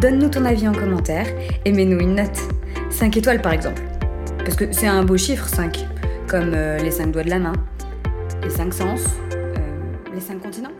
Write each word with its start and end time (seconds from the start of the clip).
donne-nous 0.00 0.28
ton 0.28 0.44
avis 0.44 0.68
en 0.68 0.72
commentaire 0.72 1.26
et 1.64 1.72
mets-nous 1.72 1.98
une 1.98 2.14
note. 2.14 2.38
5 2.90 3.16
étoiles 3.16 3.42
par 3.42 3.52
exemple. 3.52 3.82
Parce 4.38 4.56
que 4.56 4.72
c'est 4.72 4.86
un 4.86 5.04
beau 5.04 5.16
chiffre 5.16 5.46
5, 5.48 5.84
comme 6.28 6.52
euh, 6.54 6.78
les 6.78 6.90
5 6.90 7.10
doigts 7.10 7.24
de 7.24 7.30
la 7.30 7.38
main, 7.38 7.52
les 8.42 8.50
5 8.50 8.72
sens, 8.72 9.00
euh, 9.32 9.54
les 10.14 10.20
5 10.20 10.40
continents. 10.40 10.70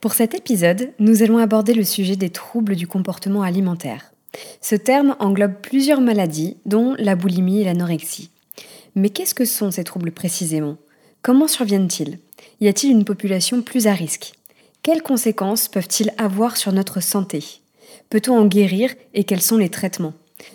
Pour 0.00 0.14
cet 0.14 0.34
épisode, 0.34 0.90
nous 0.98 1.22
allons 1.22 1.38
aborder 1.38 1.74
le 1.74 1.84
sujet 1.84 2.16
des 2.16 2.30
troubles 2.30 2.74
du 2.74 2.88
comportement 2.88 3.42
alimentaire. 3.42 4.12
Ce 4.60 4.74
terme 4.74 5.14
englobe 5.20 5.54
plusieurs 5.62 6.00
maladies, 6.00 6.56
dont 6.66 6.94
la 6.98 7.14
boulimie 7.14 7.60
et 7.60 7.64
l'anorexie. 7.64 8.30
Mais 8.96 9.10
qu'est-ce 9.10 9.34
que 9.34 9.44
sont 9.44 9.70
ces 9.70 9.84
troubles 9.84 10.10
précisément? 10.10 10.76
Comment 11.20 11.46
surviennent-ils? 11.46 12.18
Y 12.60 12.68
a-t-il 12.68 12.90
une 12.90 13.04
population 13.04 13.62
plus 13.62 13.86
à 13.86 13.92
risque? 13.92 14.32
Quelles 14.82 15.02
conséquences 15.02 15.68
peuvent-ils 15.68 16.12
avoir 16.18 16.56
sur 16.56 16.72
notre 16.72 17.00
santé? 17.00 17.44
Peut-on 18.10 18.36
en 18.36 18.46
guérir 18.46 18.92
et 19.14 19.22
quels 19.22 19.40
sont 19.40 19.56
les 19.56 19.68
traitements? 19.68 20.14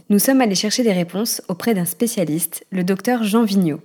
Nous 0.09 0.19
sommes 0.19 0.41
allés 0.41 0.53
chercher 0.53 0.83
des 0.83 0.91
réponses 0.91 1.41
auprès 1.47 1.73
d'un 1.73 1.85
spécialiste, 1.85 2.65
le 2.69 2.83
docteur 2.83 3.23
Jean 3.23 3.45
Vigneault. 3.45 3.79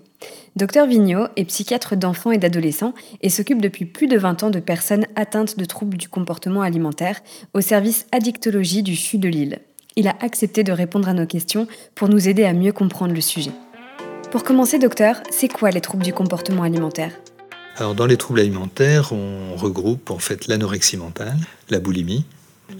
Docteur 0.56 0.88
Vigneault 0.88 1.28
est 1.36 1.44
psychiatre 1.44 1.94
d'enfants 1.94 2.32
et 2.32 2.38
d'adolescents 2.38 2.92
et 3.20 3.28
s'occupe 3.28 3.62
depuis 3.62 3.84
plus 3.84 4.08
de 4.08 4.18
20 4.18 4.42
ans 4.42 4.50
de 4.50 4.58
personnes 4.58 5.06
atteintes 5.14 5.56
de 5.56 5.64
troubles 5.64 5.96
du 5.96 6.08
comportement 6.08 6.62
alimentaire 6.62 7.20
au 7.54 7.60
service 7.60 8.06
addictologie 8.10 8.82
du 8.82 8.96
CHU 8.96 9.18
de 9.18 9.28
Lille. 9.28 9.60
Il 9.94 10.08
a 10.08 10.16
accepté 10.18 10.64
de 10.64 10.72
répondre 10.72 11.08
à 11.08 11.14
nos 11.14 11.26
questions 11.26 11.68
pour 11.94 12.08
nous 12.08 12.28
aider 12.28 12.42
à 12.42 12.52
mieux 12.52 12.72
comprendre 12.72 13.14
le 13.14 13.20
sujet. 13.20 13.52
Pour 14.32 14.42
commencer, 14.42 14.80
docteur, 14.80 15.22
c'est 15.30 15.46
quoi 15.46 15.70
les 15.70 15.80
troubles 15.80 16.02
du 16.02 16.12
comportement 16.12 16.64
alimentaire? 16.64 17.12
Alors, 17.76 17.94
dans 17.94 18.04
les 18.04 18.18
troubles 18.18 18.40
alimentaires, 18.40 19.12
on 19.12 19.56
regroupe 19.56 20.10
en 20.10 20.18
fait 20.18 20.46
l'anorexie 20.46 20.98
mentale, 20.98 21.38
la 21.70 21.80
boulimie. 21.80 22.24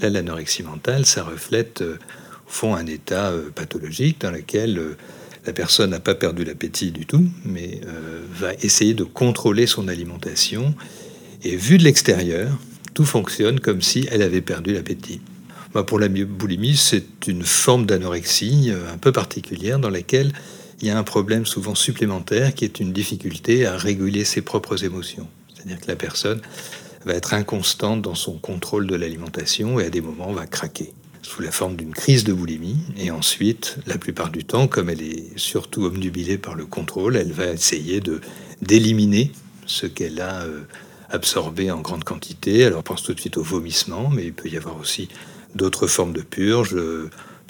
Là, 0.01 0.11
l'anorexie 0.11 0.63
mentale, 0.63 1.07
ça 1.07 1.25
reflète 1.25 1.81
euh, 1.81 1.99
au 2.47 2.51
fond 2.51 2.75
un 2.75 2.87
état 2.87 3.31
euh, 3.31 3.51
pathologique 3.55 4.21
dans 4.21 4.31
lequel 4.31 4.79
euh, 4.79 4.97
la 5.47 5.55
personne 5.55 5.91
n'a 5.91 6.01
pas 6.01 6.15
perdu 6.15 6.45
l'appétit 6.45 6.93
du 6.93 7.07
tout, 7.07 7.25
mais 7.45 7.81
va 8.33 8.55
essayer 8.63 8.95
de 8.95 9.03
contrôler 9.03 9.67
son 9.67 9.89
alimentation. 9.89 10.73
Et 11.43 11.57
vu 11.57 11.79
de 11.79 11.83
l'extérieur, 11.83 12.57
tout 12.95 13.05
fonctionne 13.05 13.59
comme 13.59 13.83
si 13.83 14.07
elle 14.13 14.23
avait 14.23 14.41
perdu 14.41 14.73
l'appétit. 14.73 15.21
Pour 15.89 15.99
la 15.99 16.09
boulimie, 16.09 16.77
c'est 16.77 17.27
une 17.27 17.43
forme 17.43 17.87
d'anorexie 17.87 18.71
un 18.95 18.99
peu 18.99 19.11
particulière 19.11 19.81
dans 19.81 19.91
laquelle 19.91 20.33
il 20.83 20.89
y 20.89 20.91
a 20.91 20.99
un 20.99 21.05
problème 21.05 21.47
souvent 21.47 21.77
supplémentaire 21.77 22.55
qui 22.55 22.65
est 22.65 22.81
une 22.81 22.93
difficulté 22.93 23.67
à 23.67 23.77
réguler 23.77 24.25
ses 24.25 24.43
propres 24.43 24.85
émotions. 24.85 25.29
C'est-à-dire 25.55 25.81
que 25.81 25.87
la 25.87 25.97
personne 25.97 26.41
va 27.07 27.15
être 27.15 27.35
inconstante 27.35 28.03
dans 28.03 28.17
son 28.17 28.37
contrôle 28.37 28.89
de 28.89 28.97
l'alimentation 28.97 29.79
et 29.79 29.87
à 29.87 29.91
des 29.91 30.01
moments 30.01 30.33
va 30.33 30.47
craquer 30.47 30.93
sous 31.23 31.41
la 31.41 31.53
forme 31.53 31.77
d'une 31.77 31.95
crise 31.95 32.25
de 32.25 32.33
boulimie. 32.33 32.79
Et 32.99 33.13
ensuite, 33.13 33.79
la 33.87 33.97
plupart 33.97 34.31
du 34.31 34.45
temps, 34.45 34.67
comme 34.67 34.91
elle 34.91 35.03
est 35.03 35.39
surtout 35.39 35.85
omnubilée 35.85 36.37
par 36.37 36.57
le 36.57 36.67
contrôle, 36.67 37.17
elle 37.17 37.33
va 37.33 37.47
essayer 37.47 38.01
de 38.01 38.21
d'éliminer 38.61 39.33
ce 39.67 39.87
qu'elle 39.87 40.21
a 40.21 40.43
euh, 40.43 40.63
absorbé 41.11 41.71
en 41.71 41.81
grande 41.81 42.03
quantité. 42.03 42.65
Alors, 42.65 42.83
pense 42.83 43.05
tout 43.05 43.15
de 43.15 43.21
suite 43.21 43.37
au 43.37 43.43
vomissement, 43.43 44.09
mais 44.09 44.27
il 44.27 44.33
peut 44.33 44.49
y 44.49 44.57
avoir 44.57 44.79
aussi 44.79 45.09
d'autres 45.55 45.87
formes 45.87 46.13
de 46.13 46.23
purge. 46.23 46.77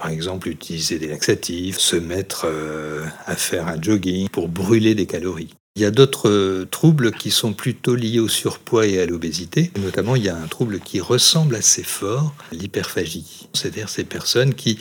Par 0.03 0.11
exemple, 0.11 0.49
utiliser 0.49 0.99
des 0.99 1.07
laxatifs, 1.07 1.79
se 1.79 1.95
mettre 1.95 2.47
euh, 2.47 3.07
à 3.25 3.37
faire 3.37 3.69
un 3.69 3.81
jogging 3.81 4.29
pour 4.29 4.49
brûler 4.49 4.97
des 4.97 5.07
calories. 5.07 5.55
Il 5.77 5.83
y 5.83 5.85
a 5.85 5.93
d'autres 5.93 6.29
euh, 6.29 6.67
troubles 6.69 7.13
qui 7.13 7.31
sont 7.31 7.53
plutôt 7.53 7.95
liés 7.95 8.19
au 8.19 8.27
surpoids 8.27 8.85
et 8.85 9.01
à 9.01 9.07
l'obésité. 9.07 9.71
Notamment, 9.79 10.17
il 10.17 10.25
y 10.25 10.29
a 10.29 10.37
un 10.37 10.49
trouble 10.49 10.81
qui 10.81 11.01
ressemble 11.01 11.55
assez 11.55 11.85
fort 11.85 12.35
à 12.51 12.57
l'hyperphagie. 12.57 13.49
C'est-à-dire 13.53 13.89
ces 13.89 14.03
personnes 14.03 14.55
qui, 14.55 14.77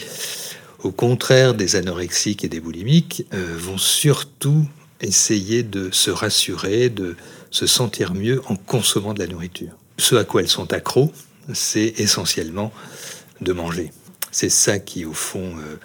au 0.82 0.92
contraire 0.92 1.54
des 1.54 1.76
anorexiques 1.76 2.44
et 2.44 2.50
des 2.50 2.60
boulimiques, 2.60 3.28
euh, 3.36 3.56
vont 3.60 3.78
surtout 3.78 4.68
essayer 5.02 5.62
de 5.62 5.92
se 5.92 6.10
rassurer, 6.10 6.90
de 6.90 7.16
se 7.52 7.68
sentir 7.68 8.16
mieux 8.16 8.42
en 8.48 8.56
consommant 8.56 9.14
de 9.14 9.20
la 9.20 9.28
nourriture. 9.28 9.74
Ce 10.00 10.16
à 10.16 10.24
quoi 10.24 10.42
elles 10.42 10.48
sont 10.48 10.74
accros, 10.74 11.14
c'est 11.54 11.94
essentiellement 12.00 12.74
de 13.42 13.54
manger. 13.54 13.92
C'est 14.32 14.50
ça 14.50 14.80
qui, 14.80 15.06
au 15.06 15.14
fond, 15.14 15.58
euh, 15.58 15.76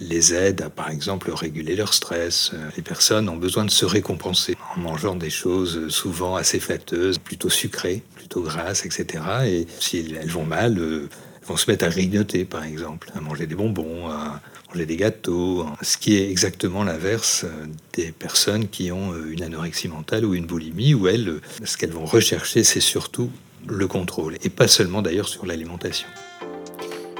les 0.00 0.32
aide 0.32 0.62
à, 0.62 0.70
par 0.70 0.90
exemple, 0.90 1.30
réguler 1.32 1.74
leur 1.74 1.92
stress. 1.92 2.52
Euh, 2.54 2.70
les 2.76 2.82
personnes 2.82 3.28
ont 3.28 3.36
besoin 3.36 3.64
de 3.64 3.70
se 3.70 3.84
récompenser 3.84 4.56
en 4.76 4.80
mangeant 4.80 5.16
des 5.16 5.30
choses 5.30 5.76
euh, 5.76 5.90
souvent 5.90 6.36
assez 6.36 6.60
flatteuses, 6.60 7.18
plutôt 7.18 7.50
sucrées, 7.50 8.02
plutôt 8.14 8.42
grasses, 8.42 8.86
etc. 8.86 9.24
Et 9.46 9.66
si 9.80 10.14
elles 10.18 10.30
vont 10.30 10.44
mal, 10.44 10.78
elles 10.78 11.08
vont 11.48 11.56
se 11.56 11.68
mettre 11.68 11.84
à 11.84 11.88
grignoter, 11.88 12.44
par 12.44 12.62
exemple, 12.62 13.10
à 13.16 13.20
manger 13.20 13.48
des 13.48 13.56
bonbons, 13.56 14.08
à 14.08 14.40
manger 14.68 14.86
des 14.86 14.96
gâteaux, 14.96 15.62
hein. 15.62 15.76
ce 15.82 15.96
qui 15.96 16.16
est 16.16 16.30
exactement 16.30 16.84
l'inverse 16.84 17.44
des 17.92 18.12
personnes 18.12 18.68
qui 18.68 18.92
ont 18.92 19.14
une 19.24 19.42
anorexie 19.42 19.88
mentale 19.88 20.24
ou 20.24 20.34
une 20.34 20.46
boulimie, 20.46 20.94
où 20.94 21.08
elles, 21.08 21.40
ce 21.64 21.76
qu'elles 21.76 21.92
vont 21.92 22.04
rechercher, 22.04 22.64
c'est 22.64 22.80
surtout 22.80 23.30
le 23.66 23.86
contrôle, 23.88 24.36
et 24.42 24.48
pas 24.48 24.68
seulement 24.68 25.02
d'ailleurs 25.02 25.28
sur 25.28 25.46
l'alimentation. 25.46 26.08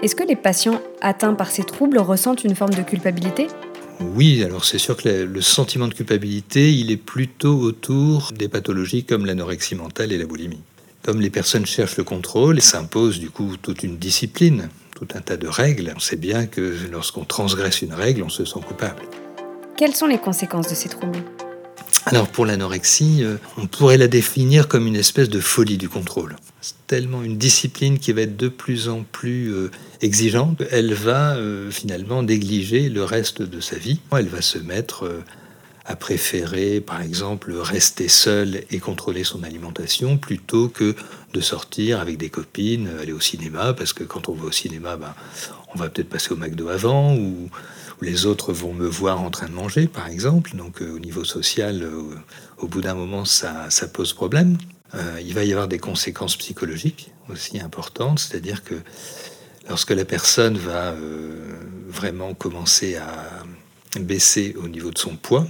Est-ce 0.02 0.14
que 0.14 0.24
les 0.24 0.36
patients 0.36 0.82
atteints 1.00 1.32
par 1.32 1.50
ces 1.50 1.64
troubles 1.64 1.98
ressentent 1.98 2.44
une 2.44 2.54
forme 2.54 2.74
de 2.74 2.82
culpabilité? 2.82 3.46
Oui, 4.00 4.42
alors 4.44 4.66
c'est 4.66 4.78
sûr 4.78 4.94
que 4.96 5.08
le 5.08 5.40
sentiment 5.40 5.88
de 5.88 5.94
culpabilité, 5.94 6.70
il 6.70 6.90
est 6.90 6.98
plutôt 6.98 7.58
autour 7.60 8.32
des 8.36 8.48
pathologies 8.48 9.04
comme 9.04 9.24
l'anorexie 9.24 9.74
mentale 9.74 10.12
et 10.12 10.18
la 10.18 10.26
boulimie. 10.26 10.60
Comme 11.02 11.22
les 11.22 11.30
personnes 11.30 11.64
cherchent 11.64 11.96
le 11.96 12.04
contrôle, 12.04 12.60
s'impose 12.60 13.18
du 13.18 13.30
coup 13.30 13.56
toute 13.56 13.84
une 13.84 13.96
discipline, 13.96 14.68
tout 14.94 15.08
un 15.14 15.20
tas 15.20 15.38
de 15.38 15.48
règles. 15.48 15.94
On 15.96 16.00
sait 16.00 16.16
bien 16.16 16.46
que 16.46 16.74
lorsqu'on 16.92 17.24
transgresse 17.24 17.80
une 17.80 17.94
règle, 17.94 18.22
on 18.22 18.28
se 18.28 18.44
sent 18.44 18.60
coupable. 18.66 19.02
Quelles 19.78 19.94
sont 19.94 20.06
les 20.06 20.18
conséquences 20.18 20.68
de 20.68 20.74
ces 20.74 20.90
troubles? 20.90 21.22
Alors 22.06 22.28
pour 22.28 22.46
l'anorexie, 22.46 23.24
euh, 23.24 23.36
on 23.56 23.66
pourrait 23.66 23.98
la 23.98 24.06
définir 24.06 24.68
comme 24.68 24.86
une 24.86 24.96
espèce 24.96 25.28
de 25.28 25.40
folie 25.40 25.76
du 25.76 25.88
contrôle. 25.88 26.36
C'est 26.60 26.86
tellement 26.86 27.22
une 27.22 27.36
discipline 27.36 27.98
qui 27.98 28.12
va 28.12 28.22
être 28.22 28.36
de 28.36 28.48
plus 28.48 28.88
en 28.88 29.02
plus 29.02 29.52
euh, 29.52 29.70
exigeante, 30.02 30.62
elle 30.70 30.94
va 30.94 31.36
euh, 31.36 31.70
finalement 31.70 32.22
négliger 32.22 32.88
le 32.88 33.02
reste 33.02 33.42
de 33.42 33.60
sa 33.60 33.76
vie. 33.76 34.00
Elle 34.12 34.28
va 34.28 34.40
se 34.40 34.58
mettre 34.58 35.10
à 35.84 35.96
préférer, 35.96 36.80
par 36.80 37.00
exemple, 37.00 37.52
rester 37.54 38.08
seule 38.08 38.62
et 38.70 38.78
contrôler 38.78 39.24
son 39.24 39.42
alimentation 39.42 40.16
plutôt 40.16 40.68
que 40.68 40.94
de 41.32 41.40
sortir 41.40 42.00
avec 42.00 42.18
des 42.18 42.28
copines, 42.28 42.88
aller 43.00 43.12
au 43.12 43.20
cinéma, 43.20 43.72
parce 43.72 43.92
que 43.92 44.04
quand 44.04 44.28
on 44.28 44.34
va 44.34 44.46
au 44.46 44.52
cinéma, 44.52 44.96
ben, 44.96 45.14
on 45.74 45.78
va 45.78 45.88
peut-être 45.88 46.08
passer 46.08 46.32
au 46.32 46.36
McDo 46.36 46.68
avant, 46.68 47.14
ou 47.14 47.50
les 48.02 48.26
autres 48.26 48.52
vont 48.52 48.74
me 48.74 48.86
voir 48.86 49.20
en 49.22 49.30
train 49.30 49.48
de 49.48 49.52
manger, 49.52 49.86
par 49.86 50.08
exemple. 50.08 50.54
Donc 50.54 50.82
euh, 50.82 50.94
au 50.94 50.98
niveau 50.98 51.24
social, 51.24 51.82
euh, 51.82 52.02
au 52.58 52.66
bout 52.66 52.82
d'un 52.82 52.94
moment, 52.94 53.24
ça, 53.24 53.68
pose 53.92 54.12
problème. 54.12 54.58
Euh, 54.94 55.20
il 55.24 55.34
va 55.34 55.44
y 55.44 55.52
avoir 55.52 55.68
des 55.68 55.78
conséquences 55.78 56.36
psychologiques 56.36 57.10
aussi 57.30 57.58
importantes, 57.58 58.18
c'est-à-dire 58.18 58.62
que 58.62 58.74
lorsque 59.68 59.90
la 59.90 60.04
personne 60.04 60.56
va 60.56 60.94
vraiment 61.88 62.34
commencer 62.34 62.94
à 62.94 63.42
baisser 63.98 64.54
au 64.62 64.68
niveau 64.68 64.92
de 64.92 64.98
son 64.98 65.16
poids, 65.16 65.46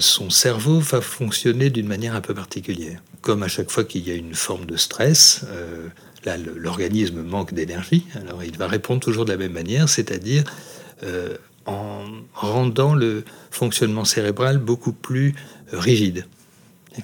son 0.00 0.30
cerveau 0.30 0.80
va 0.80 1.00
fonctionner 1.00 1.70
d'une 1.70 1.86
manière 1.86 2.16
un 2.16 2.20
peu 2.20 2.34
particulière. 2.34 3.00
Comme 3.20 3.44
à 3.44 3.48
chaque 3.48 3.70
fois 3.70 3.84
qu'il 3.84 4.06
y 4.06 4.10
a 4.10 4.14
une 4.14 4.34
forme 4.34 4.66
de 4.66 4.76
stress, 4.76 5.44
là 6.24 6.36
l'organisme 6.36 7.22
manque 7.22 7.54
d'énergie, 7.54 8.04
alors 8.16 8.42
il 8.42 8.58
va 8.58 8.66
répondre 8.66 9.00
toujours 9.00 9.26
de 9.26 9.30
la 9.30 9.38
même 9.38 9.52
manière, 9.52 9.88
c'est-à-dire 9.88 10.42
euh, 11.04 11.36
en 11.66 12.04
rendant 12.34 12.94
le 12.94 13.24
fonctionnement 13.50 14.04
cérébral 14.04 14.58
beaucoup 14.58 14.92
plus 14.92 15.34
rigide. 15.72 16.26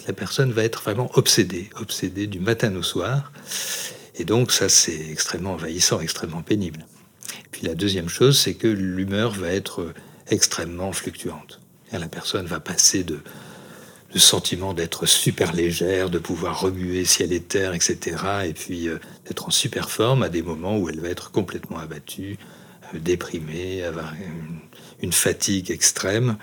La 0.06 0.12
personne 0.12 0.52
va 0.52 0.64
être 0.64 0.82
vraiment 0.82 1.10
obsédée, 1.14 1.70
obsédée 1.80 2.26
du 2.26 2.40
matin 2.40 2.74
au 2.74 2.82
soir. 2.82 3.32
Et 4.16 4.24
donc 4.24 4.50
ça, 4.52 4.68
c'est 4.68 5.10
extrêmement 5.10 5.52
envahissant, 5.52 6.00
extrêmement 6.00 6.42
pénible. 6.42 6.84
Et 7.38 7.48
puis 7.50 7.62
la 7.66 7.74
deuxième 7.74 8.08
chose, 8.08 8.38
c'est 8.38 8.54
que 8.54 8.66
l'humeur 8.66 9.30
va 9.32 9.48
être 9.48 9.94
extrêmement 10.28 10.92
fluctuante. 10.92 11.60
Et 11.92 11.98
la 11.98 12.08
personne 12.08 12.46
va 12.46 12.60
passer 12.60 13.04
de 13.04 13.20
le 14.14 14.20
sentiment 14.20 14.72
d'être 14.74 15.06
super 15.06 15.52
légère, 15.52 16.08
de 16.10 16.18
pouvoir 16.18 16.60
remuer 16.60 17.04
ciel 17.04 17.32
et 17.32 17.40
terre, 17.40 17.74
etc. 17.74 18.16
Et 18.46 18.54
puis 18.54 18.88
euh, 18.88 18.98
d'être 19.26 19.48
en 19.48 19.50
super 19.50 19.90
forme 19.90 20.22
à 20.22 20.28
des 20.28 20.42
moments 20.42 20.78
où 20.78 20.88
elle 20.88 21.00
va 21.00 21.08
être 21.08 21.30
complètement 21.30 21.78
abattue, 21.78 22.38
euh, 22.94 22.98
déprimée, 22.98 23.82
avoir 23.82 24.12
une, 25.02 25.12
fatigue 25.12 25.70
extrême. 25.70 26.36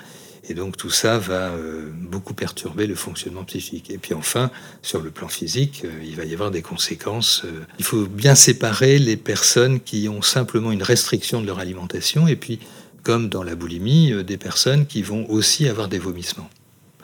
Et 0.47 0.53
donc 0.53 0.77
tout 0.77 0.89
ça 0.89 1.17
va 1.17 1.49
euh, 1.49 1.89
beaucoup 1.93 2.33
perturber 2.33 2.87
le 2.87 2.95
fonctionnement 2.95 3.43
psychique. 3.43 3.89
Et 3.89 3.97
puis 3.97 4.13
enfin, 4.13 4.51
sur 4.81 5.01
le 5.01 5.11
plan 5.11 5.27
physique, 5.27 5.83
il 6.03 6.15
va 6.15 6.25
y 6.25 6.33
avoir 6.33 6.51
des 6.51 6.61
conséquences. 6.61 7.43
il 7.79 7.85
faut 7.85 8.05
bien 8.05 8.35
séparer 8.35 8.99
les 8.99 9.17
personnes 9.17 9.79
qui 9.79 10.07
ont 10.07 10.21
simplement 10.21 10.71
une 10.71 10.83
restriction 10.83 11.41
de 11.41 11.47
leur 11.47 11.59
alimentation 11.59 12.27
et 12.27 12.35
puis, 12.35 12.59
comme 13.03 13.29
dans 13.29 13.43
la 13.43 13.55
boulimie, 13.55 14.23
des 14.23 14.37
personnes 14.37 14.85
qui 14.85 15.01
vont 15.01 15.29
aussi 15.29 15.67
avoir 15.67 15.87
des 15.87 15.99
vomissements 15.99 16.49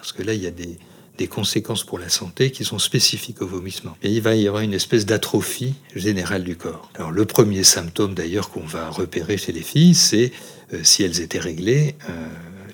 parce 0.01 0.13
que 0.13 0.23
là, 0.23 0.33
il 0.33 0.41
y 0.41 0.47
a 0.47 0.51
des, 0.51 0.79
conséquences 1.27 1.83
pour 1.83 1.99
la 1.99 2.09
santé 2.09 2.51
qui 2.51 2.63
sont 2.63 2.79
spécifiques 2.79 3.41
au 3.41 3.47
vomissement. 3.47 3.95
Il 4.03 4.21
va 4.21 4.35
y 4.35 4.47
avoir 4.47 4.63
une 4.63 4.73
espèce 4.73 5.05
d'atrophie 5.05 5.75
générale 5.95 6.43
du 6.43 6.55
corps. 6.55 6.89
Alors 6.95 7.11
le 7.11 7.25
premier 7.25 7.63
symptôme 7.63 8.13
d'ailleurs 8.13 8.49
qu'on 8.49 8.65
va 8.65 8.89
repérer 8.89 9.37
chez 9.37 9.51
les 9.51 9.61
filles, 9.61 9.95
c'est 9.95 10.31
euh, 10.73 10.79
si 10.83 11.03
elles 11.03 11.21
étaient 11.21 11.39
réglées, 11.39 11.95
euh, 12.09 12.27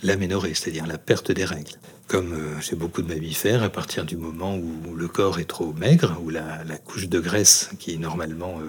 l'aménorrhée, 0.03 0.53
c'est-à-dire 0.53 0.88
la 0.88 0.97
perte 0.97 1.31
des 1.31 1.45
règles. 1.45 1.73
Comme 2.07 2.33
euh, 2.33 2.61
chez 2.61 2.75
beaucoup 2.75 3.01
de 3.01 3.13
mammifères, 3.13 3.63
à 3.63 3.69
partir 3.69 4.05
du 4.05 4.15
moment 4.17 4.55
où 4.55 4.95
le 4.95 5.07
corps 5.07 5.39
est 5.39 5.45
trop 5.45 5.73
maigre, 5.73 6.17
où 6.23 6.29
la, 6.29 6.63
couche 6.85 7.09
de 7.09 7.19
graisse 7.19 7.69
qui 7.79 7.97
normalement 7.97 8.59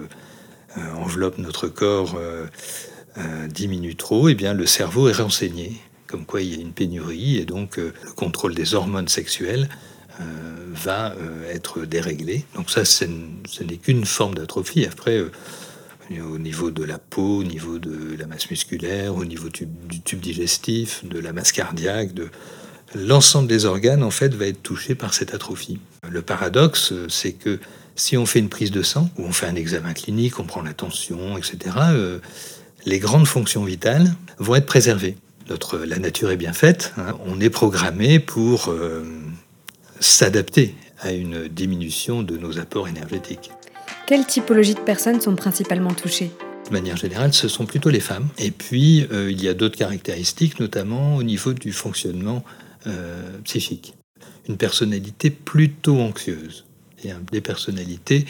enveloppe 0.97 1.37
notre 1.37 1.67
corps 1.67 2.19
diminue 3.49 3.95
trop, 3.95 4.29
eh 4.29 4.35
bien 4.35 4.53
le 4.53 4.65
cerveau 4.65 5.09
est 5.09 5.13
renseigné 5.13 5.79
comme 6.09 6.25
quoi 6.25 6.41
il 6.41 6.55
y 6.55 6.57
a 6.57 6.61
une 6.61 6.73
pénurie 6.73 7.37
et 7.37 7.45
donc 7.45 7.77
euh, 7.77 7.93
le 8.03 8.11
contrôle 8.13 8.55
des 8.55 8.73
hormones 8.73 9.07
sexuelles 9.07 9.69
euh, 10.19 10.23
va 10.73 11.13
euh, 11.13 11.53
être 11.53 11.85
déréglé. 11.85 12.45
Donc 12.55 12.71
ça, 12.71 12.83
ce 12.83 13.05
n'est 13.05 13.77
qu'une 13.77 14.05
forme 14.05 14.35
d'atrophie. 14.35 14.85
Après, 14.85 15.21
au 16.11 16.39
niveau 16.39 16.71
de 16.71 16.83
la 16.83 16.97
peau, 16.97 17.37
au 17.37 17.43
niveau 17.43 17.77
de 17.77 18.17
la 18.17 18.25
masse 18.25 18.49
musculaire, 18.49 19.15
au 19.15 19.23
niveau 19.23 19.49
du, 19.49 19.67
tube 20.03 20.19
digestif, 20.19 21.05
de 21.05 21.19
la 21.19 21.31
masse 21.31 21.51
cardiaque, 21.51 22.13
de 22.13 22.29
l'ensemble 22.95 23.47
des 23.47 23.65
organes 23.65 24.01
en 24.01 24.09
fait 24.09 24.33
va 24.33 24.47
être 24.47 24.63
touché 24.63 24.95
par 24.95 25.13
cette 25.13 25.35
atrophie. 25.35 25.79
Le 26.09 26.23
paradoxe, 26.23 26.93
c'est 27.07 27.33
que 27.33 27.59
si 27.95 28.17
on 28.17 28.25
fait 28.25 28.39
une 28.39 28.49
prise 28.49 28.71
de 28.71 28.81
sang 28.81 29.09
ou 29.17 29.25
on 29.25 29.31
fait 29.31 29.45
un 29.45 29.55
examen 29.55 29.93
clinique, 29.93 30.39
on 30.39 30.45
prend 30.45 30.63
la 30.63 30.73
tension, 30.73 31.37
etc., 31.37 31.75
les 32.85 32.97
grandes 32.97 33.27
fonctions 33.27 33.63
vitales 33.63 34.15
vont 34.39 34.55
être 34.55 34.65
préservées 34.65 35.15
la 35.85 35.99
nature 35.99 36.31
est 36.31 36.37
bien 36.37 36.53
faite. 36.53 36.93
Hein. 36.97 37.17
on 37.25 37.39
est 37.39 37.49
programmé 37.49 38.19
pour 38.19 38.69
euh, 38.69 39.03
s'adapter 39.99 40.75
à 40.99 41.11
une 41.11 41.47
diminution 41.47 42.23
de 42.23 42.37
nos 42.37 42.59
apports 42.59 42.87
énergétiques. 42.87 43.51
Quelle 44.05 44.25
typologie 44.25 44.73
de 44.73 44.79
personnes 44.79 45.21
sont 45.21 45.35
principalement 45.35 45.93
touchées? 45.93 46.31
De 46.67 46.73
manière 46.73 46.97
générale, 46.97 47.33
ce 47.33 47.47
sont 47.47 47.65
plutôt 47.65 47.89
les 47.89 47.99
femmes. 47.99 48.27
Et 48.37 48.51
puis, 48.51 49.07
euh, 49.11 49.31
il 49.31 49.41
y 49.43 49.47
a 49.47 49.53
d'autres 49.53 49.77
caractéristiques, 49.77 50.59
notamment 50.59 51.15
au 51.15 51.23
niveau 51.23 51.53
du 51.53 51.71
fonctionnement 51.71 52.43
euh, 52.87 53.37
psychique. 53.43 53.95
Une 54.47 54.57
personnalité 54.57 55.29
plutôt 55.29 55.99
anxieuse 55.99 56.65
et 57.03 57.11
des 57.31 57.41
personnalités 57.41 58.25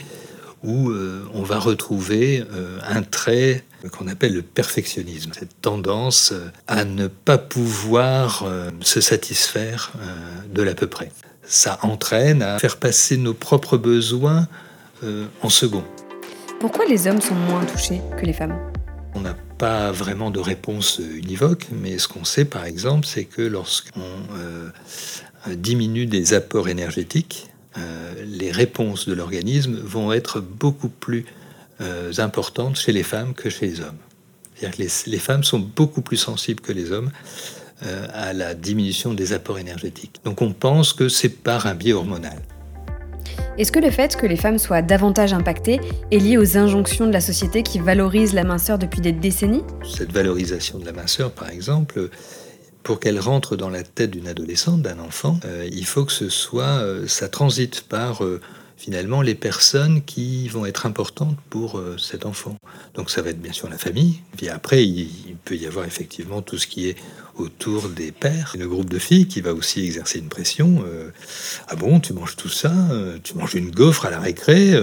où 0.64 0.92
on 1.34 1.44
va 1.44 1.58
retrouver 1.58 2.44
un 2.86 3.02
trait 3.02 3.64
qu'on 3.88 4.08
appelle 4.08 4.34
le 4.34 4.42
perfectionnisme, 4.42 5.32
cette 5.38 5.62
tendance 5.62 6.32
euh, 6.34 6.50
à 6.68 6.84
ne 6.84 7.08
pas 7.08 7.38
pouvoir 7.38 8.44
euh, 8.46 8.70
se 8.82 9.00
satisfaire 9.00 9.94
euh, 9.96 10.08
de 10.54 10.62
l'à 10.62 10.76
peu 10.76 10.88
près. 10.88 11.12
Ça 11.44 11.80
entraîne 11.82 12.42
à 12.42 12.60
faire 12.60 12.78
passer 12.78 13.18
nos 13.18 13.34
propres 13.34 13.78
besoins 13.78 14.48
en 15.42 15.50
second. 15.50 15.84
Pourquoi 16.60 16.86
les 16.86 17.08
hommes 17.08 17.22
sont 17.22 17.34
moins 17.34 17.64
touchés 17.64 18.02
que 18.20 18.26
les 18.26 18.34
femmes? 18.34 18.56
On 19.16 19.22
n'a 19.22 19.36
pas 19.58 19.92
vraiment 19.92 20.30
de 20.30 20.40
réponse 20.40 21.00
univoque, 21.00 21.68
mais 21.72 21.98
ce 21.98 22.08
qu'on 22.08 22.26
sait 22.26 22.46
par 22.46 22.66
exemple, 22.66 23.08
c'est 23.08 23.24
que 23.24 23.42
lorsqu'on 23.42 24.02
diminue 25.48 26.06
des 26.06 26.34
apports 26.34 26.68
énergétiques, 26.68 27.50
les 28.28 28.52
réponses 28.52 29.08
de 29.08 29.14
l'organisme 29.14 29.80
vont 29.80 30.12
être 30.12 30.42
beaucoup 30.42 30.90
plus 30.90 31.26
euh, 31.82 32.12
importantes 32.18 32.76
chez 32.76 32.92
les 32.92 33.04
femmes 33.04 33.34
que 33.34 33.50
chez 33.50 33.68
les 33.68 33.80
hommes. 33.80 33.98
C'est-à-dire 34.54 34.76
que 34.76 35.10
les, 35.10 35.18
femmes 35.18 35.46
sont 35.46 35.60
beaucoup 35.60 36.02
plus 36.02 36.18
sensibles 36.18 36.60
que 36.60 36.74
les 36.74 36.92
hommes 36.92 37.10
euh, 37.86 38.06
à 38.14 38.34
la 38.34 38.54
diminution 38.54 39.14
des 39.14 39.32
apports 39.32 39.60
énergétiques. 39.60 40.20
Donc 40.26 40.42
on 40.42 40.52
pense 40.52 40.92
que 40.92 41.08
c'est 41.08 41.30
par 41.30 41.68
un 41.68 41.76
biais 41.76 41.94
hormonal. 41.94 42.42
Est-ce 43.58 43.72
que 43.72 43.80
le 43.80 43.92
fait 43.92 44.18
que 44.18 44.26
les 44.26 44.36
femmes 44.36 44.58
soient 44.58 44.82
davantage 44.82 45.32
impactées 45.32 45.80
est 46.12 46.18
lié 46.18 46.38
aux 46.38 46.58
injonctions 46.58 47.08
de 47.08 47.14
la 47.14 47.22
société 47.22 47.64
qui 47.64 47.80
valorise 47.80 48.34
la 48.34 48.44
minceur 48.44 48.78
depuis 48.78 49.00
des 49.00 49.14
décennies? 49.14 49.64
Cette 49.90 50.12
valorisation 50.12 50.80
de 50.80 50.86
la 50.86 50.92
minceur, 50.92 51.32
par 51.32 51.50
exemple, 51.50 52.10
pour 52.84 53.00
qu'elle 53.00 53.20
rentre 53.22 53.56
dans 53.56 53.70
la 53.70 53.84
tête 53.84 54.12
d'une 54.12 54.28
adolescente, 54.28 54.82
d'un 54.82 55.00
enfant, 55.00 55.40
euh, 55.46 55.66
il 55.72 55.86
faut 55.86 56.04
que 56.04 56.12
ce 56.12 56.28
soit, 56.28 56.84
ça 57.08 57.30
transite 57.30 57.82
par 57.82 58.22
finalement 58.80 59.22
les 59.22 59.36
personnes 59.36 60.02
qui 60.04 60.48
vont 60.48 60.66
être 60.66 60.86
importantes 60.86 61.38
pour 61.50 61.78
euh, 61.78 61.98
cet 61.98 62.26
enfant. 62.26 62.56
Donc 62.96 63.12
ça 63.12 63.22
va 63.22 63.32
être 63.32 63.42
bien 63.42 63.52
sûr 63.52 63.70
la 63.70 63.78
famille, 63.78 64.22
puis 64.38 64.48
après 64.48 64.86
il, 64.86 65.36
peut 65.44 65.58
y 65.58 65.68
avoir 65.68 65.86
effectivement 65.86 66.42
tout 66.42 66.58
ce 66.58 66.66
qui 66.66 66.88
est 66.88 66.96
autour 67.36 67.90
des 67.90 68.12
pères, 68.12 68.56
le 68.58 68.68
groupe 68.68 68.90
de 68.90 69.00
filles 69.00 69.28
qui 69.28 69.42
va 69.42 69.54
aussi 69.54 69.86
exercer 69.86 70.20
une 70.20 70.30
pression. 70.30 70.84
Euh, 70.86 71.10
ah 71.68 71.76
bon, 71.76 72.00
tu 72.00 72.14
manges 72.14 72.38
tout 72.38 72.50
ça, 72.50 72.72
euh, 72.92 73.18
tu 73.22 73.36
manges 73.36 73.54
une 73.54 73.70
gaufre 73.70 74.06
à 74.06 74.10
la 74.10 74.20
récré. 74.20 74.74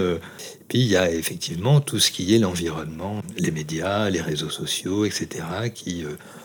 puis 0.67 0.79
il 0.79 0.87
y 0.87 0.95
a 0.95 1.11
effectivement 1.11 1.81
tout 1.81 1.99
ce 1.99 2.11
qui 2.11 2.35
est 2.35 2.39
l'environnement, 2.39 3.23
les 3.37 3.51
médias, 3.51 4.09
les 4.11 4.21
réseaux 4.21 4.51
sociaux, 4.51 5.05
etc., 5.05 5.27
qui 5.73 6.03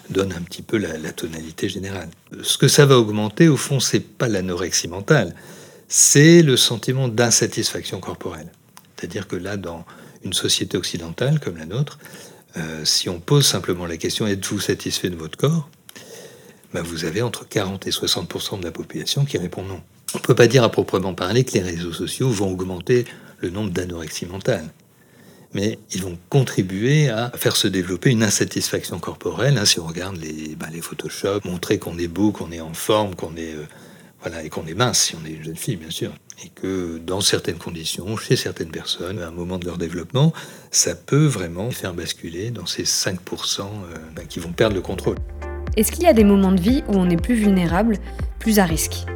donnent 0.09 0.33
un 0.33 0.43
petit 0.43 0.63
peu 0.63 0.79
la, 0.79 0.97
la 0.97 1.13
tonalité 1.13 1.69
générale. 1.69 2.09
Ce 2.43 2.57
que 2.57 2.69
ça 2.69 2.87
va 2.87 2.99
augmenter, 2.99 3.49
au 3.49 3.57
fond, 3.59 3.79
c'est 3.79 4.01
pas 4.01 4.29
l'anorexie 4.29 4.89
mentale 4.89 5.35
c'est 5.95 6.41
le 6.41 6.57
sentiment 6.57 7.07
d'insatisfaction 7.07 8.01
corporelle. 8.01 8.51
C'est-à-dire 8.97 9.29
que 9.29 9.37
là, 9.37 9.59
dans 9.59 9.85
une 10.25 10.33
société 10.33 10.79
occidentale 10.79 11.39
comme 11.39 11.59
la 11.59 11.67
nôtre, 11.67 11.99
euh, 12.57 12.83
si 12.87 13.11
on 13.11 13.21
pose 13.21 13.45
simplement 13.45 13.85
la 13.85 13.99
question 13.99 14.27
êtes-vous 14.27 14.59
satisfait 14.59 15.11
de 15.11 15.17
votre 15.17 15.37
corps? 15.37 15.69
Ben 16.73 16.81
Vous 16.81 17.05
avez 17.05 17.21
entre 17.21 17.47
40 17.47 17.87
et 17.87 17.91
60% 17.91 18.61
de 18.61 18.65
la 18.65 18.71
population 18.71 19.27
qui 19.27 19.37
répond 19.37 19.65
non. 19.65 19.83
On 20.15 20.19
ne 20.19 20.23
peut 20.23 20.35
pas 20.35 20.47
dire 20.47 20.65
à 20.65 20.71
proprement 20.71 21.13
parler 21.13 21.45
que 21.45 21.53
les 21.53 21.61
réseaux 21.61 21.93
sociaux 21.93 22.31
vont 22.31 22.51
augmenter 22.51 23.05
le 23.41 23.51
nombre 23.51 23.71
d'anorexie 23.71 24.25
mentale. 24.25 24.73
Mais 25.53 25.79
ils 25.93 26.01
vont 26.01 26.17
contribuer 26.31 27.11
à 27.11 27.31
faire 27.37 27.55
se 27.55 27.69
développer 27.69 28.09
une 28.09 28.23
insatisfaction 28.23 28.99
corporelle. 28.99 29.59
Hein, 29.59 29.67
si 29.67 29.79
on 29.79 29.87
regarde 29.87 30.17
les, 30.17 30.57
ben, 30.57 30.71
Photoshop, 30.81 31.41
montrer 31.45 31.79
qu'on 31.79 31.99
est 31.99 32.09
beau, 32.09 32.33
qu'on 32.33 32.51
est 32.51 32.63
en 32.63 32.73
forme, 32.73 33.15
qu'on 33.15 33.37
est 33.37 33.55
euh, 33.55 33.67
voilà, 34.23 34.45
et 34.45 34.49
qu'on 34.49 34.67
est 34.67 34.75
mince 34.75 35.01
si 35.01 35.17
on 35.17 35.27
est 35.27 35.33
une 35.33 35.45
jeune 35.45 35.57
fille, 35.57 35.77
bien 35.77 35.91
sûr. 35.91 36.13
Et 36.45 36.49
que 36.49 36.99
dans 36.99 37.21
certaines 37.21 37.59
conditions, 37.59 38.17
chez 38.17 38.37
certaines 38.37 38.71
personnes, 38.71 39.19
à 39.21 39.29
un 39.29 39.33
moment 39.33 39.59
de 39.59 39.67
leur 39.67 39.79
développement, 39.79 40.33
ça 40.71 40.95
peut 40.95 41.27
vraiment 41.27 41.71
faire 41.71 41.93
basculer 41.93 42.51
dans 42.51 42.67
ces 42.67 42.85
5% 42.85 43.61
euh, 43.61 43.65
ben, 44.15 44.27
qui 44.27 44.41
vont 44.41 44.53
perdre 44.53 44.75
le 44.77 44.83
contrôle. 44.83 45.17
Est-ce 45.77 45.91
qu'il 45.91 46.05
y 46.05 46.07
a 46.07 46.13
des 46.13 46.25
moments 46.25 46.53
de 46.53 46.61
vie 46.61 46.85
où 46.89 46.95
on 46.95 47.11
est 47.11 47.21
plus 47.21 47.35
vulnérable, 47.35 47.99
plus 48.39 48.59
à 48.59 48.65
risque? 48.65 49.07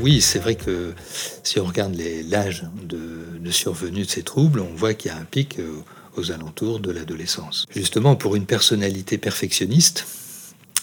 Oui, 0.00 0.20
c'est 0.20 0.38
vrai 0.38 0.54
que 0.54 0.94
si 1.42 1.60
on 1.60 1.64
regarde 1.64 1.94
l'âge 2.28 2.64
de, 2.82 3.50
survenue 3.50 4.04
de 4.04 4.08
ces 4.08 4.22
troubles, 4.22 4.60
on 4.60 4.74
voit 4.74 4.94
qu'il 4.94 5.10
y 5.10 5.14
a 5.14 5.18
un 5.18 5.24
pic 5.24 5.58
euh, 5.58 5.82
aux 6.16 6.30
alentours 6.30 6.80
de 6.80 6.90
l'adolescence. 6.90 7.66
Justement, 7.74 8.16
pour 8.16 8.36
une 8.36 8.46
personnalité 8.46 9.18
perfectionniste, 9.18 10.06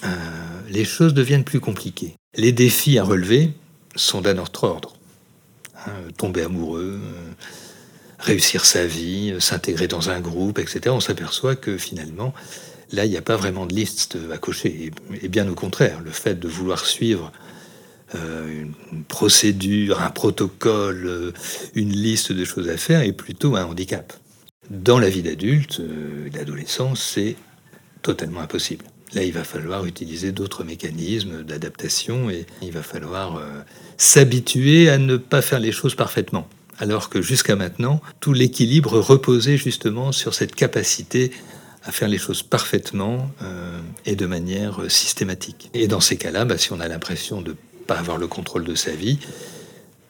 euh, 0.04 0.08
les 0.70 0.86
choses 0.86 1.14
deviennent 1.14 1.44
plus 1.44 1.60
compliquées. 1.60 2.14
Les 2.36 2.52
défis 2.52 3.00
à 3.00 3.04
relever, 3.04 3.52
sont 3.96 4.22
d'un 4.22 4.38
autre 4.38 4.64
ordre. 4.66 4.94
Hein, 5.88 5.92
tomber 6.18 6.42
amoureux, 6.42 7.00
euh, 7.02 7.32
réussir 8.20 8.66
sa 8.66 8.86
vie, 8.86 9.32
euh, 9.32 9.40
s'intégrer 9.40 9.88
dans 9.88 10.10
un 10.10 10.20
groupe, 10.20 10.60
etc. 10.60 10.82
On 10.90 11.00
s'aperçoit 11.00 11.56
que 11.56 11.78
finalement, 11.78 12.34
là, 12.92 13.06
il 13.06 13.12
n'y 13.12 13.18
a 13.18 13.22
pas 13.22 13.38
vraiment 13.38 13.66
de 13.66 13.74
liste 13.74 14.18
à 14.34 14.38
cocher. 14.38 14.92
Et, 15.22 15.28
bien 15.30 15.48
au 15.48 15.56
contraire, 15.56 16.02
le 16.02 16.12
fait 16.12 16.36
de 16.38 16.48
vouloir 16.50 16.86
suivre 16.86 17.32
euh, 18.16 18.66
une 18.92 19.04
procédure, 19.06 20.02
un 20.02 20.10
protocole, 20.10 21.34
une 21.76 21.92
liste 21.92 22.34
de 22.34 22.44
choses 22.44 22.68
à 22.68 22.76
faire 22.76 23.02
est 23.02 23.14
plutôt 23.14 23.56
un 23.56 23.66
handicap. 23.66 24.12
Dans 24.70 25.00
la 25.00 25.10
vie 25.10 25.24
d'adulte, 25.24 25.82
l'adolescence, 26.34 27.02
c'est 27.02 27.38
totalement 28.02 28.42
impossible. 28.42 28.86
Là, 29.14 29.24
il 29.24 29.34
va 29.34 29.44
falloir 29.44 29.86
utiliser 29.86 30.32
d'autres 30.32 30.64
mécanismes 30.64 31.44
d'adaptation 31.44 32.30
et 32.30 32.46
il 32.62 32.72
va 32.72 32.84
falloir 32.84 33.38
euh, 33.38 33.42
s'habituer 33.98 34.90
à 34.90 34.98
ne 34.98 35.18
pas 35.18 35.42
faire 35.42 35.60
les 35.60 35.72
choses 35.72 35.96
parfaitement. 35.96 36.48
Alors 36.78 37.10
que 37.10 37.22
jusqu'à 37.22 37.56
maintenant, 37.56 38.02
tout 38.20 38.34
l'équilibre 38.34 39.00
reposait 39.00 39.58
justement 39.58 40.12
sur 40.12 40.34
cette 40.34 40.56
capacité 40.56 41.32
à 41.84 41.92
faire 41.92 42.08
les 42.08 42.18
choses 42.18 42.44
parfaitement 42.44 43.32
euh, 43.42 43.80
et 44.06 44.16
de 44.16 44.26
manière 44.26 44.80
systématique. 44.90 45.70
Et 45.74 45.88
dans 45.88 46.02
ces 46.02 46.18
cas-là, 46.18 46.46
bah, 46.46 46.58
si 46.58 46.72
on 46.72 46.80
a 46.80 46.88
l'impression 46.88 47.42
de 47.42 47.56
pas 47.90 47.96
avoir 47.96 48.20
le 48.20 48.28
contrôle 48.28 48.66
de 48.66 48.76
sa 48.76 48.92
vie. 48.92 49.18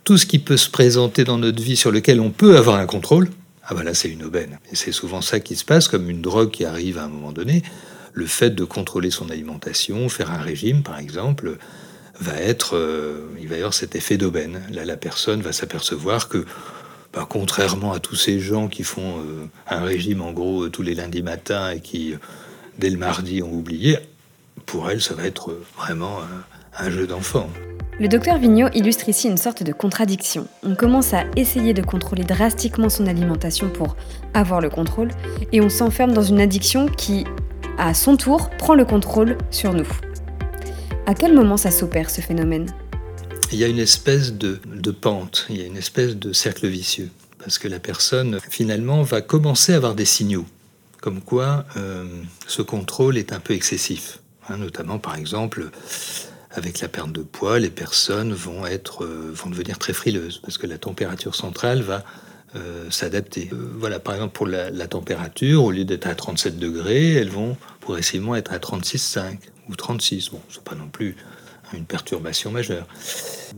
Tout 0.04 0.18
ce 0.18 0.26
qui 0.26 0.38
peut 0.38 0.58
se 0.58 0.70
présenter 0.70 1.24
dans 1.24 1.38
notre 1.38 1.64
vie 1.64 1.78
sur 1.78 1.92
lequel 1.92 2.20
on 2.20 2.30
peut 2.30 2.58
avoir 2.58 2.76
un 2.76 2.86
contrôle, 2.86 3.30
ah 3.64 3.74
ben 3.74 3.84
là 3.84 3.94
c'est 3.94 4.10
une 4.10 4.24
aubaine. 4.24 4.60
Et 4.70 4.76
c'est 4.76 4.92
souvent 4.92 5.22
ça 5.22 5.40
qui 5.40 5.56
se 5.56 5.64
passe, 5.64 5.88
comme 5.88 6.10
une 6.10 6.22
drogue 6.22 6.52
qui 6.52 6.66
arrive 6.66 6.98
à 6.98 7.06
un 7.06 7.08
moment 7.08 7.32
donné. 7.32 7.64
Le 8.20 8.26
fait 8.26 8.50
de 8.50 8.66
contrôler 8.66 9.12
son 9.12 9.30
alimentation, 9.30 10.10
faire 10.10 10.30
un 10.30 10.42
régime 10.42 10.84
par 10.84 11.00
exemple, 11.00 11.58
va 12.20 12.36
être, 12.36 12.76
euh, 12.76 13.30
il 13.40 13.48
va 13.48 13.56
y 13.56 13.60
avoir 13.60 13.74
cet 13.74 13.96
effet 13.96 14.18
d'aubaine. 14.18 14.62
Là 14.74 14.84
la 14.84 14.98
personne 14.98 15.42
va 15.42 15.54
s'apercevoir 15.54 16.28
que 16.28 16.46
bah, 17.14 17.26
contrairement 17.30 17.94
à 17.94 18.00
tous 18.00 18.18
ces 18.18 18.42
gens 18.42 18.68
qui 18.68 18.84
font 18.84 19.20
euh, 19.20 19.46
un 19.70 19.80
régime 19.86 20.22
en 20.22 20.34
gros 20.34 20.68
tous 20.68 20.82
les 20.82 20.96
lundis 20.96 21.24
matins 21.24 21.72
et 21.72 21.80
qui 21.80 22.14
dès 22.78 22.90
le 22.90 22.98
mardi 22.98 23.42
ont 23.42 23.54
oublié, 23.54 23.98
pour 24.66 24.92
elle 24.92 25.02
ça 25.02 25.14
va 25.14 25.24
être 25.24 25.58
vraiment 25.78 26.18
un 26.78 26.90
jeu 26.90 27.08
d'enfant. 27.08 27.50
Le 28.02 28.10
docteur 28.10 28.38
Vigneault 28.38 28.70
illustre 28.74 29.08
ici 29.08 29.30
une 29.30 29.38
sorte 29.38 29.64
de 29.64 29.72
contradiction. 29.74 30.46
On 30.64 30.76
commence 30.76 31.14
à 31.14 31.24
essayer 31.38 31.74
de 31.74 31.82
contrôler 31.82 32.24
drastiquement 32.24 32.90
son 32.90 33.08
alimentation 33.08 33.70
pour 33.70 33.96
avoir 34.34 34.60
le 34.60 34.70
contrôle, 34.70 35.10
et 35.54 35.60
on 35.60 35.70
s'enferme 35.70 36.14
dans 36.14 36.24
une 36.24 36.40
addiction 36.40 36.88
qui, 36.88 37.26
à 37.80 37.94
son 37.94 38.18
tour, 38.18 38.50
prend 38.58 38.76
le 38.76 38.86
contrôle 38.86 39.38
sur 39.50 39.74
nous. 39.74 39.88
À 41.08 41.16
quel 41.16 41.34
moment 41.34 41.58
ça 41.58 41.72
s'opère 41.72 42.10
ce 42.10 42.22
phénomène? 42.22 42.72
Il 43.52 43.58
y 43.58 43.64
a 43.64 43.68
une 43.68 43.80
espèce 43.80 44.34
de, 44.34 44.60
pente, 44.92 45.48
il 45.50 45.58
y 45.58 45.62
a 45.62 45.66
une 45.66 45.78
espèce 45.78 46.16
de 46.16 46.34
cercle 46.34 46.68
vicieux, 46.68 47.10
parce 47.40 47.58
que 47.58 47.68
la 47.68 47.80
personne 47.80 48.40
finalement 48.50 49.02
va 49.02 49.22
commencer 49.22 49.74
à 49.74 49.78
avoir 49.78 49.96
des 49.96 50.06
signaux, 50.06 50.46
comme 51.02 51.22
quoi 51.22 51.66
euh, 51.78 52.06
ce 52.48 52.62
contrôle 52.62 53.18
est 53.18 53.34
un 53.34 53.40
peu 53.40 53.54
excessif, 53.54 54.20
hein, 54.50 54.58
notamment 54.58 55.00
par 55.00 55.16
exemple 55.16 55.70
avec 56.52 56.82
la 56.82 56.90
perte 56.90 57.12
de 57.12 57.22
poids, 57.22 57.60
les 57.60 57.70
personnes 57.70 58.34
vont, 58.34 58.66
être, 58.66 59.04
euh, 59.04 59.32
vont 59.34 59.50
devenir 59.50 59.78
très 59.78 59.94
frileuses 59.94 60.40
parce 60.40 60.58
que 60.58 60.68
la 60.68 60.78
température 60.78 61.36
centrale 61.36 61.82
va 61.82 62.04
euh, 62.56 62.90
s'adapter. 62.90 63.50
Euh, 63.54 63.70
voilà, 63.78 64.00
par 64.00 64.16
exemple, 64.16 64.34
pour 64.34 64.48
la, 64.48 64.72
température, 64.88 65.64
au 65.64 65.72
lieu 65.72 65.86
d'être 65.86 66.08
à 66.08 66.16
37 66.16 66.58
degrés, 66.58 67.14
elles 67.14 67.30
vont 67.30 67.56
progressivement 67.80 68.36
être 68.36 68.52
à 68.52 68.58
36,5 68.58 69.38
ou 69.70 69.76
36. 69.76 70.30
Bon, 70.32 70.42
c'est 70.50 70.64
pas 70.64 70.74
non 70.74 70.88
plus 70.88 71.16
une 71.74 71.86
perturbation 71.86 72.50
majeure. 72.50 72.88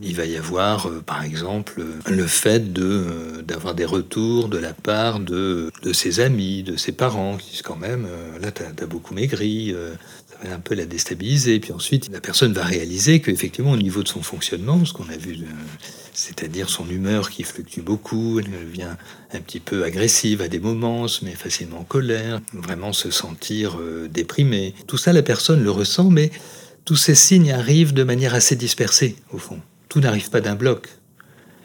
Il 0.02 0.14
va 0.14 0.26
y 0.26 0.36
avoir, 0.36 0.90
par 1.06 1.24
exemple, 1.24 1.82
le 2.06 2.26
fait 2.26 2.74
de, 2.74 3.42
d'avoir 3.46 3.74
des 3.74 3.86
retours 3.86 4.48
de 4.48 4.58
la 4.58 4.74
part 4.74 5.20
de, 5.20 5.70
de, 5.82 5.92
ses 5.94 6.20
amis, 6.20 6.62
de 6.62 6.76
ses 6.76 6.92
parents, 6.92 7.38
qui 7.38 7.52
disent 7.52 7.62
quand 7.62 7.76
même, 7.76 8.06
là, 8.42 8.50
tu 8.50 8.62
as, 8.62 8.86
beaucoup 8.86 9.14
maigri, 9.14 9.74
un 10.50 10.60
peu 10.60 10.74
la 10.74 10.84
déstabiliser. 10.84 11.60
Puis 11.60 11.72
ensuite, 11.72 12.10
la 12.12 12.20
personne 12.20 12.52
va 12.52 12.64
réaliser 12.64 13.20
qu'effectivement, 13.20 13.72
au 13.72 13.76
niveau 13.76 14.02
de 14.02 14.08
son 14.08 14.22
fonctionnement, 14.22 14.84
ce 14.84 14.92
qu'on 14.92 15.08
a 15.08 15.16
vu, 15.16 15.34
euh, 15.34 15.46
c'est-à-dire 16.12 16.68
son 16.68 16.88
humeur 16.88 17.30
qui 17.30 17.42
fluctue 17.42 17.80
beaucoup, 17.80 18.40
elle 18.40 18.50
devient 18.50 18.96
un 19.32 19.40
petit 19.40 19.60
peu 19.60 19.84
agressive 19.84 20.42
à 20.42 20.48
des 20.48 20.60
moments, 20.60 21.08
se 21.08 21.24
met 21.24 21.32
facilement 21.32 21.80
en 21.80 21.84
colère, 21.84 22.40
vraiment 22.52 22.92
se 22.92 23.10
sentir 23.10 23.78
euh, 23.78 24.08
déprimé. 24.08 24.74
Tout 24.86 24.98
ça, 24.98 25.12
la 25.12 25.22
personne 25.22 25.62
le 25.62 25.70
ressent, 25.70 26.10
mais 26.10 26.30
tous 26.84 26.96
ces 26.96 27.14
signes 27.14 27.52
arrivent 27.52 27.92
de 27.92 28.02
manière 28.02 28.34
assez 28.34 28.56
dispersée, 28.56 29.16
au 29.32 29.38
fond. 29.38 29.60
Tout 29.88 30.00
n'arrive 30.00 30.30
pas 30.30 30.40
d'un 30.40 30.54
bloc. 30.54 30.88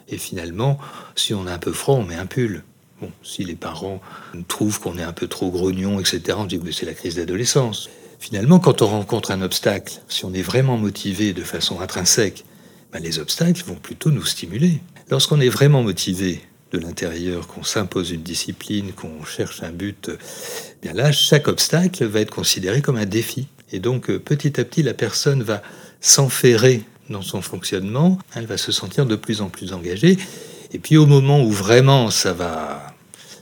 Et 0.09 0.17
finalement, 0.17 0.77
si 1.15 1.33
on 1.33 1.47
a 1.47 1.53
un 1.53 1.57
peu 1.57 1.73
froid, 1.73 1.95
on 1.95 2.03
met 2.03 2.15
un 2.15 2.25
pull. 2.25 2.63
Bon, 3.01 3.11
si 3.23 3.43
les 3.43 3.55
parents 3.55 4.01
trouvent 4.47 4.79
qu'on 4.79 4.97
est 4.97 5.03
un 5.03 5.13
peu 5.13 5.27
trop 5.27 5.51
grognon, 5.51 5.99
etc., 5.99 6.37
on 6.37 6.45
dit 6.45 6.59
que 6.59 6.71
c'est 6.71 6.85
la 6.85 6.93
crise 6.93 7.15
d'adolescence. 7.15 7.89
Finalement, 8.19 8.59
quand 8.59 8.81
on 8.81 8.87
rencontre 8.87 9.31
un 9.31 9.41
obstacle, 9.41 10.01
si 10.07 10.25
on 10.25 10.33
est 10.33 10.41
vraiment 10.41 10.77
motivé 10.77 11.33
de 11.33 11.43
façon 11.43 11.79
intrinsèque, 11.79 12.45
ben, 12.91 12.99
les 12.99 13.19
obstacles 13.19 13.63
vont 13.65 13.75
plutôt 13.75 14.11
nous 14.11 14.25
stimuler. 14.25 14.79
Lorsqu'on 15.09 15.39
est 15.39 15.49
vraiment 15.49 15.83
motivé 15.83 16.41
de 16.71 16.79
l'intérieur, 16.79 17.47
qu'on 17.47 17.63
s'impose 17.63 18.11
une 18.11 18.23
discipline, 18.23 18.91
qu'on 18.91 19.23
cherche 19.23 19.63
un 19.63 19.71
but, 19.71 20.09
eh 20.09 20.17
bien 20.81 20.93
là, 20.93 21.11
chaque 21.11 21.47
obstacle 21.47 22.05
va 22.05 22.19
être 22.19 22.33
considéré 22.33 22.81
comme 22.81 22.97
un 22.97 23.05
défi. 23.05 23.47
Et 23.71 23.79
donc, 23.79 24.09
euh, 24.09 24.19
petit 24.19 24.59
à 24.59 24.65
petit, 24.65 24.83
la 24.83 24.93
personne 24.93 25.43
va 25.43 25.61
s'enferrer 26.01 26.83
dans 27.09 27.21
son 27.21 27.41
fonctionnement, 27.41 28.17
elle 28.35 28.45
va 28.45 28.57
se 28.57 28.71
sentir 28.71 29.05
de 29.05 29.15
plus 29.15 29.41
en 29.41 29.49
plus 29.49 29.71
engagée. 29.71 30.17
Et 30.73 30.79
puis, 30.79 30.97
au 30.97 31.05
moment 31.05 31.41
où 31.41 31.51
vraiment 31.51 32.09
ça 32.09 32.33
va 32.33 32.93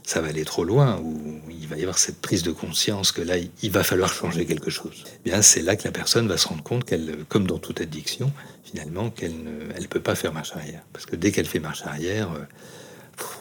ça 0.04 0.20
va 0.20 0.28
aller 0.28 0.44
trop 0.44 0.62
loin, 0.62 1.00
où 1.02 1.45
il 1.66 1.70
va 1.70 1.76
y 1.76 1.82
avoir 1.82 1.98
cette 1.98 2.20
prise 2.20 2.44
de 2.44 2.52
conscience 2.52 3.10
que 3.10 3.20
là, 3.20 3.34
il 3.38 3.70
va 3.72 3.82
falloir 3.82 4.12
changer 4.12 4.46
quelque 4.46 4.70
chose. 4.70 5.02
Eh 5.06 5.30
bien, 5.30 5.42
c'est 5.42 5.62
là 5.62 5.74
que 5.74 5.82
la 5.82 5.90
personne 5.90 6.28
va 6.28 6.36
se 6.36 6.46
rendre 6.46 6.62
compte 6.62 6.84
qu'elle, 6.84 7.24
comme 7.28 7.46
dans 7.46 7.58
toute 7.58 7.80
addiction, 7.80 8.32
finalement, 8.64 9.10
qu'elle 9.10 9.42
ne 9.42 9.72
elle 9.76 9.88
peut 9.88 10.00
pas 10.00 10.14
faire 10.14 10.32
marche 10.32 10.52
arrière. 10.54 10.82
Parce 10.92 11.06
que 11.06 11.16
dès 11.16 11.32
qu'elle 11.32 11.46
fait 11.46 11.58
marche 11.58 11.82
arrière, 11.84 12.30
euh, 12.32 12.44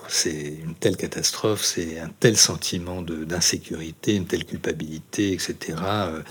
c'est 0.08 0.56
une 0.64 0.74
telle 0.74 0.98
catastrophe, 0.98 1.64
c'est 1.64 2.00
un 2.00 2.10
tel 2.20 2.36
sentiment 2.36 3.04
d'insécurité, 3.04 4.16
une 4.16 4.26
telle 4.26 4.46
culpabilité, 4.46 5.34
etc., 5.34 5.56
euh, 5.84 6.22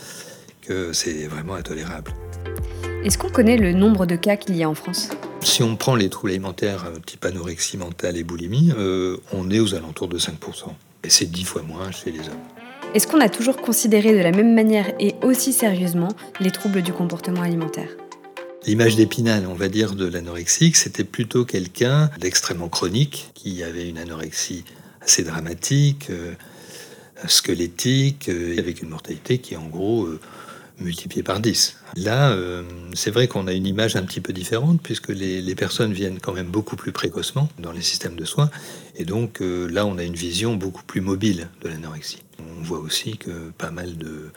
que 0.62 0.92
c'est 0.92 1.28
vraiment 1.28 1.54
intolérable. 1.54 2.12
Est-ce 3.04 3.18
qu'on 3.18 3.28
connaît 3.28 3.58
le 3.58 3.72
nombre 3.72 4.06
de 4.06 4.16
cas 4.16 4.36
qu'il 4.36 4.56
y 4.56 4.64
a 4.64 4.68
en 4.68 4.74
France? 4.74 5.10
Si 5.42 5.62
on 5.62 5.76
prend 5.76 5.94
les 5.94 6.08
troubles 6.08 6.30
alimentaires 6.30 6.86
euh, 6.86 6.98
type 7.04 7.24
anorexie 7.26 7.76
mentale 7.76 8.16
et 8.16 8.24
boulimie, 8.24 8.72
euh, 8.76 9.18
on 9.32 9.50
est 9.50 9.60
aux 9.60 9.74
alentours 9.74 10.08
de 10.08 10.18
5%. 10.18 10.32
Et 11.04 11.10
c'est 11.10 11.26
10 11.26 11.44
fois 11.44 11.62
moins 11.62 11.90
chez 11.90 12.10
les 12.10 12.20
hommes. 12.20 12.42
Est-ce 12.94 13.06
qu'on 13.06 13.20
a 13.20 13.28
toujours 13.28 13.56
considéré 13.56 14.12
de 14.12 14.22
la 14.22 14.30
même 14.30 14.54
manière 14.54 14.92
et 15.00 15.14
aussi 15.22 15.52
sérieusement 15.52 16.08
les 16.40 16.50
troubles 16.50 16.82
du 16.82 16.92
comportement 16.92 17.42
alimentaire? 17.42 17.88
L'image 18.66 18.96
d'épinal, 18.96 19.46
on 19.46 19.54
va 19.54 19.68
dire, 19.68 19.94
de 19.94 20.06
l'anorexique, 20.06 20.76
c'était 20.76 21.04
plutôt 21.04 21.44
quelqu'un 21.44 22.10
d'extrêmement 22.18 22.68
chronique, 22.68 23.30
qui 23.34 23.62
avait 23.62 23.88
une 23.88 23.98
anorexie 23.98 24.64
assez 25.02 25.22
dramatique, 25.22 26.08
euh, 26.08 26.32
squelettique, 27.26 28.30
avec 28.58 28.80
une 28.80 28.88
mortalité 28.88 29.38
qui, 29.38 29.56
en 29.56 29.66
gros, 29.66 30.08
multiplié 30.80 31.22
par 31.22 31.40
10. 31.40 31.76
Là, 31.96 32.30
euh, 32.30 32.62
c'est 32.94 33.10
vrai 33.10 33.28
qu'on 33.28 33.46
a 33.46 33.52
une 33.52 33.66
image 33.66 33.96
un 33.96 34.02
petit 34.02 34.20
peu 34.20 34.32
différente 34.32 34.80
puisque 34.82 35.08
les, 35.08 35.54
personnes 35.54 35.92
viennent 35.92 36.18
quand 36.18 36.32
même 36.32 36.48
beaucoup 36.48 36.76
plus 36.76 36.92
précocement 36.92 37.48
dans 37.58 37.72
les 37.72 37.82
systèmes 37.82 38.16
de 38.16 38.24
soins. 38.24 38.50
Et 38.96 39.04
donc 39.04 39.40
euh, 39.40 39.68
là, 39.68 39.86
on 39.86 39.98
a 39.98 40.02
une 40.02 40.14
vision 40.14 40.56
beaucoup 40.56 40.82
plus 40.82 41.00
mobile 41.00 41.48
de 41.62 41.68
l'anorexie. 41.68 42.22
On 42.40 42.62
voit 42.62 42.80
aussi 42.80 43.16
que 43.16 43.50
pas 43.56 43.70
mal 43.70 43.96
de, 43.96 44.30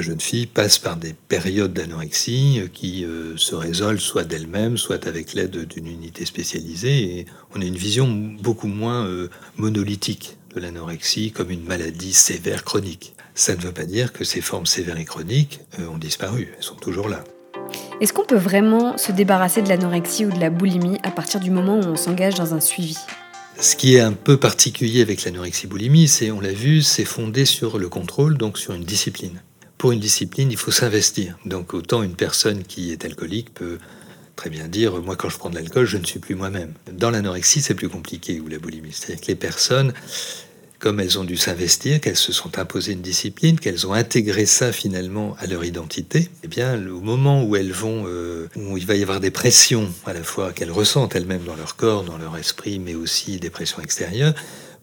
jeunes 0.00 0.20
filles 0.20 0.46
passent 0.46 0.78
par 0.78 0.96
des 0.96 1.12
périodes 1.12 1.72
d'anorexie 1.72 2.62
qui 2.72 3.04
euh, 3.04 3.36
se 3.36 3.56
résolvent 3.56 4.00
soit 4.00 4.22
d'elles-mêmes, 4.22 4.78
soit 4.78 5.08
avec 5.08 5.34
l'aide 5.34 5.66
d'une 5.66 5.88
unité 5.88 6.24
spécialisée. 6.24 7.18
Et 7.18 7.26
on 7.54 7.60
a 7.60 7.64
une 7.64 7.76
vision 7.76 8.06
beaucoup 8.40 8.68
moins 8.68 9.08
monolithique 9.56 10.38
l'anorexie 10.58 11.32
comme 11.32 11.50
une 11.50 11.64
maladie 11.64 12.12
sévère 12.12 12.64
chronique. 12.64 13.14
Ça 13.34 13.54
ne 13.54 13.60
veut 13.60 13.72
pas 13.72 13.84
dire 13.84 14.12
que 14.12 14.24
ces 14.24 14.40
formes 14.40 14.66
sévères 14.66 14.98
et 14.98 15.04
chroniques 15.04 15.60
euh, 15.78 15.88
ont 15.88 15.98
disparu, 15.98 16.52
elles 16.56 16.62
sont 16.62 16.74
toujours 16.74 17.08
là. 17.08 17.24
Est-ce 18.00 18.12
qu'on 18.12 18.24
peut 18.24 18.36
vraiment 18.36 18.96
se 18.96 19.12
débarrasser 19.12 19.62
de 19.62 19.68
l'anorexie 19.68 20.24
ou 20.26 20.30
de 20.30 20.38
la 20.38 20.50
boulimie 20.50 20.98
à 21.02 21.10
partir 21.10 21.40
du 21.40 21.50
moment 21.50 21.78
où 21.78 21.84
on 21.84 21.96
s'engage 21.96 22.34
dans 22.34 22.54
un 22.54 22.60
suivi? 22.60 22.96
Ce 23.60 23.74
qui 23.74 23.96
est 23.96 24.00
un 24.00 24.12
peu 24.12 24.36
particulier 24.36 25.02
avec 25.02 25.24
l'anorexie-boulimie, 25.24 26.06
c'est, 26.06 26.30
on 26.30 26.40
l'a 26.40 26.52
vu, 26.52 26.82
c'est 26.82 27.04
fondé 27.04 27.44
sur 27.44 27.78
le 27.78 27.88
contrôle, 27.88 28.38
donc 28.38 28.56
sur 28.56 28.72
une 28.72 28.84
discipline. 28.84 29.42
Pour 29.78 29.90
une 29.90 29.98
discipline, 29.98 30.50
il 30.52 30.56
faut 30.56 30.70
s'investir. 30.70 31.36
Donc 31.44 31.74
autant 31.74 32.04
une 32.04 32.14
personne 32.14 32.62
qui 32.62 32.92
est 32.92 33.04
alcoolique 33.04 33.52
peut 33.52 33.78
très 34.36 34.50
bien 34.50 34.68
dire, 34.68 35.02
moi 35.02 35.16
quand 35.16 35.28
je 35.28 35.36
prends 35.36 35.50
de 35.50 35.56
l'alcool, 35.56 35.86
je 35.86 35.96
ne 35.96 36.04
suis 36.04 36.20
plus 36.20 36.36
moi-même. 36.36 36.72
Dans 36.92 37.10
l'anorexie, 37.10 37.60
c'est 37.60 37.74
plus 37.74 37.88
compliqué, 37.88 38.38
ou 38.38 38.46
la 38.46 38.60
boulimie. 38.60 38.92
C'est-à-dire 38.92 39.20
que 39.20 39.26
les 39.26 39.34
personnes, 39.34 39.92
comme 40.78 41.00
elles 41.00 41.18
ont 41.18 41.24
dû 41.24 41.36
s'investir, 41.36 42.00
qu'elles 42.00 42.16
se 42.16 42.32
sont 42.32 42.58
imposées 42.58 42.92
une 42.92 43.02
discipline, 43.02 43.58
qu'elles 43.58 43.86
ont 43.86 43.92
intégré 43.92 44.46
ça 44.46 44.72
finalement 44.72 45.36
à 45.40 45.46
leur 45.46 45.64
identité, 45.64 46.30
eh 46.44 46.48
bien, 46.48 46.74
au 46.88 47.00
moment 47.00 47.42
où 47.42 47.56
elles 47.56 47.72
vont, 47.72 48.04
euh, 48.06 48.48
où 48.56 48.76
il 48.76 48.86
va 48.86 48.94
y 48.94 49.02
avoir 49.02 49.18
des 49.18 49.32
pressions 49.32 49.88
à 50.06 50.12
la 50.12 50.22
fois 50.22 50.52
qu'elles 50.52 50.70
ressentent 50.70 51.16
elles-mêmes 51.16 51.44
dans 51.44 51.56
leur 51.56 51.74
corps, 51.74 52.04
dans 52.04 52.18
leur 52.18 52.36
esprit, 52.36 52.78
mais 52.78 52.94
aussi 52.94 53.38
des 53.38 53.50
pressions 53.50 53.82
extérieures, 53.82 54.34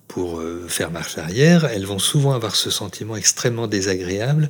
pour 0.07 0.39
euh, 0.39 0.65
faire 0.67 0.91
marche 0.91 1.17
arrière, 1.17 1.65
elles 1.65 1.85
vont 1.85 1.99
souvent 1.99 2.33
avoir 2.33 2.55
ce 2.55 2.69
sentiment 2.69 3.15
extrêmement 3.15 3.67
désagréable 3.67 4.49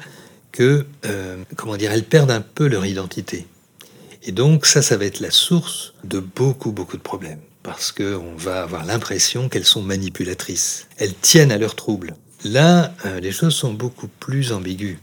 que, 0.52 0.86
euh, 1.06 1.38
comment 1.56 1.78
dire, 1.78 1.92
elles 1.92 2.04
perdent 2.04 2.32
un 2.32 2.42
peu 2.42 2.68
leur 2.68 2.86
identité. 2.86 3.46
Et 4.24 4.32
donc 4.32 4.66
ça, 4.66 4.82
ça 4.82 4.98
va 4.98 5.06
être 5.06 5.20
la 5.20 5.32
source 5.32 5.94
de 6.04 6.20
beaucoup, 6.20 6.72
beaucoup 6.72 6.98
de 6.98 7.04
problèmes 7.04 7.40
parce 7.66 7.92
qu'on 7.92 8.36
va 8.38 8.62
avoir 8.62 8.86
l'impression 8.86 9.50
qu'elles 9.50 9.66
sont 9.66 9.82
manipulatrices. 9.82 10.86
Elles 10.98 11.16
tiennent 11.16 11.52
à 11.52 11.58
leurs 11.58 11.76
troubles. 11.76 12.14
Là, 12.44 12.94
euh, 13.06 13.20
les 13.20 13.32
choses 13.32 13.56
sont 13.56 13.74
beaucoup 13.74 14.08
plus 14.08 14.52
ambiguës. 14.52 14.98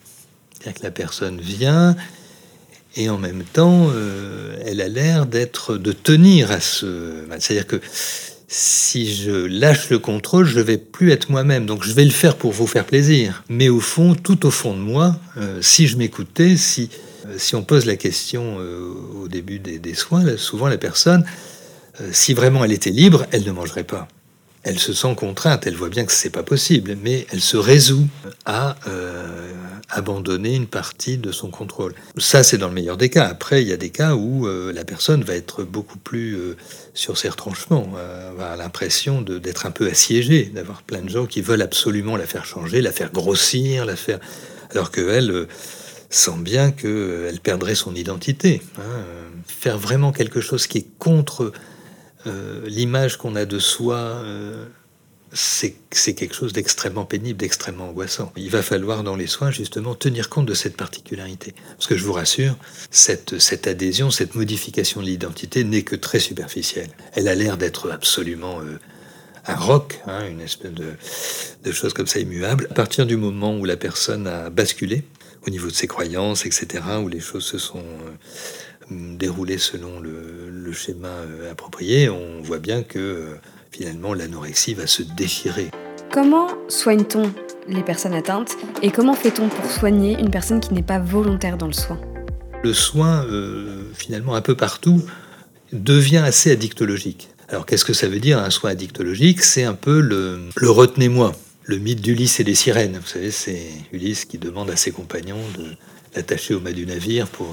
C'est-à-dire 0.54 0.80
que 0.80 0.84
la 0.84 0.92
personne 0.92 1.40
vient 1.40 1.96
et 2.94 3.10
en 3.10 3.18
même 3.18 3.42
temps, 3.42 3.88
euh, 3.90 4.54
elle 4.64 4.80
a 4.80 4.86
l'air 4.86 5.26
d'être, 5.26 5.76
de 5.76 5.90
tenir 5.90 6.52
à 6.52 6.60
ce. 6.60 7.24
C'est-à-dire 7.40 7.66
que 7.66 7.80
si 8.46 9.12
je 9.12 9.32
lâche 9.32 9.90
le 9.90 9.98
contrôle, 9.98 10.44
je 10.44 10.60
vais 10.60 10.78
plus 10.78 11.10
être 11.10 11.30
moi-même. 11.30 11.66
Donc 11.66 11.82
je 11.82 11.92
vais 11.92 12.04
le 12.04 12.10
faire 12.10 12.36
pour 12.36 12.52
vous 12.52 12.68
faire 12.68 12.84
plaisir. 12.84 13.42
Mais 13.48 13.70
au 13.70 13.80
fond, 13.80 14.14
tout 14.14 14.46
au 14.46 14.52
fond 14.52 14.74
de 14.74 14.80
moi, 14.80 15.16
euh, 15.36 15.60
si 15.62 15.88
je 15.88 15.96
m'écoutais, 15.96 16.56
si 16.56 16.90
si 17.38 17.54
on 17.54 17.62
pose 17.62 17.86
la 17.86 17.94
question 17.94 18.56
au 18.56 19.28
début 19.28 19.60
des, 19.60 19.94
soins, 19.94 20.36
souvent 20.36 20.66
la 20.66 20.76
personne, 20.76 21.24
si 22.10 22.34
vraiment 22.34 22.64
elle 22.64 22.72
était 22.72 22.90
libre, 22.90 23.26
elle 23.30 23.44
ne 23.44 23.52
mangerait 23.52 23.84
pas 23.84 24.08
elle 24.64 24.78
se 24.78 24.92
sent 24.92 25.14
contrainte, 25.16 25.66
elle 25.66 25.74
voit 25.74 25.88
bien 25.88 26.04
que 26.04 26.12
ce 26.12 26.26
n'est 26.26 26.30
pas 26.30 26.42
possible, 26.42 26.96
mais 27.02 27.26
elle 27.32 27.40
se 27.40 27.56
résout 27.56 28.06
à 28.44 28.76
euh, 28.86 29.52
abandonner 29.90 30.54
une 30.54 30.68
partie 30.68 31.18
de 31.18 31.32
son 31.32 31.50
contrôle. 31.50 31.94
Ça, 32.16 32.44
c'est 32.44 32.58
dans 32.58 32.68
le 32.68 32.74
meilleur 32.74 32.96
des 32.96 33.10
cas. 33.10 33.26
Après, 33.26 33.62
il 33.62 33.68
y 33.68 33.72
a 33.72 33.76
des 33.76 33.90
cas 33.90 34.14
où 34.14 34.46
euh, 34.46 34.72
la 34.72 34.84
personne 34.84 35.24
va 35.24 35.34
être 35.34 35.64
beaucoup 35.64 35.98
plus 35.98 36.36
euh, 36.36 36.56
sur 36.94 37.18
ses 37.18 37.28
retranchements, 37.28 37.92
avoir 38.30 38.56
l'impression 38.56 39.20
d'être 39.20 39.66
un 39.66 39.70
peu 39.70 39.88
assiégée, 39.88 40.44
d'avoir 40.54 40.82
plein 40.82 41.02
de 41.02 41.08
gens 41.08 41.26
qui 41.26 41.40
veulent 41.40 41.62
absolument 41.62 42.16
la 42.16 42.26
faire 42.26 42.44
changer, 42.44 42.80
la 42.80 42.92
faire 42.92 43.10
grossir, 43.10 43.84
la 43.84 43.96
faire... 43.96 44.20
alors 44.70 44.90
qu'elle 44.90 45.46
sent 46.10 46.38
bien 46.38 46.70
qu'elle 46.70 47.40
perdrait 47.42 47.74
son 47.74 47.94
identité. 47.94 48.62
Hein. 48.78 48.82
Faire 49.46 49.78
vraiment 49.78 50.12
quelque 50.12 50.40
chose 50.40 50.66
qui 50.66 50.78
est 50.78 50.86
contre 50.98 51.52
euh, 52.26 52.62
l'image 52.66 53.16
qu'on 53.16 53.36
a 53.36 53.44
de 53.44 53.58
soi, 53.58 53.96
euh, 53.96 54.66
c'est 55.32 56.14
quelque 56.14 56.34
chose 56.34 56.52
d'extrêmement 56.52 57.04
pénible, 57.04 57.38
d'extrêmement 57.38 57.88
angoissant. 57.88 58.32
Il 58.36 58.50
va 58.50 58.62
falloir 58.62 59.02
dans 59.02 59.16
les 59.16 59.26
soins 59.26 59.50
justement 59.50 59.94
tenir 59.94 60.28
compte 60.28 60.46
de 60.46 60.54
cette 60.54 60.76
particularité. 60.76 61.54
Parce 61.76 61.86
que 61.86 61.96
je 61.96 62.04
vous 62.04 62.12
rassure, 62.12 62.56
cette, 62.90 63.66
adhésion, 63.66 64.10
cette 64.10 64.34
modification 64.34 65.00
de 65.00 65.06
l'identité 65.06 65.64
n'est 65.64 65.82
que 65.82 65.96
très 65.96 66.18
superficielle. 66.18 66.90
Elle 67.14 67.28
a 67.28 67.34
l'air 67.34 67.56
d'être 67.56 67.90
absolument 67.90 68.60
euh, 68.60 68.78
un 69.46 69.56
roc, 69.56 70.00
hein, 70.06 70.26
une 70.28 70.40
espèce 70.40 70.72
de 70.72 71.72
chose 71.72 71.94
comme 71.94 72.06
ça 72.06 72.20
immuable. 72.20 72.66
À 72.70 72.74
partir 72.74 73.06
du 73.06 73.16
moment 73.16 73.56
où 73.56 73.64
la 73.64 73.76
personne 73.76 74.26
a 74.26 74.50
basculé 74.50 75.04
au 75.46 75.50
niveau 75.50 75.68
de 75.68 75.72
ses 75.72 75.86
croyances, 75.86 76.46
etc., 76.46 76.84
où 77.02 77.08
les 77.08 77.20
choses 77.20 77.44
se 77.44 77.58
sont 77.58 77.84
déroulées 78.90 79.58
selon 79.58 80.00
le, 80.00 80.50
le 80.50 80.72
schéma 80.72 81.08
euh, 81.08 81.50
approprié, 81.50 82.08
on 82.08 82.42
voit 82.42 82.58
bien 82.58 82.82
que 82.82 82.98
euh, 82.98 83.34
finalement 83.70 84.14
l'anorexie 84.14 84.74
va 84.74 84.86
se 84.86 85.02
déchirer. 85.02 85.70
Comment 86.12 86.48
soigne-t-on 86.68 87.32
les 87.68 87.82
personnes 87.82 88.14
atteintes 88.14 88.56
et 88.82 88.90
comment 88.90 89.14
fait-on 89.14 89.48
pour 89.48 89.70
soigner 89.70 90.18
une 90.18 90.30
personne 90.30 90.60
qui 90.60 90.74
n'est 90.74 90.82
pas 90.82 90.98
volontaire 90.98 91.56
dans 91.56 91.68
le 91.68 91.72
soin? 91.72 91.98
Le 92.62 92.74
soin, 92.74 93.24
euh, 93.24 93.84
finalement, 93.94 94.34
un 94.34 94.40
peu 94.42 94.56
partout, 94.56 95.02
devient 95.72 96.18
assez 96.18 96.50
addictologique. 96.50 97.30
Alors 97.48 97.66
qu'est-ce 97.66 97.84
que 97.84 97.92
ça 97.92 98.08
veut 98.08 98.20
dire 98.20 98.38
un 98.38 98.50
soin 98.50 98.70
addictologique? 98.70 99.42
C'est 99.42 99.64
un 99.64 99.74
peu 99.74 100.00
le, 100.00 100.40
le 100.56 100.70
retenez-moi, 100.70 101.34
le 101.64 101.78
mythe 101.78 102.00
d'Ulysse 102.00 102.40
et 102.40 102.44
des 102.44 102.54
sirènes. 102.54 102.98
Vous 103.00 103.08
savez, 103.08 103.30
c'est 103.30 103.68
Ulysse 103.92 104.24
qui 104.26 104.38
demande 104.38 104.70
à 104.70 104.76
ses 104.76 104.90
compagnons 104.90 105.42
de 105.56 105.64
l'attacher 106.14 106.54
au 106.54 106.60
mât 106.60 106.72
du 106.72 106.86
navire 106.86 107.26
pour 107.26 107.48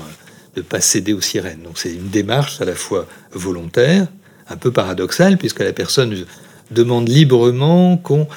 de 0.56 0.62
pas 0.62 0.82
céder 0.82 1.14
aux 1.14 1.22
sirènes. 1.22 1.64
Donc 1.64 1.78
c'est 1.78 1.94
une 1.94 2.10
démarche 2.10 2.62
à 2.62 2.66
la 2.66 2.76
fois 2.76 3.08
volontaire, 3.32 4.08
un 4.48 4.58
peu 4.58 4.72
paradoxale, 4.72 5.38
puisque 5.38 5.60
la 5.60 5.74
personne 5.74 6.26
demande 6.72 7.08
librement 7.08 7.98
qu'on 7.98 8.28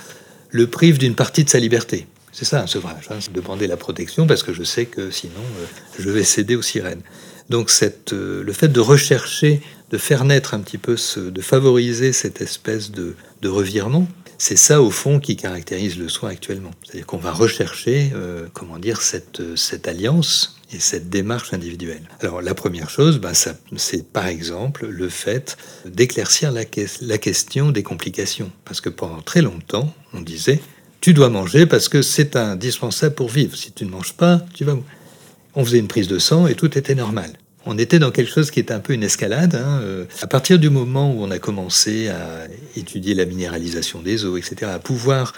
le 0.51 0.67
prive 0.67 0.99
d'une 0.99 1.15
partie 1.15 1.45
de 1.45 1.51
sa 1.51 1.59
liberté. 1.59 2.07
C'est 2.33 2.45
ça 2.45 2.63
un 2.63 2.67
sevrage, 2.67 3.09
hein, 3.11 3.19
demander 3.33 3.67
la 3.67 3.77
protection 3.77 4.27
parce 4.27 4.43
que 4.43 4.55
je 4.55 4.63
sais 4.63 4.87
que 4.87 5.11
sinon 5.11 5.41
euh, 5.61 5.67
je 5.99 6.09
vais 6.09 6.25
céder 6.25 6.57
aux 6.57 6.63
sirènes. 6.63 7.03
Donc 7.51 7.69
cette, 7.69 8.15
euh, 8.15 8.43
le 8.43 8.53
fait 8.53 8.69
de 8.69 8.81
rechercher, 8.81 9.61
de 9.91 9.99
faire 9.99 10.25
naître 10.25 10.55
un 10.55 10.61
petit 10.61 10.79
peu, 10.79 10.97
de 11.17 11.41
favoriser 11.43 12.13
cette 12.13 12.41
espèce 12.41 12.91
de, 12.91 13.15
revirement, 13.45 14.09
c'est 14.39 14.57
ça 14.57 14.81
au 14.81 14.91
fond 14.91 15.21
qui 15.21 15.37
caractérise 15.37 15.99
le 15.99 16.09
soin 16.09 16.31
actuellement. 16.31 16.71
C'est-à-dire 16.83 17.07
qu'on 17.07 17.19
va 17.19 17.33
rechercher, 17.33 18.13
euh, 18.15 18.47
comment 18.55 18.79
dire, 18.79 19.03
cette 19.03 19.89
alliance 19.89 20.57
et 20.73 20.79
cette 20.79 21.11
démarche 21.11 21.53
individuelle. 21.53 22.03
Alors 22.21 22.43
la 22.43 22.55
première 22.55 22.91
chose, 22.91 23.19
ben, 23.19 23.33
c'est 23.77 24.07
par 24.09 24.27
exemple 24.27 24.87
le 24.87 25.09
fait 25.09 25.57
d'éclaircir 25.85 26.53
la, 26.53 26.65
question 27.19 27.71
des 27.71 27.83
complications. 27.83 28.51
Parce 28.65 28.81
que 28.81 28.89
pendant 28.89 29.21
très 29.21 29.43
longtemps, 29.43 29.93
on 30.13 30.21
disait, 30.21 30.61
tu 31.01 31.15
dois 31.15 31.29
manger 31.29 31.67
parce 31.67 31.89
que 31.89 32.03
c'est 32.03 32.37
indispensable 32.37 33.15
pour 33.15 33.29
vivre. 33.29 33.57
Si 33.57 33.73
tu 33.73 33.85
ne 33.85 33.91
manges 33.91 34.15
pas, 34.15 34.45
tu 34.55 34.65
vas... 34.65 34.77
On 35.55 35.65
faisait 35.65 35.79
une 35.79 35.89
prise 35.89 36.09
de 36.09 36.19
sang 36.19 36.47
et 36.47 36.55
tout 36.55 36.79
était 36.79 36.95
normal. 36.95 37.33
On 37.67 37.79
était 37.79 37.99
dans 37.99 38.11
quelque 38.11 38.31
chose 38.31 38.51
qui 38.51 38.59
était 38.59 38.75
un 38.75 38.81
peu 38.81 38.95
une 38.95 39.05
escalade. 39.05 39.55
Hein, 39.55 39.81
euh. 39.83 40.05
À 40.21 40.27
partir 40.27 40.59
du 40.59 40.71
moment 40.71 41.13
où 41.13 41.23
on 41.23 41.31
a 41.31 41.39
commencé 41.39 42.09
à 42.09 42.47
étudier 42.77 43.15
la 43.15 43.25
minéralisation 43.25 44.01
des 44.01 44.25
eaux, 44.25 44.37
etc., 44.37 44.71
à 44.75 44.79
pouvoir 44.79 45.35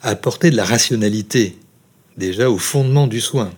apporter 0.00 0.50
de 0.50 0.56
la 0.56 0.64
rationalité 0.64 1.56
déjà 2.16 2.50
au 2.50 2.58
fondement 2.58 3.06
du 3.06 3.20
soin, 3.20 3.52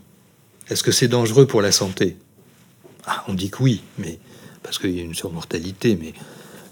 est-ce 0.70 0.83
que 0.83 0.92
c'est 0.92 1.09
dangereux 1.09 1.46
pour 1.46 1.62
la 1.62 1.72
santé? 1.72 2.16
Ah, 3.07 3.24
On 3.29 3.35
dit 3.35 3.50
que 3.50 3.62
oui, 3.62 3.83
mais 3.98 4.18
parce 4.62 4.79
qu'il 4.79 4.90
y 4.92 5.00
a 5.00 5.03
une 5.03 5.14
surmortalité, 5.14 5.98
mais 6.00 6.14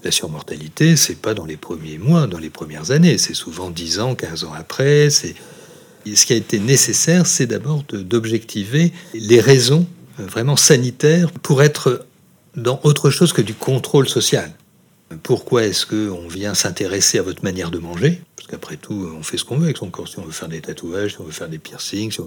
la 0.03 0.11
surmortalité, 0.11 0.97
c'est 0.97 1.15
pas 1.15 1.33
dans 1.33 1.45
les 1.45 1.57
premiers 1.57 1.97
mois, 1.97 2.27
dans 2.27 2.39
les 2.39 2.49
premières 2.49 2.91
années, 2.91 3.17
c'est 3.17 3.33
souvent 3.33 3.69
10 3.69 3.99
ans, 3.99 4.15
15 4.15 4.43
ans 4.43 4.53
après. 4.53 5.09
C'est 5.09 5.35
ce 6.05 6.25
qui 6.25 6.33
a 6.33 6.35
été 6.35 6.59
nécessaire, 6.59 7.25
c'est 7.25 7.45
d'abord 7.45 7.83
d'objectiver 7.83 8.91
les 9.13 9.39
raisons 9.39 9.85
euh, 10.19 10.25
vraiment 10.25 10.57
sanitaires 10.57 11.31
pour 11.31 11.63
être 11.63 12.05
dans 12.55 12.79
autre 12.83 13.09
chose 13.09 13.33
que 13.33 13.41
du 13.41 13.53
contrôle 13.53 14.09
social. 14.09 14.51
Pourquoi 15.21 15.65
est-ce 15.65 15.85
qu'on 15.85 16.27
vient 16.27 16.53
s'intéresser 16.53 17.19
à 17.19 17.21
votre 17.21 17.43
manière 17.43 17.71
de 17.71 17.79
manger? 17.79 18.21
Parce 18.35 18.47
qu'après 18.47 18.77
tout, 18.77 19.09
on 19.17 19.23
fait 19.23 19.37
ce 19.37 19.45
qu'on 19.45 19.57
veut 19.57 19.65
avec 19.65 19.77
son 19.77 19.89
corps. 19.89 20.07
Si 20.07 20.19
on 20.19 20.25
veut 20.25 20.31
faire 20.31 20.49
des 20.49 20.61
tatouages, 20.61 21.11
si 21.11 21.21
on 21.21 21.23
veut 21.23 21.31
faire 21.31 21.49
des 21.49 21.59
piercings, 21.59 22.17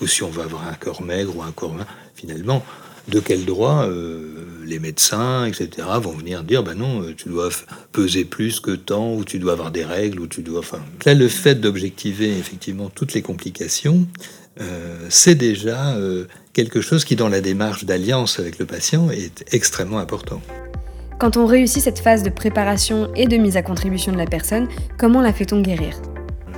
ou 0.00 0.06
si 0.06 0.22
on 0.22 0.30
veut 0.30 0.42
avoir 0.42 0.66
un 0.66 0.74
corps 0.74 1.02
maigre 1.02 1.36
ou 1.36 1.42
un 1.42 1.52
corps 1.52 1.74
mince, 1.74 1.86
finalement, 2.14 2.64
de 3.08 3.20
quel 3.20 3.44
droit 3.44 3.86
euh, 3.86 4.46
les 4.64 4.78
médecins, 4.78 5.44
etc., 5.44 5.86
vont 6.00 6.12
venir 6.12 6.44
dire 6.44 6.62
ben 6.62 6.74
non, 6.74 7.02
euh, 7.02 7.14
tu 7.16 7.28
dois 7.28 7.50
peser 7.92 8.24
plus 8.24 8.60
que 8.60 8.72
tant, 8.72 9.14
ou 9.14 9.24
tu 9.24 9.38
dois 9.38 9.52
avoir 9.52 9.70
des 9.70 9.84
règles, 9.84 10.20
ou 10.20 10.26
tu 10.26 10.42
dois. 10.42 10.60
Enfin, 10.60 10.80
là, 11.04 11.14
le 11.14 11.28
fait 11.28 11.56
d'objectiver 11.56 12.30
effectivement 12.38 12.90
toutes 12.90 13.14
les 13.14 13.22
complications, 13.22 14.06
euh, 14.60 15.06
c'est 15.08 15.34
déjà 15.34 15.96
quelque 16.52 16.80
chose 16.80 17.04
qui, 17.04 17.16
dans 17.16 17.28
la 17.28 17.40
démarche 17.40 17.84
d'alliance 17.84 18.38
avec 18.38 18.58
le 18.58 18.66
patient, 18.66 19.10
est 19.10 19.44
extrêmement 19.52 19.98
important. 19.98 20.40
Quand 21.20 21.36
on 21.36 21.44
réussit 21.44 21.82
cette 21.82 21.98
phase 21.98 22.22
de 22.22 22.30
préparation 22.30 23.12
et 23.14 23.26
de 23.26 23.36
mise 23.36 23.58
à 23.58 23.62
contribution 23.62 24.10
de 24.10 24.16
la 24.16 24.24
personne, 24.24 24.68
comment 24.96 25.20
la 25.20 25.34
fait-on 25.34 25.60
guérir? 25.60 26.00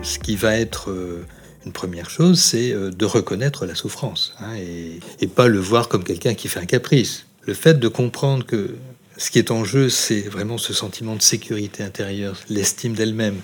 Ce 0.04 0.20
qui 0.20 0.36
va 0.36 0.56
être 0.56 0.92
euh, 0.92 1.26
une 1.66 1.72
première 1.72 2.08
chose, 2.08 2.40
c'est 2.40 2.72
euh, 2.72 2.92
de 2.92 3.04
reconnaître 3.04 3.66
la 3.66 3.74
souffrance 3.74 4.36
hein, 4.38 4.54
et, 4.54 5.26
pas 5.26 5.48
le 5.48 5.58
voir 5.58 5.88
comme 5.88 6.04
quelqu'un 6.04 6.34
qui 6.34 6.46
fait 6.46 6.60
un 6.60 6.66
caprice. 6.66 7.26
Le 7.44 7.54
fait 7.54 7.80
de 7.80 7.88
comprendre 7.88 8.46
que 8.46 8.76
ce 9.16 9.32
qui 9.32 9.40
est 9.40 9.50
en 9.50 9.64
jeu, 9.64 9.88
c'est 9.88 10.20
vraiment 10.20 10.58
ce 10.58 10.72
sentiment 10.72 11.16
de 11.16 11.22
sécurité 11.22 11.82
intérieure, 11.82 12.38
l'estime 12.48 12.94
d'elle-même, 12.94 13.40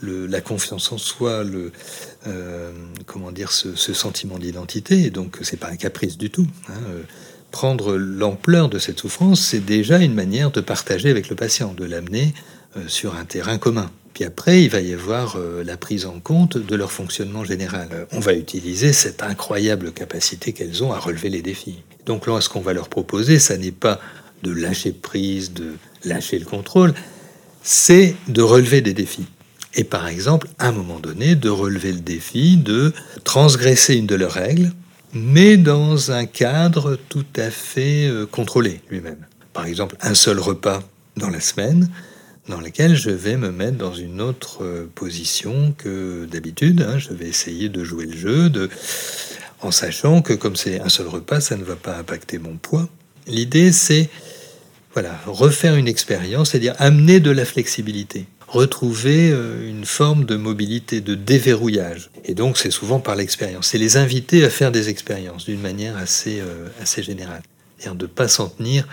la 0.00 0.40
confiance 0.40 0.92
en 0.92 0.98
soi, 0.98 1.42
le, 1.42 1.72
euh, 2.28 2.70
comment 3.06 3.32
dire, 3.32 3.50
ce, 3.50 3.74
sentiment 3.74 4.38
d'identité. 4.38 5.10
Donc, 5.10 5.38
c'est 5.42 5.56
pas 5.56 5.70
un 5.70 5.76
caprice 5.76 6.16
du 6.16 6.30
tout. 6.30 6.46
Hein, 6.68 6.74
prendre 7.56 7.96
l'ampleur 7.96 8.68
de 8.68 8.78
cette 8.78 9.00
souffrance, 9.00 9.40
c'est 9.40 9.64
déjà 9.64 9.96
une 10.00 10.12
manière 10.12 10.50
de 10.50 10.60
partager 10.60 11.08
avec 11.08 11.30
le 11.30 11.36
patient, 11.36 11.72
de 11.72 11.86
l'amener 11.86 12.34
euh, 12.76 12.82
sur 12.86 13.16
un 13.16 13.24
terrain 13.24 13.56
commun. 13.56 13.90
Puis 14.12 14.24
après, 14.24 14.62
il 14.62 14.68
va 14.68 14.82
y 14.82 14.92
avoir 14.92 15.36
euh, 15.36 15.64
la 15.64 15.78
prise 15.78 16.04
en 16.04 16.20
compte 16.20 16.58
de 16.58 16.76
leur 16.76 16.92
fonctionnement 16.92 17.44
général. 17.44 17.88
Euh, 17.92 18.04
on 18.12 18.20
va 18.20 18.34
utiliser 18.34 18.92
cette 18.92 19.22
incroyable 19.22 19.92
capacité 19.92 20.52
qu'elles 20.52 20.84
ont 20.84 20.92
à 20.92 20.98
relever 20.98 21.30
les 21.30 21.40
défis. 21.40 21.82
Donc 22.04 22.26
là, 22.26 22.42
ce 22.42 22.50
qu'on 22.50 22.60
va 22.60 22.74
leur 22.74 22.90
proposer, 22.90 23.38
ça 23.38 23.56
n'est 23.56 23.72
pas 23.72 24.00
de 24.42 24.50
lâcher 24.50 24.92
prise, 24.92 25.54
de 25.54 25.76
lâcher 26.04 26.38
le 26.38 26.44
contrôle, 26.44 26.92
c'est 27.62 28.16
de 28.28 28.42
relever 28.42 28.82
des 28.82 28.92
défis. 28.92 29.28
Et 29.72 29.84
par 29.84 30.08
exemple, 30.08 30.46
à 30.58 30.68
un 30.68 30.72
moment 30.72 30.98
donné, 30.98 31.36
de 31.36 31.48
relever 31.48 31.92
le 31.92 32.00
défi 32.00 32.58
de 32.58 32.92
transgresser 33.24 33.94
une 33.94 34.06
de 34.06 34.14
leurs 34.14 34.32
règles 34.32 34.72
mais 35.16 35.56
dans 35.56 36.10
un 36.12 36.26
cadre 36.26 36.98
tout 37.08 37.26
à 37.36 37.50
fait 37.50 38.06
euh, 38.06 38.26
contrôlé 38.26 38.80
lui-même. 38.90 39.26
Par 39.52 39.66
exemple, 39.66 39.96
un 40.00 40.14
seul 40.14 40.38
repas 40.38 40.82
dans 41.16 41.30
la 41.30 41.40
semaine, 41.40 41.88
dans 42.48 42.60
lequel 42.60 42.94
je 42.94 43.10
vais 43.10 43.36
me 43.36 43.50
mettre 43.50 43.78
dans 43.78 43.94
une 43.94 44.20
autre 44.20 44.64
euh, 44.64 44.90
position 44.94 45.74
que 45.76 46.26
d'habitude. 46.26 46.82
Hein. 46.82 46.98
Je 46.98 47.12
vais 47.12 47.26
essayer 47.26 47.68
de 47.68 47.82
jouer 47.82 48.06
le 48.06 48.16
jeu, 48.16 48.52
en 49.62 49.70
sachant 49.70 50.22
que 50.22 50.32
comme 50.32 50.56
c'est 50.56 50.80
un 50.80 50.88
seul 50.88 51.08
repas, 51.08 51.40
ça 51.40 51.56
ne 51.56 51.64
va 51.64 51.76
pas 51.76 51.96
impacter 51.96 52.38
mon 52.38 52.56
poids. 52.56 52.88
L'idée, 53.26 53.72
c'est 53.72 54.08
voilà, 54.92 55.18
refaire 55.26 55.76
une 55.76 55.88
expérience, 55.88 56.50
c'est-à-dire 56.50 56.74
amener 56.78 57.20
de 57.20 57.30
la 57.30 57.44
flexibilité 57.44 58.26
retrouver 58.48 59.30
euh, 59.30 59.68
une 59.68 59.84
forme 59.84 60.24
de 60.24 60.36
mobilité, 60.36 61.00
de 61.00 61.14
déverrouillage. 61.14 62.10
Et 62.24 62.34
donc 62.34 62.58
c'est 62.58 62.70
souvent 62.70 63.00
par 63.00 63.16
l'expérience. 63.16 63.68
C'est 63.68 63.78
les 63.78 63.96
inviter 63.96 64.44
à 64.44 64.50
faire 64.50 64.72
des 64.72 64.88
expériences 64.88 65.44
d'une 65.44 65.60
manière 65.60 65.96
assez, 65.96 66.40
euh, 66.40 66.68
assez 66.80 67.02
générale. 67.02 67.42
C'est-à-dire 67.78 67.96
de 67.96 68.06
ne 68.06 68.10
pas 68.10 68.28
s'en 68.28 68.48
tenir 68.48 68.86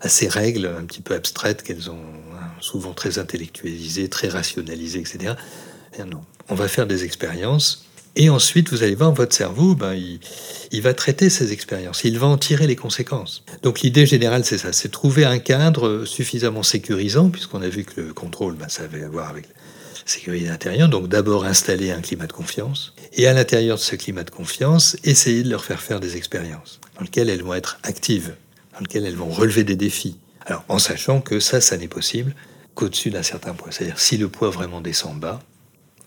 à 0.00 0.08
ces 0.08 0.28
règles 0.28 0.66
un 0.78 0.84
petit 0.84 1.00
peu 1.00 1.14
abstraites 1.14 1.62
qu'elles 1.62 1.90
ont 1.90 2.04
hein, 2.34 2.48
souvent 2.60 2.92
très 2.92 3.18
intellectualisées, 3.18 4.08
très 4.08 4.28
rationalisées, 4.28 4.98
etc. 4.98 5.34
non, 6.00 6.22
on 6.48 6.54
va 6.54 6.68
faire 6.68 6.86
des 6.86 7.04
expériences 7.04 7.85
Et 8.18 8.30
ensuite, 8.30 8.70
vous 8.70 8.82
allez 8.82 8.94
voir, 8.94 9.12
votre 9.12 9.36
cerveau, 9.36 9.74
ben, 9.74 9.94
il, 10.72 10.82
va 10.82 10.94
traiter 10.94 11.28
ces 11.28 11.52
expériences, 11.52 12.02
il 12.04 12.18
va 12.18 12.26
en 12.26 12.38
tirer 12.38 12.66
les 12.66 12.74
conséquences. 12.74 13.44
Donc 13.62 13.82
l'idée 13.82 14.06
générale, 14.06 14.42
c'est 14.46 14.56
ça, 14.56 14.72
c'est 14.72 14.88
trouver 14.88 15.26
un 15.26 15.38
cadre 15.38 16.06
suffisamment 16.06 16.62
sécurisant, 16.62 17.28
puisqu'on 17.28 17.60
a 17.60 17.68
vu 17.68 17.84
que 17.84 18.00
le 18.00 18.14
contrôle, 18.14 18.54
ben, 18.54 18.70
ça 18.70 18.84
avait 18.84 19.04
à 19.04 19.08
voir 19.10 19.28
avec 19.28 19.44
la 19.44 19.52
sécurité 20.06 20.48
intérieure. 20.48 20.88
Donc 20.88 21.08
d'abord 21.08 21.44
installer 21.44 21.90
un 21.90 22.00
climat 22.00 22.26
de 22.26 22.32
confiance, 22.32 22.94
et 23.12 23.26
à 23.26 23.34
l'intérieur 23.34 23.76
de 23.76 23.82
ce 23.82 23.96
climat 23.96 24.24
de 24.24 24.30
confiance, 24.30 24.96
essayer 25.04 25.42
de 25.42 25.50
leur 25.50 25.62
faire 25.62 25.82
faire 25.82 26.00
des 26.00 26.16
expériences, 26.16 26.80
dans 26.96 27.02
lesquelles 27.02 27.28
elles 27.28 27.42
vont 27.42 27.54
être 27.54 27.78
actives, 27.82 28.34
dans 28.72 28.80
lesquelles 28.80 29.04
elles 29.04 29.16
vont 29.16 29.28
relever 29.28 29.62
des 29.62 29.76
défis. 29.76 30.16
Alors 30.46 30.64
en 30.68 30.78
sachant 30.78 31.20
que 31.20 31.38
ça, 31.38 31.60
ça 31.60 31.76
n'est 31.76 31.88
possible 31.88 32.34
qu'au-dessus 32.74 33.10
d'un 33.10 33.22
certain 33.22 33.52
poids. 33.52 33.72
C'est-à-dire 33.72 33.98
si 33.98 34.16
le 34.16 34.28
poids 34.28 34.48
vraiment 34.48 34.80
descend 34.80 35.18
bas, 35.20 35.40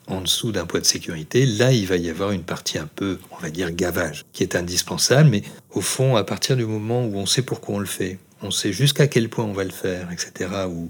en 0.10 0.22
dessous 0.22 0.52
d'un 0.52 0.66
poids 0.66 0.80
de 0.80 0.86
sécurité, 0.86 1.46
là, 1.46 1.72
il 1.72 1.88
va 1.88 1.98
y 1.98 2.10
avoir 2.10 2.32
une 2.32 2.44
partie 2.44 2.78
un 2.78 2.90
peu, 2.94 3.20
on 3.32 3.38
va 3.38 3.50
dire, 3.50 3.72
gavage, 3.72 4.26
qui 4.34 4.44
est 4.44 4.56
indispensable, 4.56 5.30
mais 5.30 5.44
au 5.72 5.82
fond, 5.82 6.16
à 6.16 6.24
partir 6.24 6.58
du 6.58 6.66
moment 6.66 7.06
où 7.06 7.16
on 7.16 7.26
sait 7.26 7.44
pourquoi 7.44 7.76
on 7.76 7.80
le 7.80 7.86
fait, 7.86 8.18
on 8.42 8.52
sait 8.52 8.74
jusqu'à 8.74 9.08
quel 9.08 9.30
point 9.30 9.46
on 9.46 9.54
va 9.54 9.64
le 9.64 9.72
faire, 9.72 10.10
etc., 10.12 10.50
ou, 10.68 10.90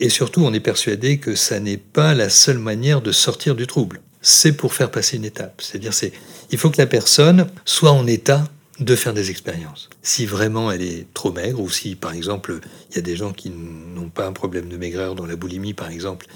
et 0.00 0.10
surtout, 0.10 0.44
on 0.44 0.52
est 0.52 0.60
persuadé 0.60 1.18
que 1.18 1.34
ça 1.34 1.58
n'est 1.58 1.76
pas 1.76 2.14
la 2.14 2.30
seule 2.30 2.58
manière 2.58 3.02
de 3.02 3.10
sortir 3.10 3.56
du 3.56 3.66
trouble. 3.66 4.00
C'est 4.22 4.52
pour 4.52 4.74
faire 4.74 4.90
passer 4.90 5.16
une 5.16 5.24
étape. 5.24 5.60
C'est-à-dire, 5.60 5.92
c'est, 5.92 6.12
il 6.50 6.58
faut 6.58 6.70
que 6.70 6.78
la 6.78 6.86
personne 6.86 7.48
soit 7.64 7.90
en 7.90 8.06
état 8.06 8.44
de 8.78 8.94
faire 8.94 9.12
des 9.12 9.30
expériences. 9.30 9.90
Si 10.02 10.24
vraiment 10.24 10.70
elle 10.70 10.82
est 10.82 11.06
trop 11.14 11.32
maigre, 11.32 11.60
ou 11.60 11.68
si, 11.68 11.96
par 11.96 12.12
exemple, 12.12 12.60
il 12.90 12.96
y 12.96 12.98
a 12.98 13.02
des 13.02 13.16
gens 13.16 13.32
qui 13.32 13.50
n'ont 13.50 14.08
pas 14.08 14.26
un 14.26 14.32
problème 14.32 14.68
de 14.68 14.76
maigreur 14.76 15.16
dans 15.16 15.26
la 15.26 15.34
boulimie, 15.34 15.74
par 15.74 15.90
exemple, 15.90 16.26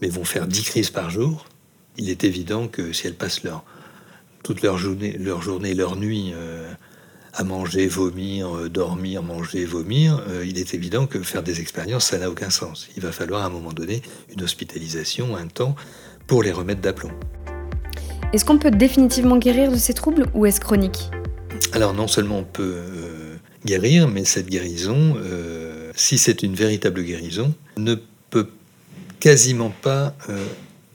mais 0.00 0.08
vont 0.08 0.24
faire 0.24 0.46
10 0.46 0.62
crises 0.62 0.90
par 0.90 1.10
jour, 1.10 1.46
il 1.96 2.10
est 2.10 2.24
évident 2.24 2.68
que 2.68 2.92
si 2.92 3.06
elles 3.06 3.14
passent 3.14 3.42
leur, 3.42 3.64
toute 4.42 4.62
leur 4.62 4.78
journée, 4.78 5.16
leur, 5.18 5.42
journée, 5.42 5.74
leur 5.74 5.96
nuit 5.96 6.32
euh, 6.34 6.72
à 7.34 7.44
manger, 7.44 7.86
vomir, 7.88 8.56
euh, 8.56 8.68
dormir, 8.68 9.22
manger, 9.22 9.64
vomir, 9.64 10.22
euh, 10.28 10.44
il 10.46 10.58
est 10.58 10.74
évident 10.74 11.06
que 11.06 11.22
faire 11.22 11.42
des 11.42 11.60
expériences, 11.60 12.06
ça 12.06 12.18
n'a 12.18 12.30
aucun 12.30 12.50
sens. 12.50 12.88
Il 12.96 13.02
va 13.02 13.12
falloir 13.12 13.42
à 13.42 13.46
un 13.46 13.50
moment 13.50 13.72
donné 13.72 14.02
une 14.34 14.42
hospitalisation, 14.42 15.36
un 15.36 15.48
temps, 15.48 15.74
pour 16.26 16.42
les 16.42 16.52
remettre 16.52 16.80
d'aplomb. 16.80 17.10
Est-ce 18.32 18.44
qu'on 18.44 18.58
peut 18.58 18.70
définitivement 18.70 19.38
guérir 19.38 19.72
de 19.72 19.76
ces 19.76 19.94
troubles 19.94 20.26
ou 20.34 20.46
est-ce 20.46 20.60
chronique? 20.60 21.10
Alors 21.72 21.94
non 21.94 22.06
seulement 22.06 22.38
on 22.38 22.44
peut 22.44 22.76
guérir, 23.64 24.08
mais 24.08 24.24
cette 24.24 24.46
guérison, 24.46 25.16
si 25.94 26.18
c'est 26.18 26.42
une 26.42 26.54
véritable 26.54 27.02
guérison, 27.02 27.54
ne 27.78 27.94
peut 27.94 28.02
quasiment 29.20 29.72
pas 29.82 30.14
euh, 30.28 30.44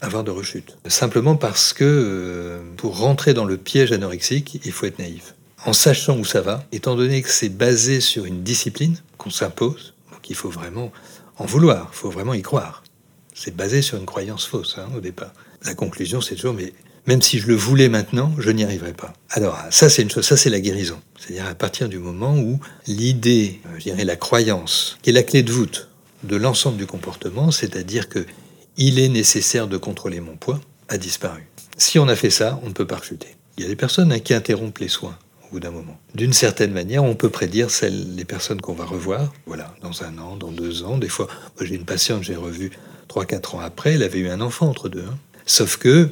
avoir 0.00 0.24
de 0.24 0.30
rechute. 0.30 0.76
Simplement 0.86 1.36
parce 1.36 1.72
que 1.72 1.84
euh, 1.84 2.62
pour 2.76 2.98
rentrer 2.98 3.34
dans 3.34 3.44
le 3.44 3.56
piège 3.56 3.92
anorexique, 3.92 4.60
il 4.64 4.72
faut 4.72 4.86
être 4.86 4.98
naïf. 4.98 5.34
En 5.66 5.72
sachant 5.72 6.18
où 6.18 6.24
ça 6.24 6.42
va, 6.42 6.64
étant 6.72 6.94
donné 6.94 7.22
que 7.22 7.30
c'est 7.30 7.48
basé 7.48 8.00
sur 8.00 8.26
une 8.26 8.42
discipline 8.42 8.96
qu'on 9.16 9.30
s'impose, 9.30 9.94
donc 10.12 10.28
il 10.28 10.36
faut 10.36 10.50
vraiment 10.50 10.92
en 11.38 11.46
vouloir, 11.46 11.90
il 11.92 11.96
faut 11.96 12.10
vraiment 12.10 12.34
y 12.34 12.42
croire. 12.42 12.82
C'est 13.34 13.56
basé 13.56 13.82
sur 13.82 13.98
une 13.98 14.06
croyance 14.06 14.46
fausse 14.46 14.76
hein, 14.78 14.88
au 14.96 15.00
départ. 15.00 15.32
La 15.64 15.74
conclusion, 15.74 16.20
c'est 16.20 16.34
toujours, 16.34 16.54
mais 16.54 16.72
même 17.06 17.22
si 17.22 17.38
je 17.38 17.48
le 17.48 17.54
voulais 17.54 17.88
maintenant, 17.88 18.32
je 18.38 18.50
n'y 18.50 18.64
arriverai 18.64 18.92
pas. 18.92 19.12
Alors 19.30 19.58
ça, 19.70 19.88
c'est 19.88 20.02
une 20.02 20.10
chose, 20.10 20.24
ça 20.24 20.36
c'est 20.36 20.50
la 20.50 20.60
guérison. 20.60 21.00
C'est-à-dire 21.18 21.46
à 21.46 21.54
partir 21.54 21.88
du 21.88 21.98
moment 21.98 22.36
où 22.36 22.60
l'idée, 22.86 23.60
euh, 23.66 23.78
je 23.78 23.84
dirais 23.84 24.04
la 24.04 24.16
croyance, 24.16 24.98
qui 25.02 25.10
est 25.10 25.12
la 25.14 25.22
clé 25.22 25.42
de 25.42 25.52
voûte 25.52 25.88
de 26.24 26.36
l'ensemble 26.36 26.76
du 26.76 26.86
comportement, 26.86 27.50
c'est-à-dire 27.50 28.08
que 28.08 28.26
il 28.76 28.98
est 28.98 29.08
nécessaire 29.08 29.68
de 29.68 29.76
contrôler 29.76 30.20
mon 30.20 30.36
poids, 30.36 30.60
a 30.88 30.98
disparu. 30.98 31.46
Si 31.76 31.98
on 31.98 32.08
a 32.08 32.16
fait 32.16 32.30
ça, 32.30 32.60
on 32.62 32.68
ne 32.68 32.72
peut 32.72 32.86
pas 32.86 32.96
rechuter. 32.96 33.36
Il 33.56 33.62
y 33.62 33.66
a 33.66 33.68
des 33.68 33.76
personnes 33.76 34.12
hein, 34.12 34.18
qui 34.18 34.34
interrompent 34.34 34.78
les 34.78 34.88
soins 34.88 35.16
au 35.44 35.52
bout 35.52 35.60
d'un 35.60 35.70
moment. 35.70 35.98
D'une 36.14 36.32
certaine 36.32 36.72
manière, 36.72 37.04
on 37.04 37.14
peut 37.14 37.30
prédire 37.30 37.70
celles, 37.70 38.16
les 38.16 38.24
personnes 38.24 38.60
qu'on 38.60 38.72
va 38.72 38.84
revoir, 38.84 39.32
voilà, 39.46 39.74
dans 39.80 40.02
un 40.02 40.18
an, 40.18 40.36
dans 40.36 40.50
deux 40.50 40.82
ans. 40.82 40.98
Des 40.98 41.08
fois, 41.08 41.28
j'ai 41.60 41.76
une 41.76 41.84
patiente, 41.84 42.24
j'ai 42.24 42.36
revu 42.36 42.72
trois, 43.06 43.26
quatre 43.26 43.54
ans 43.54 43.60
après, 43.60 43.94
elle 43.94 44.02
avait 44.02 44.18
eu 44.18 44.28
un 44.28 44.40
enfant 44.40 44.68
entre 44.68 44.88
deux. 44.88 45.04
Hein. 45.08 45.18
Sauf 45.46 45.76
que, 45.76 46.08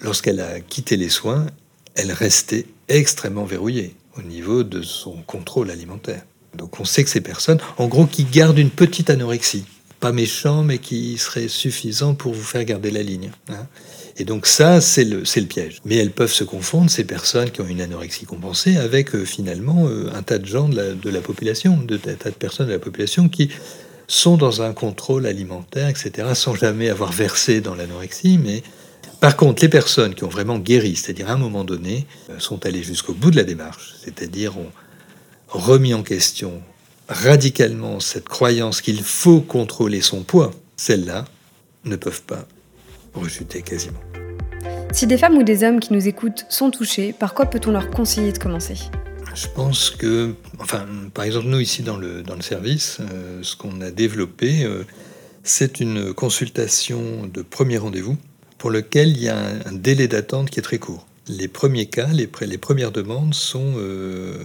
lorsqu'elle 0.00 0.40
a 0.40 0.60
quitté 0.60 0.96
les 0.96 1.08
soins, 1.08 1.46
elle 1.94 2.12
restait 2.12 2.66
extrêmement 2.88 3.44
verrouillée 3.44 3.96
au 4.16 4.22
niveau 4.22 4.62
de 4.62 4.82
son 4.82 5.22
contrôle 5.22 5.70
alimentaire. 5.70 6.22
Donc 6.56 6.80
on 6.80 6.84
sait 6.84 7.04
que 7.04 7.10
ces 7.10 7.20
personnes, 7.20 7.58
en 7.78 7.88
gros, 7.88 8.06
qui 8.06 8.24
gardent 8.24 8.58
une 8.58 8.70
petite 8.70 9.10
anorexie, 9.10 9.64
pas 10.00 10.12
méchant, 10.12 10.62
mais 10.62 10.78
qui 10.78 11.16
serait 11.18 11.48
suffisant 11.48 12.14
pour 12.14 12.34
vous 12.34 12.42
faire 12.42 12.64
garder 12.64 12.90
la 12.90 13.02
ligne. 13.02 13.30
Hein. 13.48 13.66
Et 14.16 14.24
donc 14.24 14.46
ça, 14.46 14.80
c'est 14.80 15.04
le, 15.04 15.22
piège. 15.46 15.80
Mais 15.84 15.96
elles 15.96 16.10
peuvent 16.10 16.32
se 16.32 16.44
confondre, 16.44 16.90
ces 16.90 17.04
personnes 17.04 17.50
qui 17.50 17.60
ont 17.60 17.66
une 17.66 17.80
anorexie 17.80 18.26
compensée, 18.26 18.76
avec 18.76 19.14
euh, 19.14 19.24
finalement 19.24 19.86
euh, 19.86 20.10
un 20.14 20.22
tas 20.22 20.38
de 20.38 20.46
gens 20.46 20.68
de 20.68 20.76
la, 20.76 20.92
de 20.92 21.10
la 21.10 21.20
population, 21.20 21.78
de, 21.78 21.94
un 21.94 22.14
tas 22.14 22.30
de 22.30 22.34
personnes 22.34 22.66
de 22.66 22.72
la 22.72 22.78
population 22.78 23.28
qui 23.28 23.48
sont 24.08 24.36
dans 24.36 24.60
un 24.60 24.74
contrôle 24.74 25.26
alimentaire, 25.26 25.88
etc., 25.88 26.28
sans 26.34 26.54
jamais 26.54 26.90
avoir 26.90 27.12
versé 27.12 27.62
dans 27.62 27.74
l'anorexie, 27.74 28.38
mais 28.38 28.62
par 29.20 29.36
contre, 29.36 29.62
les 29.62 29.68
personnes 29.68 30.14
qui 30.14 30.24
ont 30.24 30.28
vraiment 30.28 30.58
guéri, 30.58 30.96
c'est-à-dire 30.96 31.30
à 31.30 31.34
un 31.34 31.38
moment 31.38 31.62
donné, 31.62 32.06
euh, 32.28 32.40
sont 32.40 32.66
allées 32.66 32.82
jusqu'au 32.82 33.14
bout 33.14 33.30
de 33.30 33.36
la 33.36 33.44
démarche, 33.44 33.94
c'est-à-dire 34.04 34.58
ont 34.58 34.72
remis 35.52 35.94
en 35.94 36.02
question 36.02 36.62
radicalement 37.08 38.00
cette 38.00 38.28
croyance 38.28 38.80
qu'il 38.80 39.02
faut 39.02 39.40
contrôler 39.40 40.00
son 40.00 40.22
poids, 40.22 40.50
celles-là 40.76 41.26
ne 41.84 41.96
peuvent 41.96 42.22
pas 42.22 42.46
rechuter 43.14 43.62
quasiment. 43.62 44.00
Si 44.92 45.06
des 45.06 45.18
femmes 45.18 45.36
ou 45.36 45.42
des 45.42 45.64
hommes 45.64 45.80
qui 45.80 45.92
nous 45.92 46.08
écoutent 46.08 46.46
sont 46.48 46.70
touchés, 46.70 47.12
par 47.12 47.34
quoi 47.34 47.46
peut-on 47.46 47.70
leur 47.70 47.90
conseiller 47.90 48.32
de 48.32 48.38
commencer? 48.38 48.74
Je 49.34 49.46
pense 49.46 49.90
que, 49.90 50.34
enfin, 50.58 50.86
par 51.14 51.24
exemple, 51.24 51.46
nous 51.46 51.60
ici 51.60 51.82
dans 51.82 51.96
le, 51.96 52.22
dans 52.22 52.34
le 52.36 52.42
service, 52.42 52.98
euh, 53.00 53.40
ce 53.42 53.56
qu'on 53.56 53.80
a 53.80 53.90
développé, 53.90 54.64
euh, 54.64 54.84
c'est 55.42 55.80
une 55.80 56.12
consultation 56.12 57.26
de 57.26 57.42
premier 57.42 57.78
rendez-vous 57.78 58.16
pour 58.58 58.70
lequel 58.70 59.08
il 59.08 59.22
y 59.22 59.28
a 59.28 59.38
un, 59.38 59.72
délai 59.72 60.08
d'attente 60.08 60.50
qui 60.50 60.60
est 60.60 60.62
très 60.62 60.78
court. 60.78 61.06
Les 61.28 61.48
premiers 61.48 61.86
cas, 61.86 62.08
les, 62.08 62.28
les 62.42 62.58
premières 62.58 62.92
demandes 62.92 63.32
sont 63.32 63.74
euh, 63.76 64.36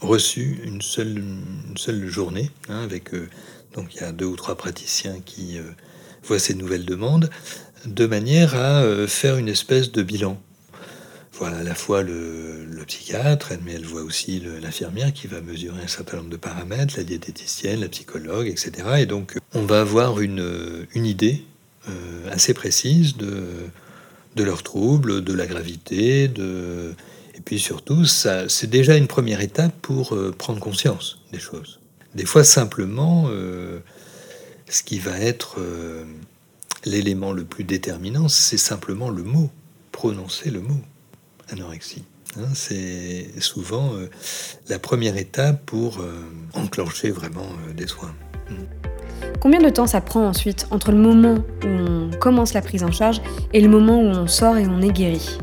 reçu 0.00 0.60
une 0.64 0.82
seule, 0.82 1.18
une 1.18 1.76
seule 1.76 2.06
journée, 2.06 2.50
hein, 2.68 2.82
avec 2.82 3.14
euh, 3.14 3.28
donc 3.74 3.94
il 3.94 4.00
y 4.00 4.04
a 4.04 4.12
deux 4.12 4.26
ou 4.26 4.36
trois 4.36 4.56
praticiens 4.56 5.20
qui 5.24 5.58
euh, 5.58 5.62
voient 6.24 6.38
ces 6.38 6.54
nouvelles 6.54 6.84
demandes, 6.84 7.30
de 7.86 8.06
manière 8.06 8.54
à 8.54 8.82
euh, 8.82 9.06
faire 9.06 9.36
une 9.36 9.48
espèce 9.48 9.92
de 9.92 10.02
bilan. 10.02 10.40
Voilà 11.32 11.58
à 11.58 11.62
la 11.62 11.74
fois 11.74 12.02
le, 12.02 12.66
psychiatre, 12.86 13.52
mais 13.64 13.74
elle 13.74 13.84
voit 13.84 14.02
aussi 14.02 14.42
l'infirmière 14.62 15.12
qui 15.12 15.26
va 15.26 15.40
mesurer 15.42 15.80
un 15.80 15.86
certain 15.86 16.16
nombre 16.16 16.30
de 16.30 16.36
paramètres, 16.36 16.94
la 16.96 17.04
diététicienne, 17.04 17.80
la 17.80 17.88
psychologue, 17.88 18.48
etc. 18.48 18.72
Et 18.98 19.06
donc 19.06 19.36
on 19.52 19.62
va 19.62 19.82
avoir 19.82 20.18
une, 20.20 20.86
une 20.94 21.06
idée 21.06 21.44
assez 22.32 22.52
précise 22.52 23.16
de, 23.16 23.44
de 24.34 24.42
leurs 24.42 24.64
troubles, 24.64 25.22
de 25.22 25.32
la 25.32 25.46
gravité, 25.46 26.26
de, 26.26 26.94
puis 27.50 27.58
surtout, 27.58 28.04
c'est 28.04 28.70
déjà 28.70 28.96
une 28.96 29.08
première 29.08 29.40
étape 29.40 29.72
pour 29.82 30.14
euh, 30.14 30.30
prendre 30.30 30.60
conscience 30.60 31.18
des 31.32 31.40
choses. 31.40 31.80
Des 32.14 32.24
fois, 32.24 32.44
simplement, 32.44 33.24
euh, 33.26 33.80
ce 34.68 34.84
qui 34.84 35.00
va 35.00 35.18
être 35.18 35.56
euh, 35.58 36.04
l'élément 36.84 37.32
le 37.32 37.42
plus 37.42 37.64
déterminant, 37.64 38.28
c'est 38.28 38.56
simplement 38.56 39.10
le 39.10 39.24
mot, 39.24 39.50
prononcer 39.90 40.52
le 40.52 40.60
mot, 40.60 40.78
anorexie. 41.48 42.04
Hein, 42.38 42.46
c'est 42.54 43.26
souvent 43.40 43.94
la 44.68 44.78
première 44.78 45.16
étape 45.16 45.66
pour 45.66 45.98
enclencher 46.54 47.10
vraiment 47.10 47.48
des 47.76 47.88
soins. 47.88 48.14
Combien 49.40 49.60
de 49.60 49.70
temps 49.70 49.88
ça 49.88 50.00
prend 50.00 50.24
ensuite 50.24 50.68
entre 50.70 50.92
le 50.92 50.98
moment 50.98 51.42
où 51.64 51.66
on 51.66 52.10
commence 52.20 52.54
la 52.54 52.62
prise 52.62 52.84
en 52.84 52.92
charge 52.92 53.20
et 53.52 53.60
le 53.60 53.68
moment 53.68 54.00
où 54.00 54.06
on 54.06 54.28
sort 54.28 54.56
et 54.56 54.68
on 54.68 54.80
est 54.82 54.92
guéri? 54.92 55.36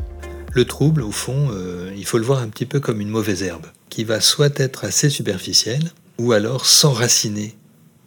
Le 0.52 0.64
trouble, 0.64 1.02
au 1.02 1.12
fond, 1.12 1.50
euh, 1.52 1.92
il 1.96 2.04
faut 2.04 2.18
le 2.18 2.24
voir 2.24 2.40
un 2.40 2.48
petit 2.48 2.66
peu 2.66 2.80
comme 2.80 3.00
une 3.00 3.08
mauvaise 3.08 3.42
herbe, 3.42 3.66
qui 3.90 4.04
va 4.04 4.20
soit 4.20 4.58
être 4.60 4.84
assez 4.84 5.10
superficielle, 5.10 5.90
ou 6.18 6.32
alors 6.32 6.66
s'enraciner 6.66 7.56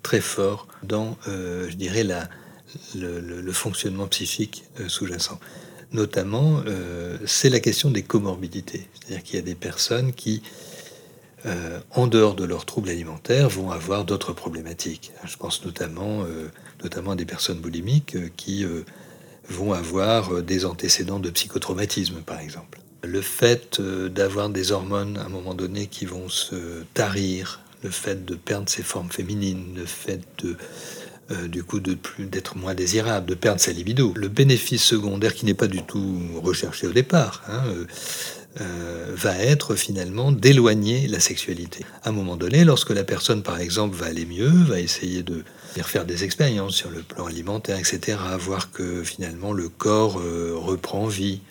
très 0.04 0.22
fort 0.22 0.68
dans, 0.84 1.18
euh, 1.28 1.70
je 1.70 1.76
dirais, 1.76 2.04
la, 2.04 2.28
le, 2.96 3.52
fonctionnement 3.52 4.08
psychique 4.08 4.64
euh, 4.80 4.90
sous-jacent. 4.90 5.40
Notamment, 5.94 6.64
c'est 7.26 7.50
la 7.50 7.60
question 7.60 7.92
des 7.92 8.02
comorbidités. 8.02 8.88
C'est-à-dire 8.94 9.24
qu'il 9.24 9.36
y 9.36 9.40
a 9.40 9.42
des 9.42 9.56
personnes 9.56 10.14
qui, 10.14 10.42
en 11.94 12.08
dehors 12.08 12.34
de 12.34 12.46
leurs 12.46 12.66
troubles 12.66 12.88
alimentaires, 12.88 13.50
vont 13.50 13.72
avoir 13.72 14.06
d'autres 14.06 14.32
problématiques. 14.32 15.12
Je 15.26 15.36
pense 15.36 15.66
notamment, 15.66 16.26
notamment 16.82 17.12
à 17.12 17.16
des 17.18 17.26
personnes 17.26 17.60
boulimiques 17.60 18.16
qui 18.38 18.66
vont 19.50 19.74
avoir 19.74 20.34
euh, 20.34 20.42
des 20.42 20.66
antécédents 20.66 21.20
de 21.20 21.30
psychotraumatisme, 21.30 22.22
par 22.26 22.40
exemple. 22.40 22.80
Le 23.04 23.22
fait 23.22 23.80
euh, 23.80 24.10
d'avoir 24.10 24.50
des 24.50 24.72
hormones 24.72 25.18
à 25.18 25.26
un 25.26 25.30
moment 25.30 25.54
donné 25.54 25.88
qui 25.88 26.06
vont 26.06 26.30
se 26.30 26.84
tarir, 26.94 27.62
le 27.84 27.90
fait 27.90 28.26
de 28.26 28.36
perdre 28.36 28.70
ses 28.70 28.84
formes 28.84 29.10
féminines, 29.10 29.74
le 29.76 29.86
fait 29.86 30.22
de 30.44 30.56
euh, 31.32 31.48
du 31.48 31.64
coup 31.64 31.80
d'être 31.80 32.58
moins 32.58 32.76
désirable, 32.76 33.26
de 33.26 33.36
perdre 33.36 33.60
sa 33.60 33.72
libido. 33.72 34.14
Le 34.16 34.28
bénéfice 34.28 34.84
secondaire 34.84 35.34
qui 35.34 35.46
n'est 35.46 35.54
pas 35.54 35.68
du 35.68 35.82
tout 35.84 36.20
recherché 36.44 36.88
au 36.88 36.92
départ 36.92 37.42
hein, 37.48 37.64
va 39.16 39.38
être 39.38 39.76
finalement 39.76 40.34
d'éloigner 40.34 41.08
la 41.08 41.22
sexualité. 41.22 41.86
À 42.04 42.10
un 42.10 42.12
moment 42.12 42.36
donné, 42.36 42.66
lorsque 42.66 42.90
la 42.90 43.06
personne 43.06 43.44
par 43.44 43.62
exemple 43.62 43.96
va 43.96 44.08
aller 44.08 44.26
mieux, 44.26 44.50
va 44.50 44.82
essayer 44.82 45.24
de 45.24 45.46
faire 45.84 46.06
des 46.06 46.24
expériences 46.24 46.76
sur 46.76 46.90
le 46.90 47.02
plan 47.02 47.26
alimentaire, 47.26 47.78
etc., 47.78 48.18
voir 48.40 48.72
que 48.72 49.04
finalement 49.04 49.54
le 49.54 49.70
corps 49.70 50.14
reprend 50.14 51.08
vie, 51.08 51.42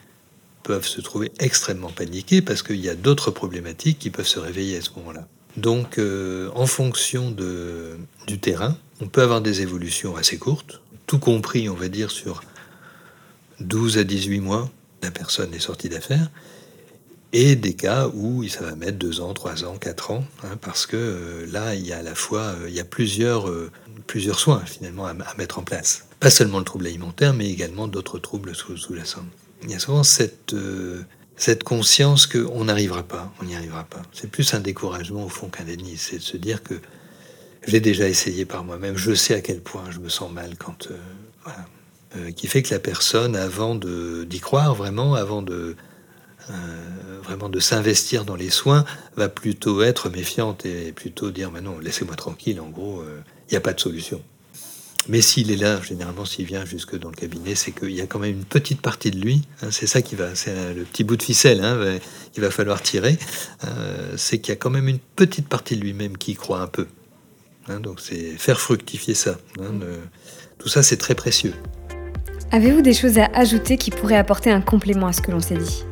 peuvent 0.62 0.86
se 0.86 1.00
trouver 1.00 1.32
extrêmement 1.38 1.90
paniqués 1.90 2.42
parce 2.42 2.62
qu'il 2.62 2.80
y 2.80 2.88
a 2.88 2.94
d'autres 2.94 3.30
problématiques 3.30 3.98
qui 3.98 4.10
peuvent 4.10 4.26
se 4.26 4.38
réveiller 4.38 4.76
à 4.76 4.82
ce 4.82 4.90
moment-là. 4.96 5.26
Donc, 5.56 5.98
en 5.98 6.66
fonction 6.66 7.30
de, 7.30 7.96
du 8.26 8.38
terrain, 8.38 8.76
on 9.00 9.08
peut 9.08 9.22
avoir 9.22 9.40
des 9.40 9.62
évolutions 9.62 10.16
assez 10.16 10.36
courtes, 10.36 10.80
tout 11.06 11.18
compris, 11.18 11.68
on 11.68 11.74
va 11.74 11.88
dire, 11.88 12.10
sur 12.10 12.42
12 13.60 13.98
à 13.98 14.04
18 14.04 14.40
mois, 14.40 14.70
la 15.02 15.10
personne 15.10 15.52
est 15.54 15.60
sortie 15.60 15.88
d'affaires, 15.88 16.30
et 17.32 17.56
des 17.56 17.74
cas 17.74 18.08
où 18.08 18.46
ça 18.48 18.62
va 18.62 18.74
mettre 18.74 18.98
2 18.98 19.20
ans, 19.20 19.32
3 19.34 19.64
ans, 19.64 19.76
4 19.76 20.10
ans, 20.10 20.24
hein, 20.42 20.56
parce 20.60 20.86
que 20.86 20.96
euh, 20.96 21.46
là, 21.50 21.74
il 21.74 21.86
y 21.86 21.92
a 21.92 21.98
à 21.98 22.02
la 22.02 22.14
fois 22.14 22.40
euh, 22.40 22.68
il 22.68 22.74
y 22.74 22.80
a 22.80 22.84
plusieurs, 22.84 23.48
euh, 23.48 23.70
plusieurs 24.10 24.40
soins 24.40 24.60
finalement 24.66 25.06
à, 25.06 25.14
mettre 25.38 25.60
en 25.60 25.62
place. 25.62 26.04
Pas 26.18 26.30
seulement 26.30 26.58
le 26.58 26.64
trouble 26.64 26.88
alimentaire, 26.88 27.32
mais 27.32 27.48
également 27.48 27.86
d'autres 27.86 28.18
troubles 28.18 28.56
sous-jacents. 28.56 29.24
Il 29.62 29.70
y 29.70 29.74
a 29.74 29.78
souvent 29.78 30.02
cette, 30.02 30.52
cette 31.36 31.62
conscience 31.62 32.26
qu'on 32.26 32.64
n'arrivera 32.64 33.04
pas, 33.04 33.32
on 33.40 33.44
n'y 33.44 33.54
arrivera 33.54 33.84
pas. 33.84 34.02
C'est 34.12 34.28
plus 34.28 34.52
un 34.52 34.58
découragement 34.58 35.24
au 35.24 35.28
fond 35.28 35.48
qu'un 35.48 35.62
déni, 35.62 35.96
c'est 35.96 36.18
de 36.18 36.22
se 36.22 36.36
dire 36.36 36.64
que 36.64 36.74
j'ai 37.68 37.78
déjà 37.78 38.08
essayé 38.08 38.44
par 38.44 38.64
moi-même. 38.64 38.96
Je 38.96 39.14
sais 39.14 39.34
à 39.34 39.40
quel 39.40 39.60
point 39.60 39.84
je 39.90 40.00
me 40.00 40.08
sens 40.08 40.32
mal 40.32 40.56
quand. 40.58 40.88
Euh, 40.90 40.96
voilà. 41.44 41.66
Euh, 42.16 42.32
qui 42.32 42.48
fait 42.48 42.62
que 42.64 42.74
la 42.74 42.80
personne, 42.80 43.36
avant 43.36 43.76
d'y 43.76 44.40
croire 44.40 44.74
vraiment, 44.74 45.14
avant 45.14 45.42
de 45.42 45.76
euh, 46.50 47.20
vraiment 47.22 47.48
de 47.48 47.60
s'investir 47.60 48.24
dans 48.24 48.34
les 48.34 48.50
soins, 48.50 48.84
va 49.14 49.28
plutôt 49.28 49.82
être 49.82 50.10
méfiante 50.10 50.66
et 50.66 50.90
plutôt 50.90 51.30
dire 51.30 51.52
"Mais 51.52 51.60
non, 51.60 51.78
laissez-moi 51.78 52.16
tranquille. 52.16 52.60
En 52.60 52.68
gros, 52.68 53.04
il 53.50 53.54
n'y 53.54 53.58
a 53.58 53.60
pas 53.60 53.72
de 53.72 53.80
solution." 53.80 54.22
Mais 55.08 55.22
s'il 55.22 55.50
est 55.50 55.56
là, 55.56 55.80
généralement, 55.82 56.24
s'il 56.24 56.44
vient 56.44 56.64
jusque 56.64 56.98
dans 56.98 57.08
le 57.08 57.16
cabinet, 57.16 57.54
c'est 57.54 57.72
qu'il 57.72 57.92
y 57.92 58.00
a 58.00 58.06
quand 58.06 58.18
même 58.18 58.32
une 58.32 58.44
petite 58.44 58.80
partie 58.80 59.10
de 59.10 59.18
lui. 59.18 59.42
Hein, 59.62 59.68
c'est 59.70 59.86
ça 59.86 60.02
qui 60.02 60.14
va, 60.14 60.34
c'est 60.34 60.74
le 60.74 60.84
petit 60.84 61.04
bout 61.04 61.16
de 61.16 61.22
ficelle 61.22 61.64
hein, 61.64 61.98
qu'il 62.32 62.42
va 62.42 62.50
falloir 62.50 62.82
tirer. 62.82 63.18
c'est 64.16 64.38
qu'il 64.38 64.52
y 64.52 64.56
a 64.56 64.56
quand 64.56 64.70
même 64.70 64.88
une 64.88 64.98
petite 65.16 65.48
partie 65.48 65.76
de 65.76 65.80
lui-même 65.80 66.18
qui 66.18 66.34
croit 66.34 66.60
un 66.60 66.66
peu. 66.66 66.86
Hein, 67.68 67.80
donc 67.80 68.00
c'est 68.00 68.36
faire 68.36 68.60
fructifier 68.60 69.14
ça. 69.14 69.38
Hein, 69.58 69.72
tout 70.58 70.68
ça, 70.68 70.82
c'est 70.82 70.98
très 70.98 71.14
précieux. 71.14 71.54
Avez-vous 72.52 72.82
des 72.82 72.94
choses 72.94 73.18
à 73.18 73.26
ajouter 73.32 73.78
qui 73.78 73.90
pourraient 73.90 74.16
apporter 74.16 74.50
un 74.50 74.60
complément 74.60 75.06
à 75.06 75.12
ce 75.12 75.22
que 75.22 75.30
l'on 75.30 75.40
s'est 75.40 75.56
dit? 75.56 75.84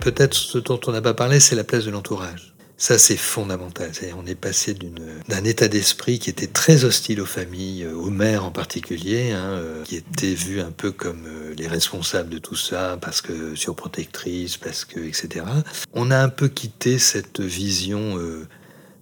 Peut-être 0.00 0.34
ce 0.34 0.58
dont 0.58 0.78
on 0.86 0.92
n'a 0.92 1.02
pas 1.02 1.14
parlé, 1.14 1.40
c'est 1.40 1.56
la 1.56 1.64
place 1.64 1.84
de 1.84 1.90
l'entourage. 1.90 2.49
Ça, 2.80 2.96
c'est 2.96 3.18
fondamental. 3.18 3.92
on 4.16 4.24
est 4.24 4.34
passé 4.34 4.72
d'un 4.72 5.44
état 5.44 5.68
d'esprit 5.68 6.18
qui 6.18 6.30
était 6.30 6.46
très 6.46 6.86
hostile 6.86 7.20
aux 7.20 7.26
familles, 7.26 7.84
euh, 7.84 7.92
aux 7.92 8.08
mères 8.08 8.46
en 8.46 8.50
particulier, 8.50 9.32
hein, 9.32 9.50
euh, 9.50 9.84
qui 9.84 9.96
étaient 9.96 10.32
vues 10.32 10.62
un 10.62 10.70
peu 10.70 10.90
comme 10.90 11.26
euh, 11.26 11.54
les 11.58 11.68
responsables 11.68 12.30
de 12.30 12.38
tout 12.38 12.56
ça, 12.56 12.96
parce 12.98 13.20
que 13.20 13.54
surprotectrices, 13.54 14.56
parce 14.56 14.86
que, 14.86 14.98
etc. 14.98 15.44
On 15.92 16.10
a 16.10 16.18
un 16.18 16.30
peu 16.30 16.48
quitté 16.48 16.98
cette 16.98 17.42
vision 17.42 18.18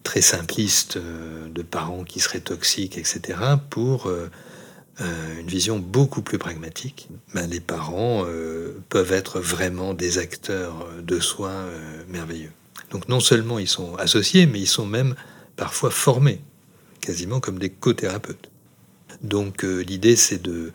très 0.02 0.22
simpliste 0.22 0.98
de 0.98 1.62
parents 1.62 2.02
qui 2.02 2.18
seraient 2.18 2.40
toxiques, 2.40 2.98
etc., 2.98 3.38
pour 3.70 4.10
une 5.00 5.46
vision 5.46 5.78
beaucoup 5.78 6.22
plus 6.22 6.38
pragmatique. 6.38 7.08
Ben, 7.32 7.48
les 7.48 7.60
parents 7.60 8.26
peuvent 8.88 9.12
être 9.12 9.38
vraiment 9.38 9.94
des 9.94 10.18
acteurs 10.18 10.88
de 11.00 11.20
soins 11.20 11.66
merveilleux. 12.08 12.50
Donc 12.90 13.08
non 13.08 13.20
seulement 13.20 13.58
ils 13.58 13.68
sont 13.68 13.94
associés, 13.96 14.46
mais 14.46 14.60
ils 14.60 14.66
sont 14.66 14.86
même 14.86 15.14
parfois 15.56 15.90
formés, 15.90 16.40
quasiment 17.00 17.40
comme 17.40 17.58
des 17.58 17.70
co-thérapeutes. 17.70 18.50
Donc 19.22 19.62
l'idée 19.62 20.16
c'est 20.16 20.40
de, 20.40 20.72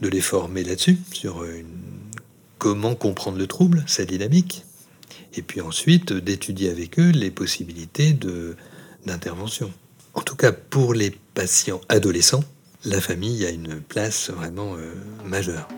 de 0.00 0.08
les 0.08 0.20
former 0.20 0.64
là-dessus, 0.64 0.98
sur 1.12 1.44
comment 2.58 2.94
comprendre 2.94 3.38
le 3.38 3.46
trouble, 3.46 3.84
sa 3.86 4.04
dynamique, 4.04 4.64
et 5.36 5.42
puis 5.42 5.60
ensuite 5.60 6.12
d'étudier 6.12 6.70
avec 6.70 6.98
eux 6.98 7.10
les 7.10 7.30
possibilités 7.30 8.16
d'intervention. 9.04 9.70
En 10.14 10.22
tout 10.22 10.36
cas, 10.36 10.52
pour 10.52 10.94
les 10.94 11.10
patients 11.34 11.80
adolescents, 11.88 12.44
la 12.84 13.00
famille 13.00 13.44
a 13.44 13.50
une 13.50 13.80
place 13.80 14.30
vraiment 14.30 14.76
euh, 14.76 14.94
majeure. 15.24 15.68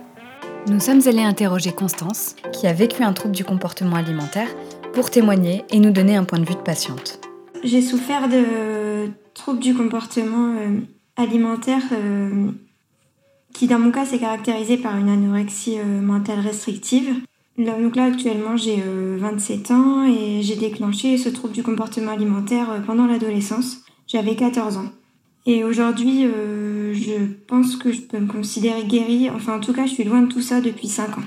Nous 0.68 0.80
sommes 0.80 1.00
allés 1.06 1.22
interroger 1.22 1.72
Constance, 1.72 2.34
qui 2.52 2.66
a 2.66 2.72
vécu 2.72 3.02
un 3.02 3.12
trouble 3.12 3.34
du 3.34 3.44
comportement 3.44 3.96
alimentaire, 3.96 4.48
pour 4.96 5.10
témoigner 5.10 5.62
et 5.70 5.78
nous 5.78 5.92
donner 5.92 6.16
un 6.16 6.24
point 6.24 6.40
de 6.40 6.44
vue 6.44 6.54
de 6.54 6.60
patiente. 6.60 7.20
J'ai 7.62 7.82
souffert 7.82 8.28
de 8.28 9.10
troubles 9.34 9.60
du 9.60 9.74
comportement 9.74 10.56
euh, 10.56 10.80
alimentaire 11.16 11.82
euh, 11.92 12.50
qui, 13.54 13.68
dans 13.68 13.78
mon 13.78 13.92
cas, 13.92 14.06
s'est 14.06 14.18
caractérisé 14.18 14.76
par 14.76 14.96
une 14.96 15.08
anorexie 15.08 15.78
mentale 15.78 16.40
restrictive. 16.40 17.14
Donc 17.58 17.96
là, 17.96 18.04
actuellement, 18.04 18.56
j'ai 18.56 18.82
27 18.82 19.70
euh, 19.70 19.74
ans 19.74 20.04
et 20.04 20.42
j'ai 20.42 20.56
déclenché 20.56 21.16
ce 21.16 21.30
trouble 21.30 21.54
du 21.54 21.62
comportement 21.62 22.12
alimentaire 22.12 22.70
euh, 22.70 22.80
pendant 22.80 23.06
l'adolescence. 23.06 23.78
J'avais 24.06 24.36
14 24.36 24.76
ans. 24.76 24.90
Et 25.46 25.64
aujourd'hui, 25.64 26.26
euh, 26.26 26.92
je 26.92 27.24
pense 27.46 27.76
que 27.76 27.92
je 27.92 28.02
peux 28.02 28.18
me 28.18 28.26
considérer 28.26 28.84
guérie. 28.84 29.30
Enfin, 29.30 29.56
en 29.56 29.60
tout 29.60 29.72
cas, 29.72 29.86
je 29.86 29.92
suis 29.92 30.04
loin 30.04 30.22
de 30.22 30.28
tout 30.28 30.42
ça 30.42 30.60
depuis 30.60 30.88
5 30.88 31.18
ans. 31.18 31.24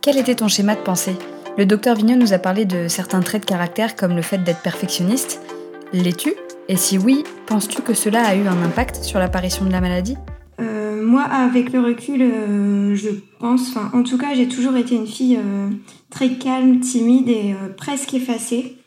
Quel 0.00 0.16
était 0.16 0.36
ton 0.36 0.48
schéma 0.48 0.74
de 0.74 0.80
pensée? 0.80 1.16
Le 1.58 1.66
docteur 1.66 1.96
Vignot 1.96 2.16
nous 2.16 2.32
a 2.32 2.38
parlé 2.38 2.64
de 2.64 2.88
certains 2.88 3.20
traits 3.20 3.42
de 3.42 3.46
caractère 3.46 3.96
comme 3.96 4.16
le 4.16 4.22
fait 4.22 4.38
d'être 4.38 4.62
perfectionniste. 4.62 5.40
L'es-tu? 5.92 6.34
Et 6.68 6.76
si 6.76 6.96
oui, 6.96 7.24
penses-tu 7.46 7.82
que 7.82 7.94
cela 7.94 8.24
a 8.24 8.34
eu 8.34 8.46
un 8.46 8.62
impact 8.62 9.02
sur 9.02 9.18
l'apparition 9.18 9.64
de 9.64 9.72
la 9.72 9.80
maladie? 9.80 10.16
Moi, 11.12 11.24
avec 11.24 11.74
le 11.74 11.80
recul, 11.80 12.22
euh, 12.22 12.94
je 12.94 13.10
pense, 13.38 13.76
en 13.76 14.02
tout 14.02 14.16
cas, 14.16 14.34
j'ai 14.34 14.48
toujours 14.48 14.76
été 14.76 14.94
une 14.94 15.06
fille 15.06 15.36
euh, 15.36 15.68
très 16.08 16.38
calme, 16.38 16.80
timide 16.80 17.28
et 17.28 17.52
euh, 17.52 17.68
presque 17.76 18.14
effacée, 18.14 18.78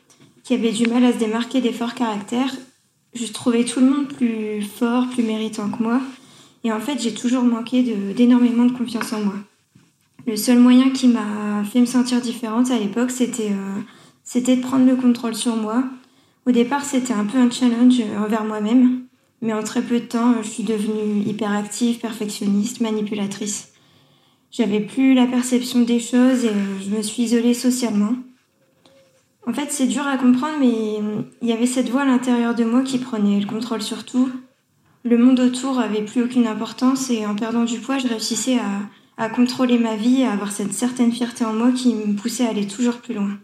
qui 0.43 0.55
avait 0.55 0.71
du 0.71 0.87
mal 0.87 1.05
à 1.05 1.13
se 1.13 1.19
démarquer 1.19 1.61
des 1.61 1.71
forts 1.71 1.93
caractères. 1.93 2.51
Je 3.13 3.31
trouvais 3.31 3.63
tout 3.63 3.79
le 3.79 3.91
monde 3.91 4.07
plus 4.07 4.63
fort, 4.63 5.07
plus 5.09 5.21
méritant 5.21 5.69
que 5.69 5.83
moi. 5.83 6.01
Et 6.63 6.71
en 6.71 6.79
fait, 6.79 6.99
j'ai 6.99 7.13
toujours 7.13 7.43
manqué 7.43 7.83
d'énormément 8.15 8.65
de, 8.65 8.71
confiance 8.71 9.13
en 9.13 9.19
moi. 9.19 9.35
Le 10.27 10.35
seul 10.35 10.59
moyen 10.59 10.89
qui 10.89 11.07
m'a 11.07 11.63
fait 11.63 11.79
me 11.79 11.85
sentir 11.85 12.19
différente 12.19 12.71
à 12.71 12.79
l'époque, 12.79 13.11
c'était 13.11 13.51
c'était 14.23 14.55
de 14.55 14.61
prendre 14.61 14.87
le 14.87 14.95
contrôle 14.95 15.35
sur 15.35 15.55
moi. 15.55 15.83
Au 16.47 16.51
départ, 16.51 16.83
c'était 16.83 17.13
un 17.13 17.25
peu 17.25 17.37
un 17.37 17.49
challenge 17.49 18.01
envers 18.17 18.43
moi-même. 18.43 19.03
Mais 19.41 19.53
en 19.53 19.61
très 19.61 19.83
peu 19.83 19.99
de 19.99 20.05
temps, 20.05 20.41
je 20.41 20.49
suis 20.49 20.63
devenue 20.63 21.21
hyperactive, 21.25 21.99
perfectionniste, 21.99 22.81
manipulatrice. 22.81 23.71
J'avais 24.49 24.79
plus 24.79 25.13
la 25.13 25.27
perception 25.27 25.81
des 25.81 25.99
choses 25.99 26.45
et 26.45 26.53
je 26.83 26.89
me 26.89 27.03
suis 27.03 27.23
isolée 27.23 27.53
socialement. 27.53 28.13
En 29.47 29.53
fait, 29.53 29.71
c'est 29.71 29.85
dur 29.85 30.07
à 30.07 30.17
comprendre, 30.17 30.55
mais 30.59 30.99
il 31.41 31.47
y 31.47 31.51
avait 31.51 31.67
cette 31.67 31.89
voix 31.89 32.01
à 32.01 32.05
l'intérieur 32.05 32.55
de 32.55 32.63
moi 32.63 32.81
qui 32.81 32.97
prenait 32.97 33.39
le 33.39 33.45
contrôle 33.45 33.83
sur 33.83 34.05
tout. 34.05 34.31
Le 35.03 35.19
monde 35.19 35.39
autour 35.39 35.79
avait 35.79 36.03
plus 36.03 36.23
aucune 36.23 36.47
importance 36.47 37.11
et 37.11 37.27
en 37.27 37.35
perdant 37.35 37.65
du 37.65 37.77
poids, 37.77 37.99
je 37.99 38.07
réussissais 38.07 38.57
à, 38.57 38.81
à 39.17 39.29
contrôler 39.29 39.77
ma 39.77 39.95
vie, 39.95 40.23
à 40.23 40.31
avoir 40.31 40.51
cette 40.51 40.73
certaine 40.73 41.11
fierté 41.11 41.45
en 41.45 41.53
moi 41.53 41.71
qui 41.71 41.93
me 41.93 42.15
poussait 42.15 42.45
à 42.45 42.49
aller 42.49 42.67
toujours 42.67 42.97
plus 42.97 43.13
loin. 43.13 43.37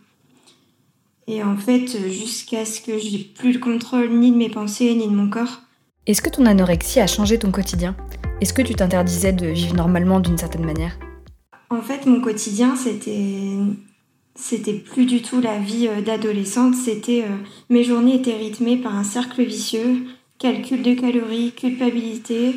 Et 1.27 1.43
en 1.43 1.55
fait, 1.55 2.09
jusqu'à 2.09 2.65
ce 2.65 2.81
que 2.81 2.97
j'ai 2.97 3.19
plus 3.19 3.53
le 3.53 3.59
contrôle 3.59 4.09
ni 4.09 4.31
de 4.31 4.37
mes 4.37 4.49
pensées 4.49 4.93
ni 4.95 5.07
de 5.07 5.13
mon 5.13 5.29
corps, 5.29 5.61
est-ce 6.07 6.23
que 6.23 6.29
ton 6.29 6.47
anorexie 6.47 6.99
a 6.99 7.05
changé 7.05 7.37
ton 7.37 7.51
quotidien? 7.51 7.95
Est-ce 8.41 8.53
que 8.53 8.63
tu 8.63 8.73
t'interdisais 8.73 9.33
de 9.33 9.45
vivre 9.45 9.75
normalement 9.75 10.19
d'une 10.19 10.37
certaine 10.37 10.65
manière? 10.65 10.97
En 11.69 11.81
fait, 11.81 12.07
mon 12.07 12.21
quotidien, 12.21 12.75
c'était 12.75 13.55
c'était 14.33 14.73
plus 14.73 15.05
du 15.05 15.21
tout 15.21 15.41
la 15.41 15.59
vie 15.59 15.87
euh, 15.87 16.01
d'adolescente, 16.01 16.73
c'était 16.73 17.23
euh, 17.23 17.37
mes 17.69 17.83
journées 17.83 18.15
étaient 18.15 18.35
rythmées 18.35 18.77
par 18.77 18.95
un 18.95 19.03
cercle 19.03 19.43
vicieux, 19.43 20.05
calcul 20.39 20.81
de 20.81 20.95
calories, 20.95 21.51
culpabilité 21.51 22.55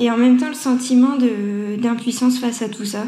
et 0.00 0.10
en 0.10 0.16
même 0.16 0.38
temps 0.38 0.48
le 0.48 0.54
sentiment 0.54 1.16
d'impuissance 1.78 2.38
face 2.38 2.62
à 2.62 2.68
tout 2.68 2.86
ça. 2.86 3.04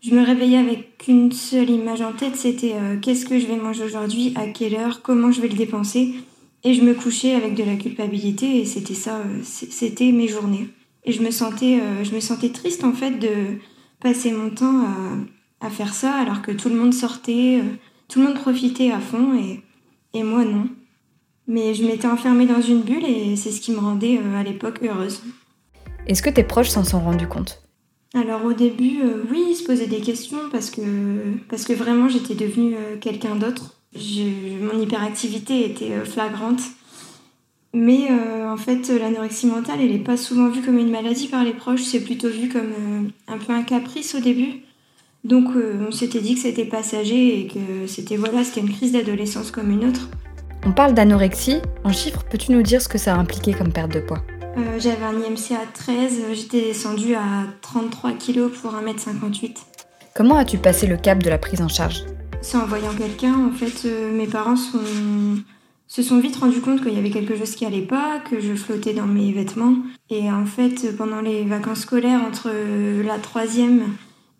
Je 0.00 0.14
me 0.14 0.24
réveillais 0.24 0.58
avec 0.58 1.02
une 1.08 1.32
seule 1.32 1.70
image 1.70 2.02
en 2.02 2.12
tête, 2.12 2.36
c'était 2.36 2.74
euh, 2.74 2.98
qu'est-ce 3.00 3.26
que 3.26 3.40
je 3.40 3.46
vais 3.46 3.56
manger 3.56 3.82
aujourd'hui, 3.82 4.32
à 4.36 4.46
quelle 4.46 4.76
heure, 4.76 5.02
comment 5.02 5.32
je 5.32 5.40
vais 5.40 5.48
le 5.48 5.56
dépenser. 5.56 6.14
Et 6.62 6.74
je 6.74 6.82
me 6.82 6.94
couchais 6.94 7.34
avec 7.34 7.54
de 7.54 7.64
la 7.64 7.76
culpabilité 7.76 8.60
et 8.60 8.64
c'était 8.64 8.94
ça, 8.94 9.16
euh, 9.16 9.40
c'était 9.42 10.12
mes 10.12 10.28
journées. 10.28 10.68
Et 11.04 11.12
je 11.12 11.22
me 11.22 11.30
sentais, 11.30 11.80
euh, 11.80 12.04
je 12.04 12.14
me 12.14 12.20
sentais 12.20 12.50
triste 12.50 12.84
en 12.84 12.92
fait 12.92 13.18
de 13.18 13.58
passer 14.00 14.30
mon 14.30 14.50
temps 14.50 14.84
à, 15.60 15.70
faire 15.70 15.94
ça 15.94 16.14
alors 16.14 16.42
que 16.42 16.52
tout 16.52 16.68
le 16.68 16.76
monde 16.76 16.94
sortait, 16.94 17.60
tout 18.06 18.20
le 18.20 18.26
monde 18.26 18.36
profitait 18.36 18.92
à 18.92 19.00
fond 19.00 19.32
et 20.14 20.22
moi 20.22 20.44
non. 20.44 20.68
Mais 21.48 21.74
je 21.74 21.84
m'étais 21.84 22.06
enfermée 22.06 22.46
dans 22.46 22.60
une 22.60 22.82
bulle 22.82 23.04
et 23.04 23.34
c'est 23.34 23.50
ce 23.50 23.60
qui 23.60 23.72
me 23.72 23.78
rendait 23.78 24.20
à 24.36 24.44
l'époque 24.44 24.80
heureuse. 24.82 25.22
Est-ce 26.08 26.22
que 26.22 26.30
tes 26.30 26.42
proches 26.42 26.70
s'en 26.70 26.84
sont 26.84 27.00
rendus 27.00 27.28
compte? 27.28 27.62
Alors 28.14 28.44
au 28.46 28.54
début, 28.54 29.00
oui, 29.30 29.44
ils 29.50 29.54
se 29.54 29.64
posaient 29.64 29.86
des 29.86 30.00
questions 30.00 30.38
parce 30.50 30.70
que, 30.70 30.80
parce 31.50 31.64
que 31.64 31.74
vraiment 31.74 32.08
j'étais 32.08 32.34
devenue 32.34 32.74
quelqu'un 33.02 33.36
d'autre. 33.36 33.74
mon 33.94 34.80
hyperactivité 34.80 35.70
était 35.70 36.02
flagrante. 36.04 36.60
Mais 37.74 38.08
en 38.48 38.56
fait, 38.56 38.88
l'anorexie 38.88 39.46
mentale, 39.46 39.80
elle 39.82 39.90
n'est 39.90 39.98
pas 39.98 40.16
souvent 40.16 40.48
vue 40.48 40.62
comme 40.62 40.78
une 40.78 40.90
maladie 40.90 41.28
par 41.28 41.44
les 41.44 41.52
proches, 41.52 41.82
c'est 41.82 42.00
plutôt 42.00 42.30
vu 42.30 42.48
comme 42.48 43.10
un 43.28 43.36
peu 43.36 43.52
un 43.52 43.62
caprice 43.62 44.14
au 44.14 44.20
début. 44.20 44.62
Donc 45.24 45.48
on 45.54 45.92
s'était 45.92 46.20
dit 46.22 46.34
que 46.34 46.40
c'était 46.40 46.64
passager 46.64 47.40
et 47.40 47.46
que 47.46 47.86
c'était 47.86 48.16
voilà, 48.16 48.42
c'était 48.42 48.62
une 48.62 48.72
crise 48.72 48.92
d'adolescence 48.92 49.50
comme 49.50 49.70
une 49.70 49.86
autre. 49.86 50.08
On 50.64 50.72
parle 50.72 50.94
d'anorexie. 50.94 51.58
En 51.84 51.92
chiffres, 51.92 52.24
peux-tu 52.30 52.52
nous 52.52 52.62
dire 52.62 52.80
ce 52.80 52.88
que 52.88 52.96
ça 52.96 53.14
a 53.14 53.18
impliqué 53.18 53.52
comme 53.52 53.72
perte 53.72 53.92
de 53.92 54.00
poids? 54.00 54.22
Euh, 54.58 54.78
j'avais 54.78 55.04
un 55.04 55.12
IMC 55.12 55.52
à 55.52 55.66
13, 55.72 56.22
j'étais 56.32 56.60
descendue 56.60 57.14
à 57.14 57.46
33 57.60 58.12
kg 58.12 58.48
pour 58.48 58.72
1m58. 58.72 59.56
Comment 60.14 60.36
as-tu 60.36 60.58
passé 60.58 60.86
le 60.86 60.96
cap 60.96 61.22
de 61.22 61.30
la 61.30 61.38
prise 61.38 61.62
en 61.62 61.68
charge? 61.68 62.02
C'est 62.40 62.56
en 62.56 62.66
voyant 62.66 62.94
quelqu'un, 62.96 63.34
en 63.34 63.52
fait, 63.52 63.86
euh, 63.86 64.12
mes 64.12 64.26
parents 64.26 64.56
se 64.56 66.02
sont 66.02 66.18
vite 66.18 66.36
rendus 66.36 66.60
compte 66.60 66.82
qu'il 66.82 66.94
y 66.94 66.98
avait 66.98 67.10
quelque 67.10 67.36
chose 67.36 67.54
qui 67.54 67.66
allait 67.66 67.82
pas, 67.82 68.18
que 68.18 68.40
je 68.40 68.54
flottais 68.54 68.94
dans 68.94 69.06
mes 69.06 69.32
vêtements. 69.32 69.76
Et 70.10 70.30
en 70.30 70.46
fait, 70.46 70.96
pendant 70.96 71.20
les 71.20 71.44
vacances 71.44 71.80
scolaires, 71.80 72.22
entre 72.22 72.50
la 73.04 73.18
troisième 73.18 73.82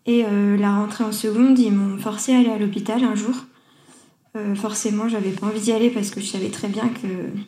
et 0.05 0.25
euh, 0.25 0.57
la 0.57 0.75
rentrée 0.75 1.03
en 1.03 1.11
seconde, 1.11 1.57
ils 1.59 1.71
m'ont 1.71 1.97
forcé 1.97 2.33
à 2.33 2.39
aller 2.39 2.49
à 2.49 2.57
l'hôpital 2.57 3.03
un 3.03 3.15
jour. 3.15 3.35
forcément, 4.55 5.09
j'avais 5.09 5.31
pas 5.31 5.47
envie 5.47 5.59
d'y 5.59 5.71
aller 5.71 5.89
parce 5.89 6.11
que 6.11 6.21
je 6.21 6.27
savais 6.27 6.49
très 6.49 6.67
bien 6.67 6.87
que, 6.89 7.07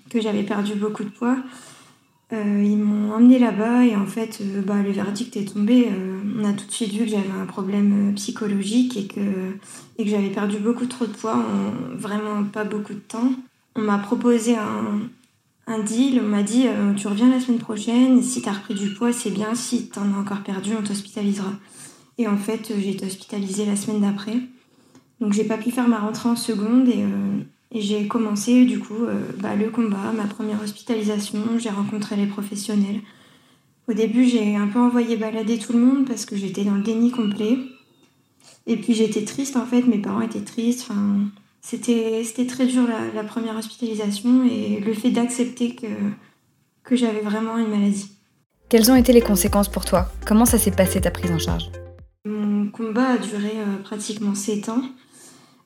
que 0.09 0.21
j'avais 0.21 0.43
perdu 0.43 0.75
beaucoup 0.75 1.03
de 1.03 1.09
poids. 1.09 1.37
Euh, 2.33 2.63
ils 2.63 2.77
m'ont 2.77 3.13
emmené 3.13 3.39
là-bas 3.39 3.83
et 3.85 3.95
en 3.95 4.05
fait, 4.05 4.39
euh, 4.41 4.61
bah, 4.61 4.81
le 4.81 4.91
verdict 4.91 5.35
est 5.35 5.53
tombé. 5.53 5.89
Euh, 5.91 6.21
on 6.39 6.45
a 6.45 6.53
tout 6.53 6.65
de 6.65 6.71
suite 6.71 6.93
vu 6.93 6.99
que 6.99 7.11
j'avais 7.11 7.29
un 7.29 7.45
problème 7.45 8.13
psychologique 8.15 8.95
et 8.95 9.07
que, 9.07 9.19
et 9.97 10.05
que 10.05 10.09
j'avais 10.09 10.29
perdu 10.29 10.57
beaucoup 10.59 10.85
trop 10.85 11.05
de 11.05 11.11
poids 11.11 11.35
en 11.35 11.95
vraiment 11.97 12.43
pas 12.45 12.63
beaucoup 12.63 12.93
de 12.93 12.99
temps. 12.99 13.33
On 13.75 13.81
m'a 13.81 13.97
proposé 13.97 14.55
un, 14.55 15.01
un 15.67 15.79
deal, 15.79 16.21
on 16.23 16.27
m'a 16.27 16.43
dit 16.43 16.67
tu 16.97 17.07
reviens 17.07 17.29
la 17.29 17.39
semaine 17.39 17.59
prochaine, 17.59 18.21
si 18.21 18.41
tu 18.41 18.49
as 18.49 18.53
repris 18.53 18.75
du 18.75 18.93
poids 18.93 19.13
c'est 19.13 19.29
bien, 19.29 19.55
si 19.55 19.89
tu 19.89 19.99
en 19.99 20.13
as 20.13 20.17
encore 20.17 20.43
perdu 20.43 20.71
on 20.77 20.83
t'hospitalisera. 20.83 21.51
Et 22.17 22.27
en 22.27 22.37
fait 22.37 22.73
j'ai 22.77 22.91
été 22.91 23.05
hospitalisée 23.05 23.65
la 23.65 23.75
semaine 23.75 24.01
d'après. 24.01 24.37
Donc 25.19 25.33
j'ai 25.33 25.45
pas 25.45 25.57
pu 25.57 25.71
faire 25.71 25.87
ma 25.87 25.99
rentrée 25.99 26.29
en 26.29 26.35
seconde 26.35 26.87
et 26.89 27.05
et 27.71 27.81
j'ai 27.81 28.07
commencé 28.07 28.65
du 28.65 28.79
coup 28.79 29.05
euh, 29.05 29.21
bah, 29.39 29.55
le 29.55 29.69
combat, 29.69 30.11
ma 30.15 30.25
première 30.25 30.61
hospitalisation, 30.61 31.57
j'ai 31.57 31.69
rencontré 31.69 32.15
les 32.15 32.27
professionnels. 32.27 32.99
Au 33.87 33.93
début, 33.93 34.25
j'ai 34.25 34.55
un 34.55 34.67
peu 34.67 34.79
envoyé 34.79 35.17
balader 35.17 35.57
tout 35.57 35.73
le 35.73 35.79
monde 35.79 36.05
parce 36.05 36.25
que 36.25 36.35
j'étais 36.35 36.63
dans 36.63 36.75
le 36.75 36.83
déni 36.83 37.11
complet. 37.11 37.57
Et 38.67 38.77
puis 38.77 38.93
j'étais 38.93 39.23
triste 39.23 39.55
en 39.55 39.65
fait, 39.65 39.83
mes 39.83 39.99
parents 39.99 40.21
étaient 40.21 40.41
tristes. 40.41 40.87
Enfin, 40.89 41.19
c'était, 41.61 42.23
c'était 42.23 42.45
très 42.45 42.65
dur 42.65 42.83
la, 43.15 43.23
première 43.23 43.55
hospitalisation 43.57 44.45
et 44.45 44.79
le 44.79 44.93
fait 44.93 45.11
d'accepter 45.11 45.75
que, 45.75 45.87
que 46.83 46.95
j'avais 46.95 47.21
vraiment 47.21 47.57
une 47.57 47.69
maladie. 47.69 48.11
Quelles 48.69 48.91
ont 48.91 48.95
été 48.95 49.13
les 49.13 49.21
conséquences 49.21 49.69
pour 49.69 49.85
toi? 49.85 50.11
Comment 50.25 50.45
ça 50.45 50.57
s'est 50.57 50.71
passé 50.71 51.01
ta 51.01 51.11
prise 51.11 51.31
en 51.31 51.39
charge? 51.39 51.69
Mon 52.25 52.67
combat 52.67 53.09
a 53.09 53.17
duré 53.17 53.51
euh, 53.57 53.77
pratiquement 53.83 54.35
7 54.35 54.69
ans. 54.69 54.83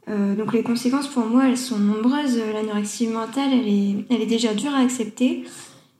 Euh, 0.07 0.35
donc 0.35 0.53
les 0.53 0.63
conséquences 0.63 1.07
pour 1.07 1.25
moi, 1.25 1.47
elles 1.47 1.57
sont 1.57 1.79
nombreuses. 1.79 2.39
L'anorexie 2.53 3.07
mentale, 3.07 3.49
elle 3.53 4.21
est, 4.21 4.25
déjà 4.25 4.53
dure 4.53 4.73
à 4.73 4.79
accepter, 4.79 5.43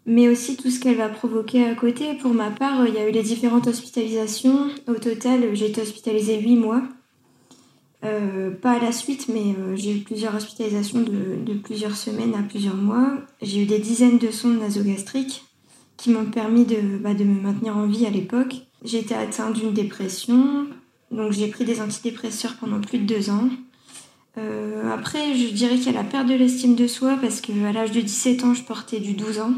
mais 0.06 0.30
aussi 0.30 0.58
tout 0.58 0.70
ce 0.70 0.80
qu'elle 0.80 0.98
va 0.98 1.10
provoquer 1.10 1.66
à 1.66 1.76
côté. 1.76 2.14
Pour 2.16 2.34
ma 2.34 2.52
part, 2.52 2.88
il 2.88 2.94
y 2.94 2.98
a 2.98 3.08
eu 3.08 3.12
les 3.12 3.24
différentes 3.24 3.68
hospitalisations. 3.68 4.70
Au 4.88 4.96
total, 4.96 5.54
j'ai 5.54 5.68
été 5.68 5.82
hospitalisée 5.82 6.40
8 6.40 6.56
mois. 6.56 6.84
Euh, 8.04 8.52
pas 8.52 8.74
à 8.74 8.80
la 8.80 8.92
suite, 8.92 9.28
mais 9.30 9.56
euh, 9.58 9.76
j'ai 9.76 9.98
eu 9.98 10.00
plusieurs 10.02 10.36
hospitalisations 10.36 11.02
de, 11.02 11.54
plusieurs 11.56 11.96
semaines 11.96 12.36
à 12.36 12.44
plusieurs 12.44 12.76
mois. 12.76 13.18
J'ai 13.42 13.64
eu 13.64 13.66
des 13.66 13.80
dizaines 13.80 14.20
de 14.20 14.30
sondes 14.30 14.60
nasogastriques 14.60 15.44
qui 15.98 16.12
m'ont 16.12 16.26
permis 16.26 16.66
de, 16.66 16.98
bah, 17.00 17.14
de 17.14 17.24
me 17.24 17.42
maintenir 17.42 17.76
en 17.76 17.88
vie 17.88 18.06
à 18.06 18.12
l'époque. 18.12 18.56
J'ai 18.84 19.00
été 19.00 19.16
atteinte 19.16 19.54
d'une 19.54 19.74
dépression, 19.74 20.68
donc 21.10 21.32
j'ai 21.32 21.48
pris 21.48 21.66
des 21.66 21.82
antidépresseurs 21.82 22.56
pendant 22.58 22.80
plus 22.80 23.00
de 23.00 23.06
deux 23.06 23.32
ans. 23.32 23.50
Euh, 24.38 24.92
après, 24.92 25.36
je 25.36 25.54
dirais 25.54 25.76
qu'il 25.76 25.94
y 25.94 25.96
a 25.96 26.02
la 26.02 26.04
perte 26.04 26.28
de 26.28 26.34
l'estime 26.34 26.76
de 26.76 26.88
soi 26.88 27.18
parce 27.22 27.42
qu'à 27.42 27.72
l'âge 27.74 27.92
de 27.92 28.02
17 28.02 28.44
ans, 28.44 28.54
je 28.54 28.64
portais 28.64 29.00
du 29.00 29.14
12 29.14 29.40
ans. 29.40 29.54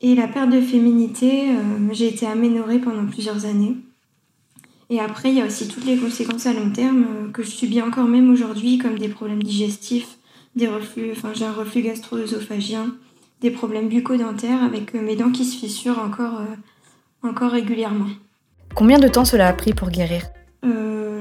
Et 0.00 0.14
la 0.14 0.28
perte 0.28 0.50
de 0.50 0.60
féminité, 0.60 1.50
euh, 1.50 1.92
j'ai 1.92 2.08
été 2.08 2.26
aménorée 2.26 2.78
pendant 2.78 3.06
plusieurs 3.06 3.46
années. 3.46 3.76
Et 4.90 5.00
après, 5.00 5.30
il 5.30 5.36
y 5.36 5.42
a 5.42 5.46
aussi 5.46 5.68
toutes 5.68 5.84
les 5.84 5.96
conséquences 5.96 6.46
à 6.46 6.52
long 6.52 6.70
terme 6.70 7.04
euh, 7.04 7.30
que 7.30 7.42
je 7.42 7.50
subis 7.50 7.82
encore 7.82 8.06
même 8.06 8.30
aujourd'hui, 8.30 8.78
comme 8.78 8.98
des 8.98 9.08
problèmes 9.08 9.42
digestifs, 9.42 10.18
des 10.54 10.68
reflux, 10.68 11.10
enfin 11.12 11.30
j'ai 11.34 11.44
un 11.44 11.52
reflux 11.52 11.82
gastro-œsophagien, 11.82 12.94
des 13.40 13.50
problèmes 13.50 13.88
bucco-dentaires 13.88 14.62
avec 14.62 14.94
mes 14.94 15.16
dents 15.16 15.30
qui 15.30 15.44
se 15.44 15.56
fissurent 15.56 15.98
encore, 15.98 16.40
encore 17.22 17.52
régulièrement. 17.52 18.08
Combien 18.74 18.98
de 18.98 19.08
temps 19.08 19.24
cela 19.24 19.48
a 19.48 19.52
pris 19.52 19.72
pour 19.72 19.90
guérir? 19.90 20.22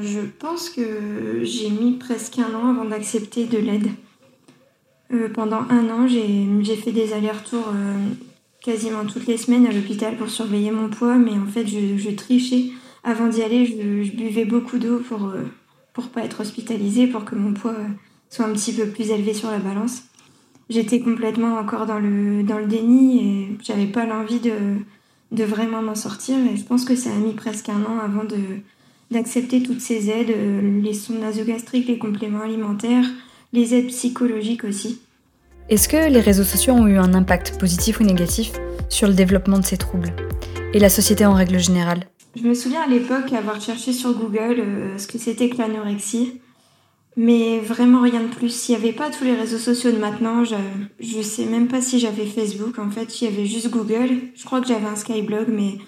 Je 0.01 0.21
pense 0.21 0.69
que 0.69 1.39
j'ai 1.43 1.69
mis 1.69 1.93
presque 1.93 2.39
un 2.39 2.53
an 2.55 2.69
avant 2.69 2.86
d'accepter 2.86 3.45
de 3.45 3.57
l'aide. 3.57 3.89
Euh, 5.13 5.29
pendant 5.29 5.62
un 5.69 5.89
an, 5.89 6.07
j'ai 6.07 6.75
fait 6.75 6.91
des 6.91 7.13
allers-retours 7.13 7.69
euh, 7.69 7.97
quasiment 8.62 9.05
toutes 9.05 9.27
les 9.27 9.38
semaines 9.38 9.65
à 9.65 9.71
l'hôpital 9.71 10.17
pour 10.17 10.29
surveiller 10.29 10.71
mon 10.71 10.89
poids, 10.89 11.15
mais 11.15 11.31
en 11.31 11.45
fait, 11.45 11.65
je, 11.65 12.12
trichais. 12.12 12.71
Avant 13.03 13.27
d'y 13.27 13.41
aller, 13.41 13.65
je, 13.65 14.15
buvais 14.15 14.45
beaucoup 14.45 14.77
d'eau 14.77 14.99
pour, 14.99 15.25
euh, 15.27 15.43
pas 16.13 16.23
être 16.23 16.41
hospitalisée, 16.41 17.07
pour 17.07 17.25
que 17.25 17.36
mon 17.36 17.53
poids 17.53 17.75
soit 18.29 18.45
un 18.45 18.53
petit 18.53 18.73
peu 18.73 18.88
plus 18.88 19.10
élevé 19.12 19.33
sur 19.33 19.49
la 19.49 19.60
balance. 19.60 20.03
J'étais 20.69 20.99
complètement 20.99 21.57
encore 21.57 21.86
dans 21.86 21.99
le, 21.99 22.43
dans 22.43 22.57
le 22.57 22.65
déni 22.65 23.19
et 23.23 23.57
j'avais 23.63 23.86
pas 23.86 24.05
l'envie 24.05 24.41
de, 24.41 24.51
de 25.31 25.43
vraiment 25.45 25.81
m'en 25.81 25.95
sortir. 25.95 26.36
Et 26.38 26.57
je 26.57 26.65
pense 26.65 26.83
que 26.83 26.95
ça 26.95 27.10
a 27.12 27.15
mis 27.15 27.33
presque 27.33 27.69
un 27.69 27.83
an 27.86 27.99
avant 28.03 28.25
de, 28.25 28.38
d'accepter 29.12 29.63
toutes 29.63 29.82
ces 29.82 30.10
aides, 30.10 30.32
euh, 30.32 30.82
les 30.82 30.93
sondes 30.93 31.20
nasogastriques, 31.20 31.88
les 31.88 31.98
compléments 31.98 32.41
alimentaires, 32.41 33.06
les 33.54 33.74
aides 33.74 33.88
psychologiques 33.88 34.63
aussi. 34.63 35.00
Est-ce 35.70 35.89
que 35.89 36.10
les 36.10 36.20
réseaux 36.20 36.43
sociaux 36.43 36.74
ont 36.74 36.88
eu 36.88 36.98
un 36.98 37.13
impact 37.13 37.60
positif 37.60 38.00
ou 38.00 38.04
négatif 38.04 38.54
sur 38.89 39.08
le 39.08 39.13
développement 39.13 39.60
de 39.60 39.65
ces 39.65 39.78
troubles 39.78 40.13
et 40.74 40.80
la 40.80 40.89
société 40.89 41.26
en 41.26 41.34
règle 41.34 41.60
générale? 41.60 42.06
Je 42.36 42.43
me 42.43 42.54
souviens 42.54 42.82
à 42.82 42.88
l'époque 42.88 43.34
avoir 43.34 43.60
cherché 43.60 43.93
sur 43.93 44.13
Google 44.13 44.60
euh, 44.60 44.98
ce 44.98 45.08
que 45.08 45.17
c'était 45.17 45.50
que 45.50 45.58
l'anorexie, 45.58 46.39
mais 47.15 47.60
vraiment 47.60 48.02
rien 48.02 48.22
de 48.22 48.28
plus. 48.28 48.70
Il 48.70 48.72
n'y 48.72 48.78
avait 48.78 48.93
pas 48.93 49.10
tous 49.10 49.24
les 49.24 49.34
réseaux 49.34 49.58
sociaux 49.58 49.91
de 49.91 49.98
maintenant. 49.98 50.43
Je, 50.43 51.17
ne 51.17 51.24
sais 51.24 51.46
même 51.46 51.67
pas 51.67 51.82
si 51.82 52.00
j'avais 52.00 52.26
Facebook. 52.26 52.78
En 52.78 52.91
fait, 52.91 53.22
il 53.22 53.26
y 53.26 53.28
avait 53.28 53.46
juste 53.46 53.72
Google. 53.72 54.10
Je 54.36 54.46
crois 54.46 54.62
que 54.62 54.67
j'avais 54.67 54.86
un 54.86 54.96
Skyblog, 54.96 55.48
mais, 55.50 55.80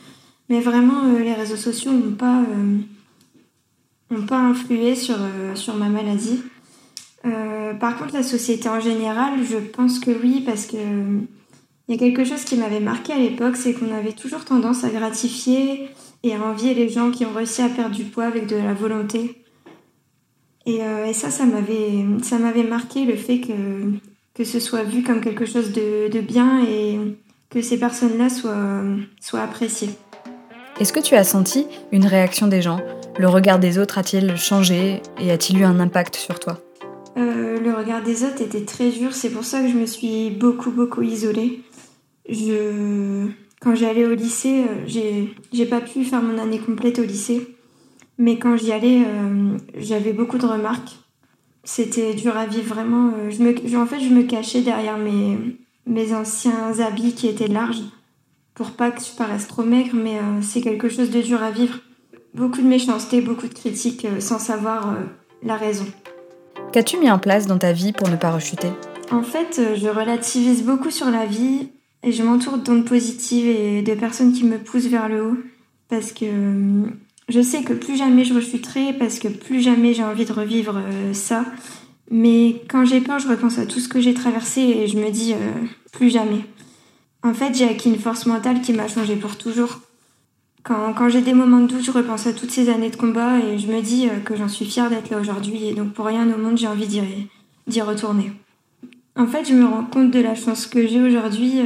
mais 0.50 0.60
vraiment, 0.60 1.06
euh, 1.06 1.20
les 1.20 1.34
réseaux 1.34 1.56
sociaux 1.56 1.92
n'ont 1.92 2.16
pas 2.16 2.44
n'ont 4.12 4.26
pas 4.26 4.40
influé 4.40 4.96
sur, 4.96 5.16
euh, 5.20 5.74
ma 5.78 5.90
maladie. 5.90 6.42
Euh, 7.26 7.74
par 7.74 7.98
contre, 7.98 8.14
la 8.14 8.24
société 8.24 8.70
en 8.70 8.80
général, 8.80 9.44
je 9.44 9.58
pense 9.58 10.00
que 10.00 10.12
oui, 10.12 10.42
parce 10.46 10.66
que 10.66 10.78
il 10.78 11.96
y 11.96 11.98
a 11.98 11.98
quelque 11.98 12.24
chose 12.24 12.44
qui 12.44 12.56
m'avait 12.56 12.80
marqué 12.80 13.14
à 13.14 13.18
l'époque, 13.18 13.56
c'est 13.56 13.74
qu'on 13.74 13.92
avait 13.94 14.14
toujours 14.14 14.46
tendance 14.46 14.84
à 14.84 14.90
gratifier 14.90 15.90
et 16.22 16.36
à 16.36 16.40
envier 16.40 16.76
les 16.76 16.88
gens 16.88 17.10
qui 17.10 17.26
ont 17.26 17.34
réussi 17.34 17.64
à 17.64 17.70
perdre 17.70 17.96
du 17.96 18.04
poids 18.04 18.26
avec 18.26 18.46
de 18.46 18.56
la 18.56 18.76
volonté. 18.76 19.44
Et, 20.68 20.84
euh, 20.84 21.12
ça, 21.14 21.32
ça 21.32 21.46
m'avait, 21.46 22.64
marqué 22.64 23.06
le 23.06 23.16
fait 23.16 23.42
que, 23.42 24.44
ce 24.44 24.60
soit 24.60 24.84
vu 24.84 25.02
comme 25.02 25.20
quelque 25.20 25.46
chose 25.46 25.72
de, 25.72 26.22
bien 26.22 26.64
et 26.64 27.00
que 27.50 27.62
ces 27.62 27.80
personnes-là 27.80 28.30
soient 28.30 29.42
appréciées. 29.42 29.90
Est-ce 30.80 30.94
que 30.94 31.02
tu 31.02 31.16
as 31.16 31.26
senti 31.26 31.68
une 31.92 32.06
réaction 32.06 32.48
des 32.48 32.62
gens? 32.62 32.80
Le 33.18 33.28
regard 33.28 33.60
des 33.60 33.78
autres 33.78 33.98
a-t-il 33.98 34.38
changé 34.38 35.02
et 35.20 35.30
a-t-il 35.30 35.60
eu 35.60 35.66
un 35.66 35.78
impact 35.82 36.16
sur 36.16 36.40
toi? 36.40 36.58
Euh, 37.18 37.60
Le 37.60 37.74
regard 37.74 38.02
des 38.02 38.24
autres 38.24 38.42
était 38.42 38.64
très 38.64 38.90
dur, 38.90 39.14
c'est 39.14 39.30
pour 39.30 39.44
ça 39.44 39.62
que 39.62 39.68
je 39.68 39.74
me 39.74 39.86
suis 39.86 40.30
beaucoup 40.30 40.72
beaucoup 40.72 41.02
isolée. 41.02 41.64
Je... 42.30 43.28
Quand 43.60 43.76
j'allais 43.76 44.06
au 44.06 44.16
lycée, 44.16 44.64
euh, 44.70 45.28
j'ai... 45.52 45.66
pas 45.66 45.82
pu 45.82 46.06
faire 46.06 46.22
mon 46.22 46.38
année 46.42 46.60
complète 46.60 47.00
au 47.00 47.04
lycée, 47.04 47.58
mais 48.18 48.40
quand 48.40 48.56
j'y 48.56 48.72
allais, 48.72 49.04
euh, 49.06 49.58
j'avais 49.78 50.14
beaucoup 50.14 50.38
de 50.38 50.46
remarques. 50.46 50.96
C'était 51.66 52.14
dur 52.14 52.38
à 52.38 52.46
vivre 52.46 52.74
vraiment. 52.74 53.10
En 53.10 53.86
fait, 53.86 54.00
je 54.00 54.14
me 54.14 54.24
cachais 54.24 54.62
derrière 54.62 54.98
mes, 54.98 55.38
mes 55.86 56.14
anciens 56.14 56.80
habits 56.80 57.16
qui 57.16 57.28
étaient 57.28 57.50
larges 57.50 57.84
pour 58.60 58.72
pas 58.72 58.92
que 58.92 59.00
je 59.02 59.16
paraisse 59.16 59.48
trop 59.48 59.64
maigre, 59.64 59.92
mais 59.94 60.18
euh, 60.18 60.42
c'est 60.42 60.60
quelque 60.60 60.90
chose 60.90 61.12
de 61.12 61.22
dur 61.22 61.42
à 61.42 61.50
vivre. 61.50 61.80
Beaucoup 62.34 62.62
de 62.62 62.68
méchanceté, 62.68 63.22
beaucoup 63.22 63.48
de 63.48 63.54
critiques 63.54 64.04
euh, 64.04 64.20
sans 64.20 64.38
savoir 64.38 64.90
euh, 64.90 64.96
la 65.44 65.56
raison. 65.56 65.86
Qu'as-tu 66.74 66.98
mis 66.98 67.10
en 67.10 67.20
place 67.20 67.48
dans 67.48 67.58
ta 67.58 67.72
vie 67.72 67.94
pour 67.94 68.10
ne 68.10 68.18
pas 68.18 68.32
rechuter? 68.32 68.68
En 69.12 69.24
fait, 69.24 69.62
je 69.78 69.88
relativise 69.88 70.66
beaucoup 70.66 70.92
sur 70.92 71.10
la 71.10 71.26
vie 71.26 71.70
et 72.04 72.12
je 72.12 72.22
m'entoure 72.22 72.58
d'ondes 72.58 72.84
positives 72.84 73.48
et 73.48 73.82
de 73.82 73.94
personnes 73.94 74.34
qui 74.34 74.44
me 74.44 74.58
poussent 74.58 74.88
vers 74.88 75.08
le 75.08 75.24
haut 75.24 75.38
parce 75.88 76.12
que 76.12 76.26
je 77.30 77.42
sais 77.42 77.64
que 77.64 77.72
plus 77.72 77.96
jamais 77.96 78.26
je 78.26 78.34
rechuterai 78.34 78.92
parce 79.00 79.20
que 79.20 79.30
plus 79.30 79.62
jamais 79.62 79.94
j'ai 79.94 80.04
envie 80.04 80.26
de 80.26 80.34
revivre 80.34 80.82
ça. 81.14 81.46
Mais 82.12 82.62
quand 82.68 82.84
j'ai 82.84 83.00
peur, 83.00 83.20
je 83.20 83.30
repense 83.30 83.58
à 83.58 83.66
tout 83.66 83.80
ce 83.80 83.88
que 83.88 84.02
j'ai 84.02 84.14
traversé 84.14 84.60
et 84.60 84.88
je 84.88 84.98
me 84.98 85.10
dis 85.12 85.34
plus 85.94 86.10
jamais. 86.10 86.42
En 87.24 87.34
fait, 87.34 87.54
j'ai 87.54 87.68
acquis 87.68 87.90
une 87.90 88.00
force 88.00 88.26
mentale 88.26 88.62
qui 88.62 88.74
m'a 88.74 88.88
changé 88.88 89.16
pour 89.16 89.38
toujours. 89.38 89.80
Quand, 90.64 90.94
quand 90.94 91.10
j'ai 91.10 91.22
des 91.22 91.34
moments 91.34 91.62
de 91.62 91.68
doute, 91.68 91.84
je 91.84 91.92
repense 91.92 92.28
à 92.28 92.34
toutes 92.34 92.52
ces 92.52 92.70
années 92.70 92.90
de 92.90 92.96
combat 92.96 93.40
et 93.40 93.58
je 93.58 93.68
me 93.68 93.82
dis 93.82 94.08
euh, 94.08 94.20
que 94.20 94.36
j'en 94.36 94.48
suis 94.48 94.66
fière 94.66 94.90
d'être 94.90 95.10
là 95.10 95.20
aujourd'hui 95.20 95.68
et 95.68 95.74
donc 95.74 95.94
pour 95.94 96.06
rien 96.06 96.32
au 96.34 96.38
monde, 96.38 96.58
j'ai 96.58 96.68
envie 96.68 96.88
d'y 96.88 97.82
retourner. 97.82 98.32
En 99.16 99.28
fait, 99.28 99.46
je 99.46 99.54
me 99.54 99.66
rends 99.66 99.86
compte 99.86 100.12
de 100.12 100.20
la 100.20 100.36
chance 100.36 100.66
que 100.68 100.88
j'ai 100.88 101.02
aujourd'hui. 101.02 101.62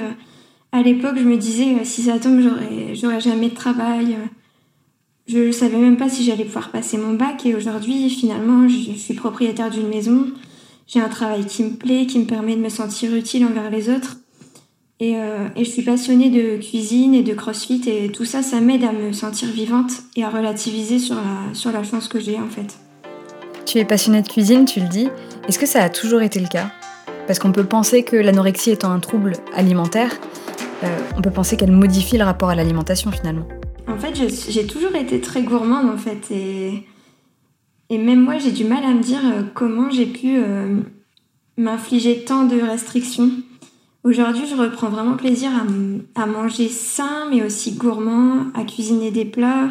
à 0.71 0.81
l'époque, 0.81 1.17
je 1.17 1.23
me 1.23 1.37
disais, 1.37 1.83
si 1.85 2.03
ça 2.03 2.19
tombe, 2.19 2.41
j'aurais 2.93 3.21
jamais 3.21 3.49
de 3.49 3.55
travail 3.55 4.17
je 5.27 5.37
ne 5.37 5.51
savais 5.51 5.77
même 5.77 5.97
pas 5.97 6.09
si 6.09 6.23
j'allais 6.23 6.43
pouvoir 6.43 6.71
passer 6.71 6.97
mon 6.97 7.13
bac 7.13 7.45
et 7.45 7.55
aujourd'hui, 7.55 8.09
finalement, 8.09 8.67
je 8.67 8.91
suis 8.91 9.13
propriétaire 9.13 9.69
d'une 9.69 9.87
maison. 9.87 10.27
J'ai 10.85 10.99
un 10.99 11.09
travail 11.09 11.45
qui 11.45 11.63
me 11.63 11.75
plaît, 11.75 12.05
qui 12.05 12.19
me 12.19 12.25
permet 12.25 12.55
de 12.55 12.61
me 12.61 12.69
sentir 12.69 13.15
utile 13.15 13.45
envers 13.45 13.69
les 13.69 13.89
autres. 13.89 14.17
Et, 14.99 15.17
euh, 15.17 15.47
et 15.55 15.65
je 15.65 15.69
suis 15.69 15.81
passionnée 15.81 16.29
de 16.29 16.61
cuisine 16.61 17.13
et 17.13 17.23
de 17.23 17.33
crossfit 17.33 17.81
et 17.87 18.09
tout 18.09 18.25
ça, 18.25 18.41
ça 18.41 18.61
m'aide 18.61 18.83
à 18.83 18.91
me 18.91 19.11
sentir 19.11 19.49
vivante 19.49 19.91
et 20.15 20.23
à 20.23 20.29
relativiser 20.29 20.99
sur 20.99 21.15
la, 21.15 21.53
sur 21.53 21.71
la 21.71 21.83
chance 21.83 22.07
que 22.07 22.19
j'ai 22.19 22.37
en 22.37 22.47
fait. 22.47 22.77
Tu 23.65 23.79
es 23.79 23.85
passionnée 23.85 24.21
de 24.21 24.27
cuisine, 24.27 24.65
tu 24.65 24.79
le 24.79 24.87
dis. 24.87 25.09
Est-ce 25.47 25.59
que 25.59 25.65
ça 25.65 25.83
a 25.83 25.89
toujours 25.89 26.21
été 26.21 26.39
le 26.39 26.47
cas? 26.47 26.71
Parce 27.27 27.39
qu'on 27.39 27.51
peut 27.51 27.65
penser 27.65 28.03
que 28.03 28.15
l'anorexie 28.15 28.71
étant 28.71 28.91
un 28.91 28.99
trouble 28.99 29.33
alimentaire, 29.55 30.11
euh, 30.83 30.87
on 31.17 31.21
peut 31.21 31.31
penser 31.31 31.57
qu'elle 31.57 31.71
modifie 31.71 32.17
le 32.17 32.23
rapport 32.23 32.49
à 32.49 32.55
l'alimentation 32.55 33.11
finalement. 33.11 33.47
En 33.87 33.97
fait, 33.97 34.13
j'ai 34.15 34.67
toujours 34.67 34.95
été 34.95 35.19
très 35.21 35.41
gourmande 35.41 35.89
en 35.89 35.97
fait 35.97 36.31
et, 36.31 36.85
et 37.89 37.97
même 37.97 38.21
moi 38.21 38.37
j'ai 38.37 38.51
du 38.51 38.63
mal 38.63 38.83
à 38.83 38.93
me 38.93 39.01
dire 39.01 39.21
euh, 39.25 39.43
comment 39.53 39.89
j'ai 39.89 40.05
pu 40.05 40.37
euh, 40.37 40.79
m'infliger 41.57 42.23
tant 42.23 42.43
de 42.43 42.61
restrictions. 42.61 43.31
Aujourd'hui, 44.03 44.45
je 44.45 44.55
reprends 44.55 44.89
vraiment 44.89 45.15
plaisir 45.15 45.49
à, 46.15 46.25
manger 46.25 46.67
sain 46.67 47.25
mais 47.29 47.41
aussi 47.41 47.71
gourmand, 47.71 48.47
à 48.53 48.65
cuisiner 48.65 49.11
des 49.11 49.23
plats, 49.23 49.69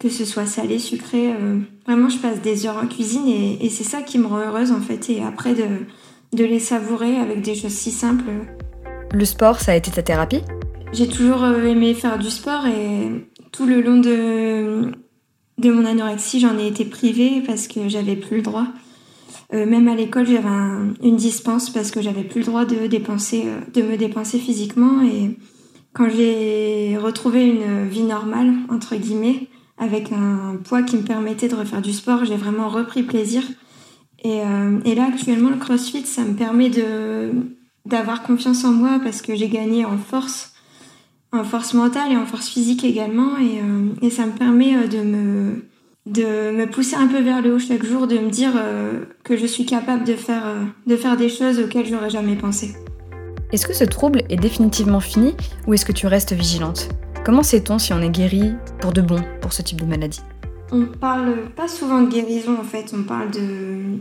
que 0.00 0.08
ce 0.08 0.24
soit 0.24 0.46
salé, 0.46 0.80
sucré. 0.80 1.32
Euh, 1.32 1.60
vraiment, 1.86 2.08
je 2.08 2.18
passe 2.18 2.40
des 2.42 2.66
heures 2.66 2.78
en 2.82 2.88
cuisine 2.88 3.28
et, 3.28 3.64
et 3.64 3.70
c'est 3.70 3.84
ça 3.84 4.02
qui 4.02 4.18
me 4.18 4.26
rend 4.26 4.38
heureuse 4.38 4.72
en 4.72 4.80
fait. 4.80 5.08
Et 5.08 5.22
après 5.22 5.54
de, 5.54 5.86
de 6.36 6.44
les 6.44 6.58
savourer 6.58 7.16
avec 7.16 7.40
des 7.42 7.54
choses 7.54 7.72
si 7.72 7.92
simples. 7.92 8.30
Le 9.12 9.24
sport, 9.24 9.60
ça 9.60 9.70
a 9.70 9.76
été 9.76 9.92
ta 9.92 10.02
thérapie? 10.02 10.42
J'ai 10.92 11.08
toujours 11.08 11.44
euh, 11.44 11.62
aimé 11.64 11.94
faire 11.94 12.18
du 12.18 12.30
sport 12.30 12.66
et 12.66 13.24
tout 13.52 13.66
le 13.66 13.80
long 13.80 13.98
de, 13.98 14.90
de 15.58 15.70
mon 15.70 15.84
anorexie, 15.84 16.40
j'en 16.40 16.58
ai 16.58 16.66
été 16.66 16.84
privée 16.84 17.40
parce 17.46 17.68
que 17.68 17.88
j'avais 17.88 18.16
plus 18.16 18.38
le 18.38 18.42
droit. 18.42 18.66
Euh, 19.54 19.66
même 19.66 19.88
à 19.88 19.94
l'école, 19.94 20.26
j'avais 20.26 20.48
une 21.02 21.16
dispense 21.16 21.70
parce 21.70 21.90
que 21.90 22.02
j'avais 22.02 22.22
plus 22.22 22.40
le 22.40 22.46
droit 22.46 22.64
de 22.64 22.86
dépenser, 22.86 23.44
euh, 23.46 23.60
de 23.72 23.82
me 23.82 23.96
dépenser 23.96 24.38
physiquement. 24.38 25.02
Et 25.02 25.38
quand 25.92 26.08
j'ai 26.08 26.96
retrouvé 26.98 27.46
une 27.46 27.88
vie 27.88 28.02
normale 28.02 28.52
entre 28.68 28.96
guillemets, 28.96 29.48
avec 29.78 30.12
un 30.12 30.56
poids 30.64 30.82
qui 30.82 30.96
me 30.96 31.02
permettait 31.02 31.48
de 31.48 31.54
refaire 31.54 31.82
du 31.82 31.92
sport, 31.92 32.24
j'ai 32.24 32.36
vraiment 32.36 32.68
repris 32.68 33.02
plaisir. 33.02 33.42
Et, 34.24 34.40
et, 34.84 34.94
là, 34.96 35.06
actuellement, 35.06 35.50
le 35.50 35.56
CrossFit, 35.58 36.04
ça 36.04 36.24
me 36.24 36.34
permet 36.34 36.68
d'avoir 37.86 38.24
confiance 38.24 38.64
en 38.64 38.72
moi 38.72 38.98
parce 39.00 39.22
que 39.22 39.36
j'ai 39.36 39.48
gagné 39.48 39.84
en 39.84 39.96
force 39.96 40.52
en 41.32 41.44
force 41.44 41.74
mentale 41.74 42.12
et 42.12 42.16
en 42.16 42.26
force 42.26 42.48
physique 42.48 42.84
également. 42.84 43.36
Et, 43.38 43.60
euh, 43.60 43.88
et 44.02 44.10
ça 44.10 44.26
me 44.26 44.32
permet 44.32 44.76
euh, 44.76 44.86
de 44.86 44.98
me, 44.98 45.67
de 46.08 46.50
me 46.50 46.66
pousser 46.66 46.96
un 46.96 47.06
peu 47.06 47.20
vers 47.20 47.42
le 47.42 47.54
haut 47.54 47.58
chaque 47.58 47.84
jour, 47.84 48.06
de 48.06 48.18
me 48.18 48.30
dire 48.30 48.52
euh, 48.56 49.04
que 49.24 49.36
je 49.36 49.46
suis 49.46 49.66
capable 49.66 50.04
de 50.04 50.14
faire, 50.14 50.44
de 50.86 50.96
faire 50.96 51.16
des 51.16 51.28
choses 51.28 51.58
auxquelles 51.60 51.86
j'aurais 51.86 52.10
jamais 52.10 52.36
pensé. 52.36 52.74
Est-ce 53.52 53.66
que 53.66 53.74
ce 53.74 53.84
trouble 53.84 54.22
est 54.28 54.36
définitivement 54.36 55.00
fini 55.00 55.34
ou 55.66 55.74
est-ce 55.74 55.86
que 55.86 55.92
tu 55.92 56.06
restes 56.06 56.32
vigilante? 56.32 56.88
Comment 57.24 57.42
sait-on 57.42 57.78
si 57.78 57.92
on 57.92 58.00
est 58.00 58.10
guéri 58.10 58.52
pour 58.80 58.92
de 58.92 59.00
bon 59.00 59.20
pour 59.40 59.52
ce 59.52 59.62
type 59.62 59.80
de 59.80 59.86
maladie? 59.86 60.20
On 60.70 60.84
parle 60.84 61.34
pas 61.56 61.68
souvent 61.68 62.02
de 62.02 62.10
guérison 62.10 62.56
en 62.58 62.64
fait, 62.64 62.92
on 62.94 63.02
parle 63.04 63.30
de 63.30 63.98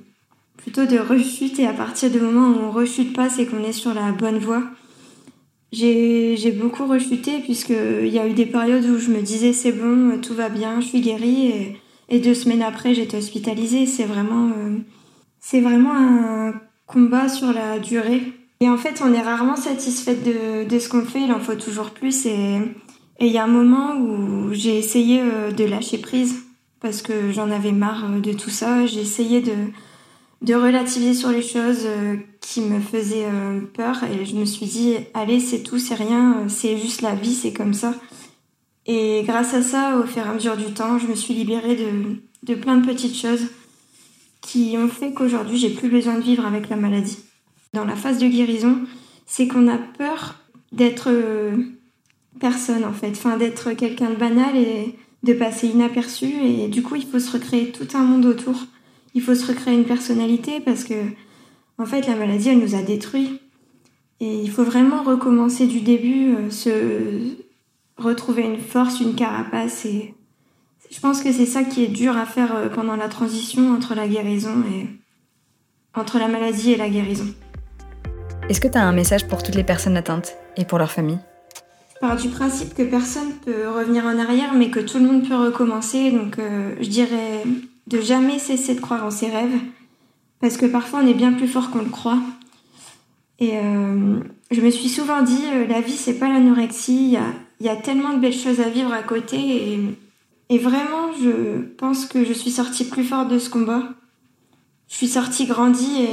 plutôt 0.58 0.86
de 0.86 0.98
rechute. 0.98 1.60
Et 1.60 1.68
à 1.68 1.74
partir 1.74 2.12
du 2.12 2.20
moment 2.20 2.50
où 2.50 2.66
on 2.66 2.72
rechute 2.72 3.16
pas, 3.16 3.30
c'est 3.30 3.46
qu'on 3.46 3.64
est 3.64 3.72
sur 3.72 3.94
la 3.94 4.12
bonne 4.12 4.38
voie. 4.38 4.64
J'ai 5.72 6.52
beaucoup 6.60 6.86
rechuté 6.86 7.40
puisqu'il 7.40 8.08
y 8.08 8.20
a 8.20 8.28
eu 8.28 8.34
des 8.34 8.46
périodes 8.46 8.86
où 8.86 8.98
je 8.98 9.12
me 9.12 9.22
disais 9.22 9.54
c'est 9.54 9.72
bon, 9.72 10.20
tout 10.22 10.34
va 10.34 10.50
bien, 10.50 10.82
je 10.82 10.88
suis 10.88 11.02
guérie. 11.02 11.48
Et, 11.48 11.78
et 12.10 12.20
deux 12.20 12.34
semaines 12.34 12.62
après 12.62 12.94
j'étais 12.94 13.18
hospitalisée. 13.18 13.86
C'est 13.86 14.06
vraiment, 14.06 14.50
euh, 14.58 15.62
vraiment 15.62 15.96
un 15.96 16.54
combat 16.86 17.30
sur 17.30 17.52
la 17.52 17.80
durée. 17.80 18.22
Et 18.60 18.70
en 18.70 18.78
fait 18.78 19.02
on 19.06 19.14
est 19.14 19.22
rarement 19.22 19.56
satisfaite 19.56 20.24
de, 20.24 20.68
de 20.68 20.80
ce 20.80 20.90
qu'on 20.90 21.06
fait, 21.06 21.22
il 21.22 21.32
en 21.32 21.40
faut 21.40 21.56
toujours 21.56 21.92
plus 21.92 22.26
et 22.26 22.60
il 23.20 23.28
y 23.32 23.38
a 23.38 23.44
un 23.44 23.48
moment 23.48 23.96
où 23.96 24.54
j'ai 24.54 24.78
essayé 24.78 25.22
euh, 25.22 25.52
de 25.52 25.64
lâcher 25.64 25.98
prise 25.98 26.44
parce 26.80 27.02
que 27.02 27.32
j'en 27.32 27.50
avais 27.52 27.72
marre 27.72 28.06
euh, 28.10 28.20
de 28.20 28.34
tout 28.34 28.50
ça. 28.50 28.86
J'ai 28.86 29.02
essayé 29.02 29.42
de, 29.42 29.54
de 30.42 30.54
relativiser 30.56 31.14
sur 31.14 31.30
les 31.30 31.42
choses 31.42 31.88
qui 32.42 32.62
me 32.62 32.80
faisaient 32.80 33.28
peur 33.74 34.04
et 34.04 34.26
je 34.26 34.36
me 34.36 34.46
suis 34.46 34.66
dit 34.66 34.96
allez 35.14 35.40
c'est 35.40 35.64
tout 35.64 35.80
c'est 35.80 35.96
rien 35.96 36.46
c'est 36.48 36.78
juste 36.78 37.02
la 37.02 37.14
vie 37.14 37.34
c'est 37.34 37.52
comme 37.52 37.74
ça 37.74 37.94
et 38.88 39.24
grâce 39.26 39.54
à 39.54 39.62
ça 39.62 39.98
au 39.98 40.04
fur 40.04 40.26
et 40.26 40.30
à 40.30 40.34
mesure 40.34 40.58
du 40.58 40.74
temps 40.74 40.98
je 40.98 41.08
me 41.08 41.16
suis 41.16 41.34
libérée 41.34 41.76
de, 41.76 42.16
de 42.44 42.56
plein 42.56 42.78
de 42.78 42.86
petites 42.86 43.16
choses 43.16 43.48
qui 44.42 44.76
ont 44.78 44.88
fait 44.88 45.14
qu'aujourd'hui 45.14 45.58
j'ai 45.58 45.70
plus 45.70 45.90
besoin 45.90 46.16
de 46.16 46.24
vivre 46.24 46.46
avec 46.46 46.70
la 46.70 46.76
maladie. 46.76 47.20
Dans 47.74 47.86
la 47.86 47.96
phase 47.96 48.18
de 48.18 48.28
guérison 48.28 48.80
c'est 49.26 49.48
qu'on 49.48 49.68
a 49.68 49.78
peur 49.78 50.36
d'être 50.72 51.12
personne 52.40 52.86
en 52.86 52.94
fait. 52.94 53.12
Enfin 53.12 53.38
d'être 53.38 53.74
quelqu'un 53.74 54.10
de 54.10 54.16
banal 54.16 54.56
et 54.56 54.96
de 55.24 55.34
passer 55.34 55.68
inaperçu. 55.68 56.26
Et 56.26 56.68
du 56.68 56.82
coup 56.82 56.96
il 56.96 57.06
faut 57.06 57.20
se 57.20 57.32
recréer 57.32 57.72
tout 57.72 57.88
un 57.96 58.04
monde 58.04 58.26
autour. 58.26 58.56
Il 59.18 59.24
faut 59.24 59.34
se 59.34 59.48
recréer 59.48 59.74
une 59.74 59.86
personnalité 59.86 60.60
parce 60.60 60.84
que, 60.84 60.94
en 61.80 61.88
fait, 61.88 62.06
la 62.06 62.16
maladie, 62.16 62.50
elle 62.50 62.60
nous 62.60 62.76
a 62.76 62.84
détruits. 62.84 63.40
Et 64.20 64.42
il 64.42 64.52
faut 64.52 64.64
vraiment 64.64 65.02
recommencer 65.02 65.66
du 65.66 65.82
début, 65.82 66.36
euh, 66.36 66.52
se 66.52 66.70
retrouver 67.98 68.44
une 68.44 68.60
force, 68.60 69.00
une 69.00 69.16
carapace. 69.16 69.86
Et 69.86 70.14
je 70.92 71.00
pense 71.00 71.22
que 71.22 71.32
c'est 71.32 71.46
ça 71.46 71.64
qui 71.64 71.84
est 71.84 71.90
dur 71.90 72.16
à 72.18 72.26
faire 72.26 72.56
euh, 72.56 72.70
pendant 72.70 72.96
la 72.96 73.10
transition 73.10 73.74
entre 73.74 73.96
la 73.96 74.08
guérison 74.08 74.64
et 74.72 74.88
entre 76.00 76.20
la 76.20 76.28
maladie 76.28 76.72
et 76.72 76.78
la 76.78 76.90
guérison. 76.90 77.28
Est-ce 78.50 78.62
que 78.62 78.68
tu 78.68 78.78
as 78.78 78.84
un 78.84 78.94
message 78.94 79.28
pour 79.28 79.44
toutes 79.44 79.56
les 79.56 79.64
personnes 79.64 79.98
atteintes 79.98 80.38
et 80.56 80.64
pour 80.64 80.78
leurs 80.78 80.92
familles 80.92 81.20
Je 81.96 82.00
pars 82.00 82.16
du 82.16 82.30
principe 82.30 82.74
que 82.76 82.84
personne 82.84 83.34
peut 83.46 83.68
revenir 83.70 84.06
en 84.06 84.18
arrière, 84.18 84.54
mais 84.54 84.70
que 84.70 84.80
tout 84.80 85.00
le 85.00 85.06
monde 85.06 85.28
peut 85.28 85.36
recommencer. 85.36 86.12
Donc 86.12 86.40
euh, 86.40 86.76
je 86.80 86.88
dirais 86.88 87.44
de 87.88 88.02
jamais 88.02 88.40
cesser 88.40 88.76
de 88.76 88.80
croire 88.80 89.04
en 89.06 89.12
ses 89.12 89.30
rêves, 89.30 89.60
parce 90.40 90.58
que 90.58 90.66
parfois 90.66 91.02
on 91.04 91.08
est 91.08 91.14
bien 91.14 91.34
plus 91.34 91.48
fort 91.48 91.72
qu'on 91.72 91.80
le 91.80 91.90
croit. 91.90 92.20
Et 93.40 93.58
euh, 93.58 94.20
je 94.50 94.62
me 94.62 94.70
suis 94.70 94.90
souvent 94.90 95.22
dit, 95.22 95.44
euh, 95.54 95.68
la 95.68 95.82
vie 95.82 95.98
c'est 95.98 96.18
pas 96.18 96.30
l'anorexie, 96.30 97.04
il 97.06 97.12
y 97.12 97.18
a, 97.18 97.34
tellement 97.84 98.14
de 98.14 98.20
belles 98.20 98.34
choses 98.34 98.60
à 98.60 98.70
vivre 98.70 98.94
à 98.94 99.04
côté, 99.04 99.80
et, 100.50 100.58
vraiment 100.58 101.12
je 101.22 101.62
pense 101.78 102.06
que 102.06 102.24
je 102.24 102.34
suis 102.34 102.52
sortie 102.52 102.86
plus 102.86 103.04
forte 103.04 103.30
de 103.30 103.40
ce 103.40 103.50
combat. 103.50 103.84
Je 104.90 104.96
suis 104.96 105.08
sortie 105.08 105.46
grandie 105.46 106.06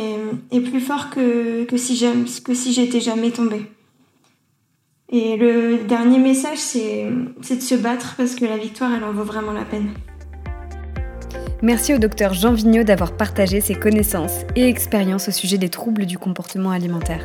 et, 0.51 0.61
plus 0.61 0.81
fort 0.81 1.11
que, 1.11 1.65
que 1.65 1.77
si 1.77 2.73
j'étais 2.73 3.01
jamais 3.01 3.31
tombée. 3.31 3.67
Et 5.11 5.37
le 5.37 5.85
dernier 5.85 6.19
message, 6.19 6.59
c'est 6.59 7.07
de 7.09 7.61
se 7.61 7.75
battre 7.77 8.15
parce 8.17 8.35
que 8.35 8.45
la 8.45 8.57
victoire, 8.57 8.93
elle 8.93 9.05
en 9.05 9.13
vaut 9.13 9.23
vraiment 9.23 9.53
la 9.53 9.65
peine. 9.65 9.91
Merci 11.63 11.95
au 11.95 11.99
docteur 11.99 12.35
Jean 12.35 12.53
Vigneault 12.53 12.85
d'avoir 12.85 13.17
partagé 13.17 13.61
ses 13.61 13.75
connaissances 13.75 14.41
et 14.57 14.69
expériences 14.69 15.29
au 15.29 15.31
sujet 15.31 15.59
des 15.59 15.69
troubles 15.69 16.05
du 16.05 16.19
comportement 16.19 16.71
alimentaire. 16.71 17.25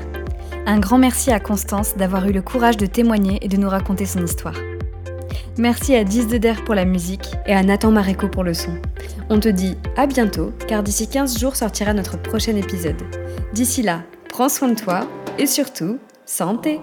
Un 0.65 0.79
grand 0.79 0.97
merci 0.97 1.31
à 1.31 1.39
Constance 1.39 1.97
d'avoir 1.97 2.27
eu 2.27 2.31
le 2.31 2.41
courage 2.41 2.77
de 2.77 2.85
témoigner 2.85 3.39
et 3.41 3.47
de 3.47 3.57
nous 3.57 3.69
raconter 3.69 4.05
son 4.05 4.23
histoire. 4.23 4.55
Merci 5.57 5.95
à 5.95 6.03
10 6.03 6.27
de 6.27 6.63
pour 6.63 6.75
la 6.75 6.85
musique 6.85 7.35
et 7.45 7.53
à 7.53 7.63
Nathan 7.63 7.91
Maréco 7.91 8.27
pour 8.27 8.43
le 8.43 8.53
son. 8.53 8.71
On 9.29 9.39
te 9.39 9.49
dit 9.49 9.75
à 9.97 10.07
bientôt 10.07 10.53
car 10.67 10.83
d'ici 10.83 11.07
15 11.07 11.37
jours 11.37 11.55
sortira 11.55 11.93
notre 11.93 12.21
prochain 12.21 12.55
épisode. 12.55 13.01
D'ici 13.53 13.81
là, 13.81 14.03
prends 14.29 14.47
soin 14.47 14.69
de 14.69 14.79
toi 14.79 15.07
et 15.37 15.47
surtout, 15.47 15.97
santé 16.25 16.79